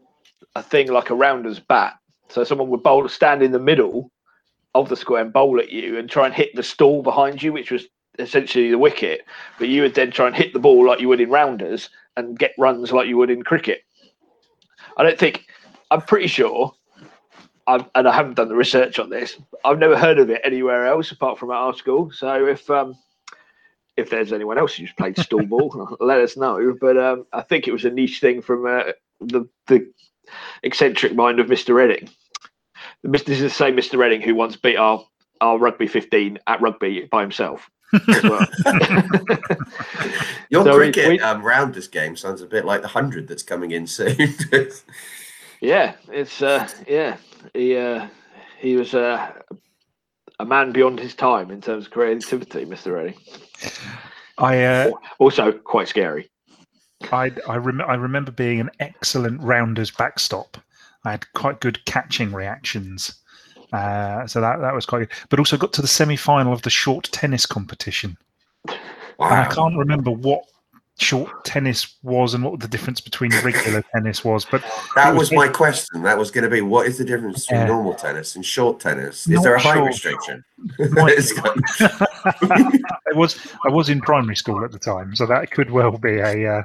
a 0.55 0.63
thing 0.63 0.91
like 0.91 1.10
a 1.10 1.15
rounder's 1.15 1.60
bat. 1.60 1.95
So 2.29 2.43
someone 2.43 2.69
would 2.69 2.84
bowl, 2.84 3.07
stand 3.10 3.43
in 3.43 3.51
the 3.51 3.60
middle 3.60 4.12
of 4.75 4.88
the 4.88 4.95
square 4.95 5.21
and 5.21 5.34
bowl 5.34 5.60
at 5.60 5.69
you 5.71 5.97
and 5.97 6.10
try 6.10 6.25
and 6.25 6.34
hit 6.34 6.55
the 6.55 6.63
stall 6.63 7.01
behind 7.03 7.43
you, 7.43 7.51
which 7.51 7.71
was 7.71 7.86
essentially 8.19 8.69
the 8.69 8.78
wicket. 8.78 9.26
But 9.60 9.69
you 9.69 9.82
would 9.84 9.95
then 9.95 10.12
try 10.12 10.28
and 10.28 10.36
hit 10.36 10.54
the 10.54 10.60
ball 10.60 10.86
like 10.86 11.00
you 11.00 11.08
would 11.08 11.21
in 11.21 11.30
rounders 11.30 11.89
and 12.17 12.38
get 12.38 12.54
runs 12.58 12.91
like 12.91 13.08
you 13.08 13.17
would 13.17 13.30
in 13.30 13.43
cricket. 13.43 13.84
I 14.97 15.04
don't 15.04 15.17
think, 15.19 15.45
I'm 15.89 16.02
pretty 16.02 16.28
sure 16.28 16.74
I've, 17.67 17.89
and 17.95 18.08
I 18.08 18.13
haven't 18.13 18.36
done 18.36 18.50
the 18.50 18.56
research 18.56 19.00
on 19.00 19.10
this. 19.10 19.38
I've 19.63 19.80
never 19.80 19.97
heard 19.97 20.19
of 20.19 20.30
it 20.30 20.41
anywhere 20.43 20.88
else 20.88 21.12
apart 21.12 21.39
from 21.39 21.52
at 21.52 21.58
our 21.58 21.74
school. 21.74 22.12
So 22.12 22.45
if 22.47 22.69
um, 22.69 22.95
if 23.97 24.10
there's 24.10 24.34
anyone 24.34 24.58
else 24.58 24.76
who's 24.76 24.91
played 24.93 25.17
stall 25.17 25.45
ball, 25.45 25.97
let 26.00 26.19
us 26.19 26.38
know. 26.38 26.76
But 26.80 26.97
um, 26.97 27.26
I 27.34 27.41
think 27.41 27.67
it 27.67 27.71
was 27.71 27.86
a 27.86 27.89
niche 27.89 28.19
thing 28.19 28.41
from 28.41 28.65
uh, 28.65 28.91
the 29.19 29.47
the 29.67 29.91
eccentric 30.63 31.15
mind 31.15 31.39
of 31.39 31.47
Mr. 31.47 31.76
Redding. 31.76 32.10
This 33.04 33.24
is 33.24 33.39
the 33.39 33.50
same 33.50 33.76
Mr. 33.76 33.97
Redding 33.97 34.21
who 34.21 34.36
once 34.36 34.56
beat 34.56 34.78
our 34.78 35.06
our 35.39 35.58
rugby 35.58 35.88
15 35.88 36.39
at 36.47 36.62
rugby 36.62 37.08
by 37.12 37.21
himself. 37.21 37.69
As 38.08 38.23
well. 38.23 38.47
Your 40.49 40.63
So 40.65 40.75
cricket 40.75 41.10
we- 41.10 41.19
um, 41.19 41.41
rounders 41.43 41.88
game 41.88 42.15
sounds 42.15 42.41
a 42.41 42.45
bit 42.47 42.65
like 42.65 42.82
the 42.82 42.88
hundred 42.88 43.27
that's 43.27 43.43
coming 43.43 43.71
in 43.71 43.88
soon. 43.88 44.15
yeah, 45.62 45.93
it's 46.12 46.41
uh, 46.41 46.67
yeah. 46.88 47.17
He 47.54 47.75
uh, 47.77 48.08
he 48.60 48.75
was 48.75 48.93
uh, 48.93 49.32
a 50.39 50.45
man 50.45 50.71
beyond 50.71 50.99
his 50.99 51.15
time 51.15 51.51
in 51.51 51.62
terms 51.62 51.86
of 51.86 51.91
creativity, 51.91 52.65
Mr. 52.65 52.93
Redding. 52.95 53.15
I 54.38 54.63
uh, 54.63 54.91
Also 55.19 55.51
quite 55.51 55.88
scary. 55.88 56.30
I 57.12 57.32
I, 57.47 57.58
rem- 57.58 57.82
I 57.82 57.95
remember 57.95 58.32
being 58.32 58.60
an 58.60 58.69
excellent 58.80 59.41
rounders 59.41 59.91
backstop. 59.91 60.58
I 61.04 61.12
had 61.12 61.32
quite 61.34 61.60
good 61.62 61.84
catching 61.86 62.32
reactions, 62.32 63.20
uh, 63.71 64.27
so 64.27 64.41
that 64.41 64.60
that 64.62 64.73
was 64.73 64.86
quite 64.86 64.99
good. 64.99 65.12
But 65.29 65.39
also 65.39 65.57
got 65.57 65.73
to 65.73 65.81
the 65.81 65.88
semi 65.88 66.15
final 66.15 66.53
of 66.53 66.62
the 66.62 66.69
short 66.69 67.05
tennis 67.12 67.45
competition. 67.45 68.17
And 68.67 69.39
I 69.39 69.45
can't 69.45 69.77
remember 69.77 70.12
what 70.12 70.43
short 70.97 71.45
tennis 71.45 71.95
was 72.03 72.34
and 72.34 72.43
what 72.43 72.60
the 72.60 72.67
difference 72.67 73.01
between 73.01 73.31
regular 73.43 73.84
tennis 73.93 74.23
was, 74.23 74.45
but 74.45 74.62
That 74.95 75.12
was 75.13 75.31
was 75.31 75.31
my 75.31 75.47
question. 75.47 76.03
That 76.03 76.17
was 76.17 76.32
going 76.32 76.43
to 76.43 76.49
be 76.49 76.61
what 76.61 76.86
is 76.88 76.97
the 76.97 77.05
difference 77.05 77.45
between 77.45 77.61
Yeah. 77.61 77.67
normal 77.67 77.95
tennis 77.95 78.36
and 78.36 78.45
short 78.45 78.80
tennis? 78.80 79.28
Is 79.28 79.41
there 79.41 79.55
a 79.55 79.59
height 79.59 79.84
restriction? 79.84 80.43
I 82.41 83.13
was 83.15 83.39
I 83.65 83.69
was 83.69 83.89
in 83.89 84.01
primary 84.01 84.36
school 84.36 84.63
at 84.63 84.72
the 84.72 84.80
time, 84.80 85.15
so 85.15 85.26
that 85.26 85.51
could 85.51 85.72
well 85.72 85.97
be 85.97 86.17
a 86.17 86.57
uh, 86.57 86.63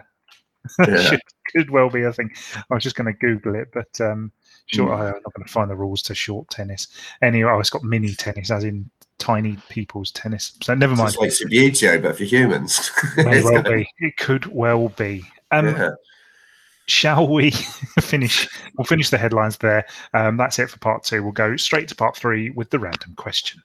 Yeah. 0.86 0.96
should, 1.02 1.20
could 1.54 1.70
well 1.70 1.88
be 1.88 2.02
a 2.02 2.12
thing. 2.12 2.30
I 2.70 2.74
was 2.74 2.82
just 2.82 2.96
going 2.96 3.12
to 3.12 3.18
Google 3.18 3.54
it, 3.54 3.68
but 3.72 4.00
um, 4.00 4.32
sure, 4.66 4.88
Mm. 4.88 4.98
I'm 4.98 5.22
not 5.22 5.34
going 5.34 5.46
to 5.46 5.52
find 5.52 5.70
the 5.70 5.76
rules 5.76 6.02
to 6.02 6.14
short 6.14 6.48
tennis. 6.50 6.88
Anyway, 7.22 7.50
oh, 7.50 7.58
it's 7.60 7.70
got 7.70 7.82
mini 7.84 8.14
tennis, 8.14 8.50
as 8.50 8.64
in 8.64 8.88
tiny 9.18 9.56
people's 9.68 10.10
tennis. 10.10 10.56
So 10.62 10.74
never 10.74 10.94
mind. 10.94 11.16
It's 11.20 11.40
like 11.40 11.50
Subbuteo, 11.50 12.02
but 12.02 12.16
for 12.16 12.24
humans. 12.24 12.90
May 13.16 13.42
well 13.42 13.62
be. 13.62 13.88
It 13.98 14.16
could 14.16 14.46
well 14.46 14.88
be. 14.90 15.24
Um, 15.50 15.66
yeah. 15.68 15.90
Shall 16.86 17.26
we 17.26 17.50
finish? 18.00 18.48
We'll 18.76 18.84
finish 18.84 19.10
the 19.10 19.18
headlines 19.18 19.56
there. 19.58 19.86
Um, 20.14 20.36
that's 20.36 20.58
it 20.58 20.70
for 20.70 20.78
part 20.78 21.04
two. 21.04 21.22
We'll 21.22 21.32
go 21.32 21.56
straight 21.56 21.88
to 21.88 21.94
part 21.94 22.16
three 22.16 22.50
with 22.50 22.70
the 22.70 22.78
random 22.78 23.14
question. 23.16 23.62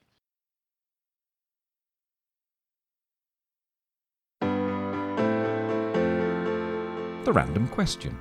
The 7.24 7.32
random 7.32 7.68
question. 7.68 8.18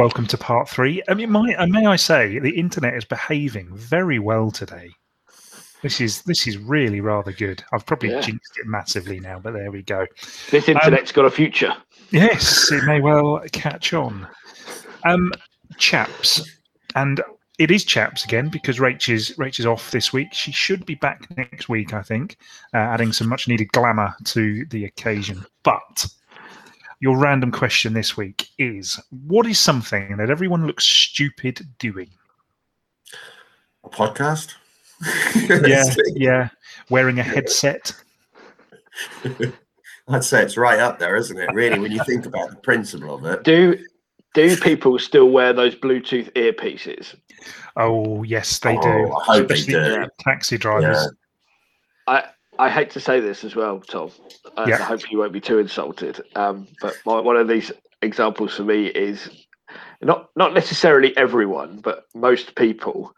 Welcome 0.00 0.26
to 0.26 0.38
part 0.38 0.66
three. 0.66 1.02
I 1.10 1.14
mean, 1.14 1.30
my, 1.30 1.54
uh, 1.56 1.66
may 1.66 1.84
I 1.84 1.96
say, 1.96 2.38
the 2.38 2.58
internet 2.58 2.94
is 2.94 3.04
behaving 3.04 3.68
very 3.76 4.18
well 4.18 4.50
today. 4.50 4.88
This 5.82 6.00
is 6.00 6.22
this 6.22 6.46
is 6.46 6.56
really 6.56 7.02
rather 7.02 7.32
good. 7.32 7.62
I've 7.70 7.84
probably 7.84 8.08
Yeah. 8.08 8.22
jinxed 8.22 8.58
it 8.58 8.66
massively 8.66 9.20
now, 9.20 9.38
but 9.38 9.52
there 9.52 9.70
we 9.70 9.82
go. 9.82 10.06
This 10.50 10.70
internet's 10.70 11.12
got 11.12 11.26
a 11.26 11.30
future. 11.30 11.74
Yes, 12.12 12.72
it 12.72 12.84
may 12.84 13.00
well 13.00 13.42
catch 13.52 13.92
on. 13.92 14.26
Um, 15.04 15.32
chaps, 15.76 16.50
and 16.94 17.20
it 17.58 17.70
is 17.70 17.84
chaps 17.84 18.24
again 18.24 18.48
because 18.48 18.78
Rach 18.78 19.12
is 19.12 19.34
Rach 19.36 19.60
is 19.60 19.66
off 19.66 19.90
this 19.90 20.14
week. 20.14 20.28
She 20.32 20.50
should 20.50 20.86
be 20.86 20.94
back 20.94 21.28
next 21.36 21.68
week, 21.68 21.92
I 21.92 22.02
think, 22.02 22.38
uh, 22.72 22.78
adding 22.78 23.12
some 23.12 23.28
much 23.28 23.48
needed 23.48 23.70
glamour 23.72 24.14
to 24.24 24.64
the 24.70 24.86
occasion. 24.86 25.44
But 25.62 26.06
your 27.00 27.18
random 27.18 27.50
question 27.50 27.92
this 27.94 28.16
week 28.16 28.48
is: 28.58 29.00
What 29.26 29.46
is 29.46 29.58
something 29.58 30.16
that 30.18 30.30
everyone 30.30 30.66
looks 30.66 30.84
stupid 30.84 31.66
doing? 31.78 32.10
A 33.84 33.88
podcast? 33.88 34.54
Yeah, 35.66 35.84
yeah, 36.14 36.48
wearing 36.90 37.18
a 37.18 37.22
headset. 37.22 37.92
I'd 40.08 40.24
say 40.24 40.42
it's 40.42 40.56
right 40.58 40.78
up 40.78 40.98
there, 40.98 41.16
isn't 41.16 41.38
it? 41.38 41.48
Really, 41.54 41.78
when 41.78 41.92
you 41.92 42.02
think 42.04 42.26
about 42.26 42.50
the 42.50 42.56
principle 42.56 43.14
of 43.14 43.24
it. 43.24 43.42
Do 43.44 43.78
do 44.34 44.56
people 44.58 44.98
still 44.98 45.30
wear 45.30 45.52
those 45.52 45.74
Bluetooth 45.74 46.30
earpieces? 46.32 47.16
Oh 47.76 48.22
yes, 48.24 48.58
they 48.58 48.76
Oh, 48.76 48.82
do. 48.82 49.12
I 49.14 49.24
hope 49.38 49.48
they 49.48 49.62
do. 49.62 50.06
taxi 50.18 50.58
drivers. 50.58 50.98
Yeah. 52.08 52.14
I 52.14 52.24
hate 52.68 52.90
to 52.90 53.00
say 53.00 53.20
this 53.20 53.44
as 53.44 53.56
well, 53.56 53.80
Tom. 53.80 54.10
and 54.56 54.68
Yeah. 54.68 54.76
I 54.76 54.82
hope 54.82 55.10
you 55.10 55.18
won't 55.18 55.32
be 55.32 55.40
too 55.40 55.58
insulted. 55.58 56.20
Um, 56.34 56.68
but 56.80 56.94
my, 57.06 57.20
one 57.20 57.36
of 57.36 57.48
these 57.48 57.72
examples 58.02 58.54
for 58.56 58.64
me 58.64 58.86
is 58.86 59.46
not 60.02 60.30
not 60.36 60.54
necessarily 60.54 61.16
everyone, 61.16 61.80
but 61.80 62.06
most 62.14 62.54
people, 62.56 63.14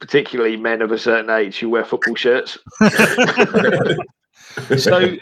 particularly 0.00 0.56
men 0.56 0.82
of 0.82 0.92
a 0.92 0.98
certain 0.98 1.30
age, 1.30 1.58
who 1.58 1.68
wear 1.68 1.84
football 1.84 2.14
shirts. 2.14 2.58
so 4.78 5.16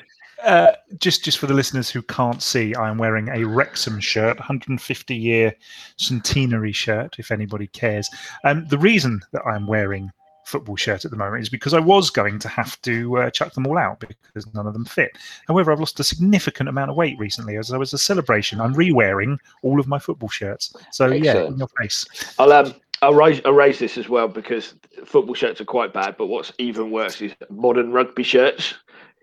uh, 0.45 0.73
just 0.99 1.25
just 1.25 1.39
for 1.39 1.47
the 1.47 1.55
listeners 1.55 1.91
who 1.91 2.01
can't 2.03 2.43
see 2.43 2.75
i 2.77 2.89
am 2.89 2.97
wearing 2.97 3.29
a 3.29 3.45
wrexham 3.45 3.99
shirt 3.99 4.39
150 4.39 5.17
year 5.17 5.53
centenary 5.97 6.73
shirt 6.73 7.17
if 7.19 7.33
anybody 7.33 7.67
cares 7.67 8.09
um, 8.45 8.65
the 8.69 8.79
reason 8.79 9.21
that 9.33 9.43
i'm 9.47 9.67
wearing 9.67 10.11
football 10.49 10.76
shirt 10.76 11.05
at 11.05 11.11
the 11.11 11.16
moment 11.16 11.42
is 11.42 11.49
because 11.49 11.74
i 11.74 11.78
was 11.78 12.11
going 12.11 12.38
to 12.38 12.49
have 12.49 12.80
to 12.82 13.18
uh, 13.18 13.30
chuck 13.30 13.53
them 13.53 13.66
all 13.66 13.78
out 13.78 14.01
because 14.01 14.53
none 14.55 14.66
of 14.66 14.72
them 14.72 14.84
fit 14.84 15.12
however 15.46 15.70
i've 15.70 15.80
lost 15.80 16.01
a 16.01 16.05
significant 16.05 16.68
amount 16.68 16.90
of 16.90 16.96
weight 16.96 17.18
recently 17.18 17.57
as 17.57 17.72
I 17.72 17.76
was 17.76 17.92
a 17.92 17.99
celebration 17.99 18.61
i'm 18.61 18.74
re-wearing 18.74 19.38
all 19.62 19.78
of 19.78 19.86
my 19.86 19.99
football 19.99 20.28
shirts 20.28 20.74
so 20.90 21.07
yeah 21.07 21.44
in 21.44 21.59
your 21.59 21.68
face 21.78 22.07
I'll 22.38 22.53
um 22.53 22.74
I'll 23.01 23.14
raise, 23.14 23.40
I'll 23.44 23.53
raise 23.53 23.78
this 23.78 23.96
as 23.96 24.09
well 24.09 24.26
because 24.26 24.74
football 25.05 25.34
shirts 25.34 25.61
are 25.61 25.64
quite 25.64 25.92
bad. 25.92 26.16
But 26.16 26.26
what's 26.26 26.53
even 26.59 26.90
worse 26.90 27.20
is 27.20 27.32
modern 27.49 27.92
rugby 27.92 28.24
shirts. 28.24 28.74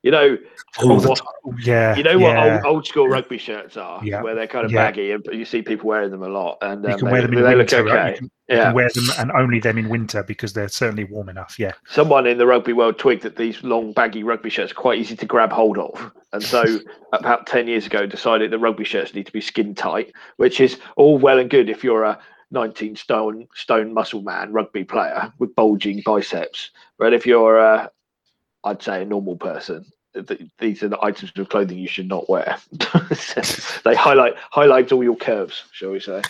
You 0.06 0.12
know 0.12 0.38
Oh, 0.84 1.00
what? 1.00 1.20
yeah 1.64 1.96
You 1.96 2.04
know 2.04 2.20
yeah. 2.20 2.52
what 2.52 2.66
old, 2.66 2.76
old 2.76 2.86
school 2.86 3.08
rugby 3.08 3.40
shirts 3.40 3.76
are, 3.76 4.00
Yeah. 4.04 4.22
where 4.22 4.36
they're 4.36 4.46
kind 4.46 4.64
of 4.64 4.72
Yeah. 4.72 4.86
baggy, 4.86 5.12
and 5.12 5.26
you 5.32 5.46
see 5.46 5.64
people 5.64 5.88
wearing 5.88 6.12
them 6.12 6.22
a 6.22 6.28
lot. 6.30 6.60
And 6.62 6.84
you 6.84 6.92
um, 6.92 7.00
can 7.00 7.06
they, 7.08 7.12
wear 7.12 7.22
them 7.24 7.34
in 7.34 7.42
they 7.44 7.56
look 7.56 7.72
winter 7.72 7.84
right? 7.86 7.92
okay. 8.00 8.10
you 8.12 8.16
can, 8.18 8.26
you 8.26 8.56
Yeah. 8.56 8.64
can 8.66 8.74
wear 8.76 8.90
them 8.94 9.06
and 9.18 9.32
only 9.32 9.60
them 9.60 9.80
in 9.80 9.90
winter 9.90 10.22
because 10.22 10.54
they're 10.54 10.68
certainly 10.68 11.06
warm 11.06 11.30
enough 11.30 11.56
yeah 11.58 11.72
someone 11.88 12.28
in 12.28 12.38
the 12.38 12.46
rugby 12.46 12.72
world 12.74 13.00
twigged 13.00 13.24
that 13.24 13.36
these 13.36 13.64
long 13.64 13.94
baggy 13.94 14.22
rugby 14.22 14.52
shirts 14.52 14.72
are 14.74 14.76
quite 14.76 15.00
easy 15.00 15.16
to 15.16 15.26
grab 15.26 15.52
hold 15.52 15.80
of 15.80 16.12
and 16.34 16.44
so 16.44 16.64
about 17.14 17.48
10 17.48 17.68
years 17.68 17.88
ago 17.88 18.06
decided 18.06 18.52
that 18.52 18.60
rugby 18.60 18.84
shirts 18.84 19.16
need 19.16 19.26
to 19.26 19.34
be 19.34 19.42
skin 19.42 19.74
tight 19.74 20.14
which 20.38 20.62
is 20.62 20.78
all 20.98 21.18
well 21.18 21.40
and 21.40 21.50
good 21.50 21.68
if 21.68 21.84
you're 21.84 22.04
a 22.04 22.20
19 22.52 22.96
stone 22.96 23.48
stone 23.56 23.92
muscle 23.92 24.22
man 24.22 24.52
rugby 24.54 24.84
player 24.84 25.34
with 25.40 25.56
bulging 25.56 26.04
biceps 26.06 26.70
but 27.00 27.12
if 27.12 27.26
you're 27.26 27.58
a 27.58 27.90
i'd 28.66 28.84
say 28.84 29.02
a 29.02 29.06
normal 29.06 29.36
person 29.38 29.84
th- 30.22 30.42
these 30.60 30.84
are 30.84 30.90
the 30.90 31.04
items 31.04 31.32
of 31.36 31.50
clothing 31.50 31.78
you 31.78 31.88
should 31.88 32.08
not 32.08 32.30
wear 32.30 32.58
they 33.84 33.96
highlight 33.96 34.36
highlight 34.52 34.92
all 34.92 35.04
your 35.04 35.16
curves 35.16 35.64
shall 35.72 35.92
we 35.92 36.00
say 36.00 36.22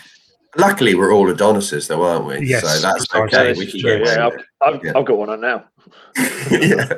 Luckily, 0.58 0.94
we're 0.94 1.12
all 1.12 1.28
Adonises, 1.30 1.86
though, 1.86 2.02
aren't 2.02 2.24
we? 2.24 2.38
Yes, 2.48 2.62
so 2.62 2.80
that's 2.80 3.14
okay. 3.14 3.48
This 3.52 3.58
We 3.58 3.70
can 3.72 3.80
true, 3.80 3.98
get 3.98 4.06
yeah, 4.06 4.26
away 4.28 4.36
I've, 4.62 4.74
I've, 4.74 4.84
Yeah. 4.86 4.92
I've 4.96 5.04
got 5.04 5.18
one 5.18 5.28
on 5.28 5.40
now 5.42 5.64
yeah. 6.50 6.88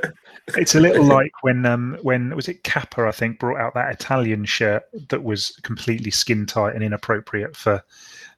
It's 0.57 0.77
a 0.77 0.81
little 0.81 1.05
like 1.05 1.33
when 1.43 1.67
um 1.67 1.99
when 2.03 2.35
was 2.37 2.47
it 2.49 2.63
Kappa 2.63 3.03
I 3.07 3.11
think 3.11 3.41
brought 3.41 3.59
out 3.59 3.75
that 3.75 3.93
Italian 3.93 4.45
shirt 4.45 4.85
that 5.09 5.23
was 5.25 5.51
completely 5.65 6.11
skin 6.13 6.47
tight 6.47 6.75
and 6.75 6.85
inappropriate 6.85 7.57
for 7.57 7.83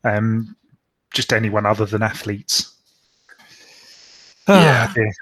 um 0.05 0.57
just 1.13 1.33
anyone 1.35 1.67
other 1.67 1.85
than 1.85 2.03
athletes. 2.03 2.75
Ah, 4.49 4.63
Yeah. 4.63 4.93
dear. 4.95 5.13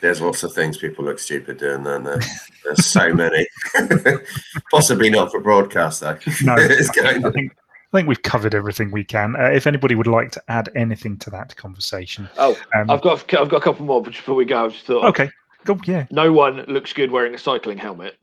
There's 0.00 0.20
lots 0.20 0.42
of 0.42 0.52
things 0.52 0.78
people 0.78 1.04
look 1.04 1.18
stupid 1.18 1.58
doing, 1.58 1.86
aren't 1.86 2.04
there? 2.04 2.20
There's 2.64 2.86
so 2.86 3.12
many. 3.12 3.46
Possibly 4.70 5.10
not 5.10 5.30
for 5.30 5.40
broadcast, 5.40 6.00
though. 6.00 6.18
No, 6.42 6.54
it's 6.58 6.90
I 6.90 6.92
think, 6.92 6.94
going 6.94 7.24
I 7.26 7.30
think 7.30 7.52
I 7.92 7.96
think 7.96 8.08
we've 8.08 8.22
covered 8.22 8.54
everything 8.54 8.90
we 8.92 9.02
can. 9.04 9.34
Uh, 9.36 9.50
if 9.50 9.66
anybody 9.66 9.94
would 9.94 10.06
like 10.06 10.30
to 10.32 10.42
add 10.48 10.68
anything 10.76 11.18
to 11.18 11.30
that 11.30 11.56
conversation, 11.56 12.28
oh 12.38 12.56
um, 12.74 12.88
I've 12.90 13.02
got 13.02 13.32
I've 13.34 13.48
got 13.48 13.56
a 13.56 13.60
couple 13.60 13.84
more, 13.84 14.00
before 14.02 14.34
we 14.36 14.44
go, 14.44 14.66
I 14.66 14.68
just 14.68 14.86
thought 14.86 15.04
okay, 15.06 15.28
go 15.64 15.78
yeah, 15.84 16.06
no 16.10 16.32
one 16.32 16.64
looks 16.68 16.92
good 16.92 17.10
wearing 17.10 17.34
a 17.34 17.38
cycling 17.38 17.78
helmet. 17.78 18.16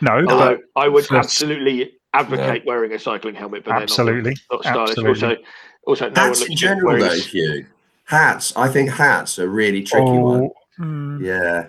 no, 0.00 0.20
No. 0.20 0.32
Although 0.32 0.58
I 0.76 0.88
would 0.88 1.06
First- 1.06 1.24
absolutely 1.24 1.92
advocate 2.14 2.64
wearing 2.66 2.92
a 2.92 2.98
cycling 2.98 3.34
helmet, 3.34 3.64
but 3.64 3.74
absolutely, 3.74 4.34
they're 4.50 4.58
not, 4.58 4.64
not 4.64 4.88
stylish. 4.88 4.90
absolutely. 4.90 5.44
Also, 5.86 6.08
also 6.08 6.08
no 6.10 6.20
Hats 6.20 6.40
one 6.40 6.46
in 6.46 6.50
looks 6.50 6.60
general, 6.60 6.92
good 6.92 7.02
though, 7.02 7.06
wearing. 7.08 7.22
Hugh. 7.22 7.66
Hats. 8.06 8.56
I 8.56 8.68
think 8.68 8.90
hats 8.90 9.38
are 9.38 9.48
really 9.48 9.82
tricky 9.82 10.04
one. 10.10 10.50
Mm, 10.80 11.20
Yeah. 11.22 11.68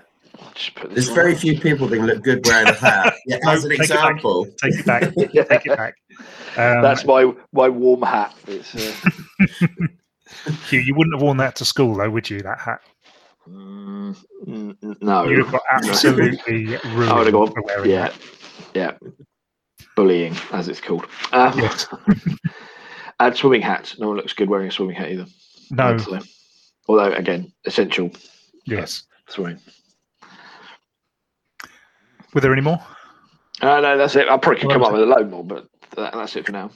Just 0.54 0.76
put 0.76 0.90
this 0.90 0.96
There's 1.06 1.10
on. 1.10 1.16
very 1.16 1.36
few 1.36 1.58
people 1.60 1.88
that 1.88 1.96
can 1.96 2.06
look 2.08 2.22
good 2.24 2.46
wearing 2.46 2.68
a 2.68 2.74
hat. 2.74 3.14
Yeah, 3.26 3.38
No, 3.44 3.52
as 3.52 3.64
an 3.64 3.70
take 3.72 3.80
it 3.80 3.84
example. 3.84 4.46
take 4.62 4.74
it 4.80 4.86
back, 4.86 5.02
take 5.16 5.66
it 5.66 5.78
back. 5.78 5.96
Um, 6.58 6.82
That's 6.82 7.06
my 7.06 7.32
my 7.54 7.70
warm 7.70 8.02
hat. 8.02 8.36
It's, 8.48 8.76
uh, 8.76 9.10
Hugh, 10.70 10.80
you 10.80 10.94
wouldn't 10.96 11.16
have 11.16 11.22
worn 11.22 11.38
that 11.38 11.56
to 11.58 11.66
school, 11.66 11.96
though, 11.96 12.10
would 12.10 12.30
you? 12.30 12.42
That 12.42 12.60
hat. 12.60 12.80
mm, 13.48 14.16
no, 15.02 15.24
You'd 15.26 15.40
have 15.40 15.52
got 15.52 15.62
absolutely 15.72 16.66
ruined 16.86 17.12
I 17.12 17.18
would 17.18 17.28
have 17.28 17.34
gone. 17.34 17.54
Yeah, 17.86 18.10
that. 18.10 18.14
yeah. 18.74 18.92
Bullying, 19.96 20.36
as 20.52 20.68
it's 20.68 20.82
called. 20.82 21.06
Um, 21.32 21.58
Yes. 21.60 21.88
and 23.22 23.36
swimming 23.38 23.62
hats. 23.62 23.98
No 24.00 24.10
one 24.10 24.18
looks 24.18 24.34
good 24.34 24.50
wearing 24.50 24.68
a 24.68 24.72
swimming 24.72 24.96
hat 24.98 25.12
either. 25.12 25.26
No. 25.72 25.84
I'd. 25.96 26.24
Although, 26.88 27.14
again, 27.14 27.52
essential 27.66 28.12
Yes. 28.66 29.04
swimming. 29.30 29.60
Were 32.34 32.42
there 32.42 32.54
any 32.54 32.62
more? 32.62 32.80
Uh, 33.62 33.80
no, 33.80 33.98
that's 33.98 34.16
it. 34.16 34.28
I 34.28 34.38
probably 34.38 34.62
could 34.62 34.68
Well, 34.68 34.76
come 34.80 34.84
up 34.84 34.92
with 34.94 35.04
a 35.04 35.06
load 35.06 35.30
more, 35.30 35.44
but 35.44 35.68
that, 35.96 36.14
that's 36.14 36.36
it 36.36 36.46
for 36.46 36.52
now. 36.52 36.70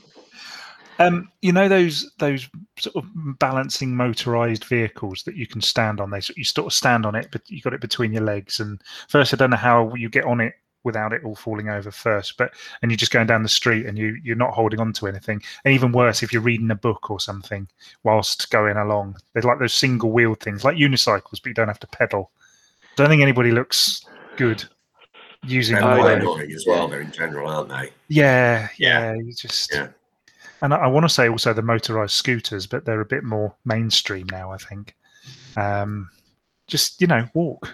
Um, 0.99 1.29
you 1.41 1.53
know 1.53 1.69
those 1.69 2.11
those 2.19 2.49
sort 2.77 2.97
of 2.97 3.05
balancing 3.39 3.95
motorized 3.95 4.65
vehicles 4.65 5.23
that 5.23 5.35
you 5.35 5.47
can 5.47 5.61
stand 5.61 6.01
on. 6.01 6.09
They 6.09 6.19
you 6.35 6.43
sort 6.43 6.67
of 6.67 6.73
stand 6.73 7.05
on 7.05 7.15
it, 7.15 7.29
but 7.31 7.41
you 7.49 7.61
got 7.61 7.73
it 7.73 7.79
between 7.79 8.11
your 8.11 8.23
legs. 8.23 8.59
And 8.59 8.81
first, 9.07 9.33
I 9.33 9.37
don't 9.37 9.49
know 9.49 9.57
how 9.57 9.93
you 9.95 10.09
get 10.09 10.25
on 10.25 10.41
it 10.41 10.53
without 10.83 11.13
it 11.13 11.23
all 11.23 11.35
falling 11.35 11.69
over 11.69 11.91
first. 11.91 12.37
But 12.37 12.53
and 12.81 12.89
you're 12.91 12.97
just 12.97 13.11
going 13.11 13.27
down 13.27 13.43
the 13.43 13.49
street 13.49 13.85
and 13.85 13.97
you 13.97 14.17
you're 14.23 14.35
not 14.35 14.53
holding 14.53 14.79
on 14.79 14.93
to 14.93 15.07
anything. 15.07 15.41
And 15.65 15.73
even 15.73 15.91
worse, 15.91 16.23
if 16.23 16.31
you're 16.33 16.41
reading 16.41 16.71
a 16.71 16.75
book 16.75 17.09
or 17.11 17.19
something 17.19 17.67
whilst 18.03 18.49
going 18.49 18.77
along, 18.77 19.17
they're 19.33 19.43
like 19.43 19.59
those 19.59 19.73
single 19.73 20.11
wheeled 20.11 20.39
things, 20.39 20.63
like 20.63 20.77
unicycles, 20.77 21.41
but 21.41 21.47
you 21.47 21.53
don't 21.53 21.67
have 21.67 21.79
to 21.81 21.87
pedal. 21.87 22.31
don't 22.95 23.09
think 23.09 23.21
anybody 23.21 23.51
looks 23.51 24.05
good 24.37 24.63
using 25.45 25.75
They're 25.75 25.83
one 25.85 25.93
of 25.93 25.99
quite 25.99 26.09
yeah. 26.11 26.19
those. 26.19 26.23
annoying 26.35 26.51
as 26.51 26.65
well, 26.67 26.87
though, 26.87 26.97
in 26.99 27.11
general, 27.11 27.49
aren't 27.49 27.69
they? 27.69 27.91
Yeah, 28.09 28.67
Yeah. 28.77 29.13
yeah. 29.13 29.13
You 29.15 29.33
just 29.33 29.73
Yeah. 29.73 29.87
and 30.61 30.73
I, 30.73 30.77
I 30.77 30.87
want 30.87 31.05
to 31.05 31.09
say 31.09 31.29
also 31.29 31.53
the 31.53 31.61
motorized 31.61 32.13
scooters, 32.13 32.67
but 32.67 32.83
they're 32.85 32.99
a 33.01 33.05
bit 33.05 33.23
more 33.23 33.55
mainstream 33.65 34.27
now. 34.31 34.51
I 34.51 34.57
think. 34.57 34.95
Um, 35.57 36.09
just 36.67 36.99
you 37.01 37.07
know, 37.07 37.27
walk. 37.33 37.73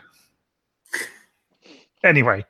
Anyway, 2.04 2.40
It's 2.40 2.48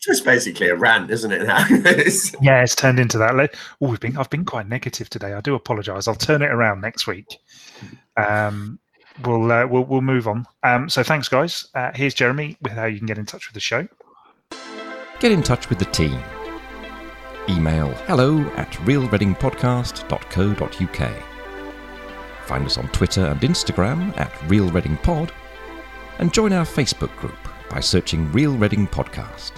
just 0.00 0.24
basically 0.24 0.68
a 0.68 0.76
rant, 0.76 1.10
isn't 1.10 1.32
it? 1.32 1.46
now? 1.46 1.66
Yeah, 2.42 2.62
it's 2.62 2.74
turned 2.74 2.98
into 2.98 3.18
that. 3.18 3.54
Oh, 3.80 3.88
we've 3.88 4.00
been 4.00 4.16
I've 4.16 4.30
been 4.30 4.44
quite 4.44 4.68
negative 4.68 5.08
today. 5.10 5.34
I 5.34 5.40
do 5.40 5.54
apologise. 5.54 6.08
I'll 6.08 6.14
turn 6.14 6.42
it 6.42 6.50
around 6.50 6.80
next 6.80 7.06
week. 7.06 7.38
Um, 8.16 8.78
we'll 9.24 9.50
uh, 9.50 9.66
we'll 9.66 9.84
we'll 9.84 10.02
move 10.02 10.28
on. 10.28 10.46
Um, 10.62 10.88
so 10.88 11.02
thanks, 11.02 11.28
guys. 11.28 11.66
Uh, 11.74 11.90
here's 11.94 12.14
Jeremy 12.14 12.56
with 12.62 12.72
how 12.72 12.84
you 12.86 12.98
can 12.98 13.06
get 13.06 13.18
in 13.18 13.26
touch 13.26 13.48
with 13.48 13.54
the 13.54 13.60
show. 13.60 13.88
Get 15.20 15.32
in 15.32 15.42
touch 15.42 15.68
with 15.70 15.78
the 15.78 15.84
team. 15.86 16.18
Email 17.48 17.92
hello 18.06 18.40
at 18.56 18.70
realreadingpodcast.co.uk. 18.72 21.22
Find 22.46 22.66
us 22.66 22.78
on 22.78 22.88
Twitter 22.88 23.26
and 23.26 23.40
Instagram 23.40 24.16
at 24.18 24.32
Real 24.48 24.68
Reading 24.70 24.96
Pod, 24.98 25.32
and 26.18 26.32
join 26.32 26.52
our 26.52 26.64
Facebook 26.64 27.14
group 27.16 27.36
by 27.68 27.80
searching 27.80 28.30
Real 28.32 28.56
Reading 28.56 28.86
Podcast. 28.86 29.52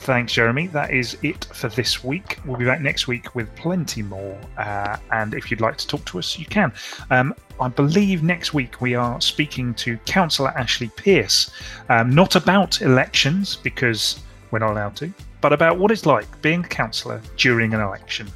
Thanks, 0.00 0.32
Jeremy. 0.32 0.68
That 0.68 0.90
is 0.90 1.18
it 1.22 1.44
for 1.52 1.68
this 1.68 2.02
week. 2.02 2.38
We'll 2.46 2.56
be 2.56 2.64
back 2.64 2.80
next 2.80 3.08
week 3.08 3.34
with 3.34 3.54
plenty 3.56 4.00
more. 4.00 4.40
Uh, 4.56 4.96
and 5.12 5.34
if 5.34 5.50
you'd 5.50 5.60
like 5.60 5.76
to 5.76 5.86
talk 5.86 6.02
to 6.06 6.18
us, 6.18 6.38
you 6.38 6.46
can. 6.46 6.72
Um, 7.10 7.34
I 7.60 7.68
believe 7.68 8.22
next 8.22 8.54
week 8.54 8.80
we 8.80 8.94
are 8.94 9.20
speaking 9.20 9.74
to 9.74 9.98
Councillor 10.06 10.56
Ashley 10.56 10.88
Pearce, 10.96 11.50
um, 11.90 12.08
not 12.08 12.36
about 12.36 12.80
elections 12.80 13.56
because 13.56 14.20
we're 14.50 14.60
not 14.60 14.70
allowed 14.70 14.96
to, 14.96 15.12
but 15.42 15.52
about 15.52 15.78
what 15.78 15.90
it's 15.90 16.06
like 16.06 16.40
being 16.40 16.64
a 16.64 16.68
councillor 16.68 17.20
during 17.36 17.74
an 17.74 17.80
election 17.80 18.28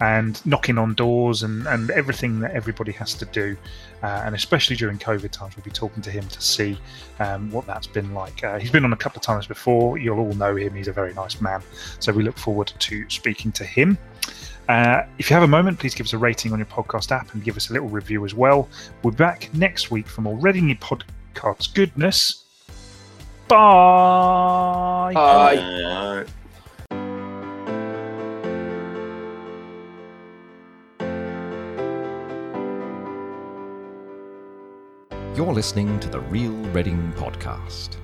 and 0.00 0.44
knocking 0.46 0.78
on 0.78 0.94
doors 0.94 1.42
and, 1.42 1.66
and 1.66 1.90
everything 1.90 2.40
that 2.40 2.52
everybody 2.52 2.92
has 2.92 3.14
to 3.14 3.26
do. 3.26 3.56
Uh, 4.02 4.22
and 4.24 4.34
especially 4.34 4.76
during 4.76 4.98
COVID 4.98 5.30
times, 5.30 5.56
we'll 5.56 5.64
be 5.64 5.70
talking 5.70 6.02
to 6.02 6.10
him 6.10 6.26
to 6.28 6.40
see 6.40 6.78
um, 7.18 7.50
what 7.50 7.66
that's 7.66 7.86
been 7.86 8.14
like. 8.14 8.42
Uh, 8.42 8.58
he's 8.58 8.70
been 8.70 8.84
on 8.84 8.94
a 8.94 8.96
couple 8.96 9.18
of 9.18 9.22
times 9.22 9.46
before. 9.46 9.98
You'll 9.98 10.18
all 10.18 10.32
know 10.32 10.56
him. 10.56 10.74
He's 10.74 10.88
a 10.88 10.92
very 10.92 11.12
nice 11.12 11.40
man. 11.40 11.62
So 11.98 12.12
we 12.12 12.22
look 12.22 12.38
forward 12.38 12.72
to 12.78 13.10
speaking 13.10 13.52
to 13.52 13.64
him. 13.64 13.98
Uh, 14.70 15.02
if 15.18 15.28
you 15.28 15.34
have 15.34 15.42
a 15.42 15.48
moment, 15.48 15.78
please 15.78 15.94
give 15.94 16.06
us 16.06 16.12
a 16.12 16.18
rating 16.18 16.52
on 16.52 16.58
your 16.58 16.66
podcast 16.66 17.10
app 17.10 17.34
and 17.34 17.42
give 17.42 17.56
us 17.56 17.70
a 17.70 17.72
little 17.72 17.88
review 17.88 18.24
as 18.24 18.34
well. 18.34 18.68
We'll 19.02 19.10
be 19.10 19.16
back 19.16 19.52
next 19.52 19.90
week 19.90 20.06
for 20.06 20.20
more 20.22 20.36
Reading 20.36 20.74
Podcast 20.76 21.74
goodness. 21.74 22.44
Bye. 23.48 25.12
Bye. 25.12 25.56
Uh, 25.56 26.24
You're 35.36 35.54
listening 35.54 36.00
to 36.00 36.08
the 36.08 36.18
Real 36.18 36.50
Reading 36.72 37.12
Podcast. 37.16 37.96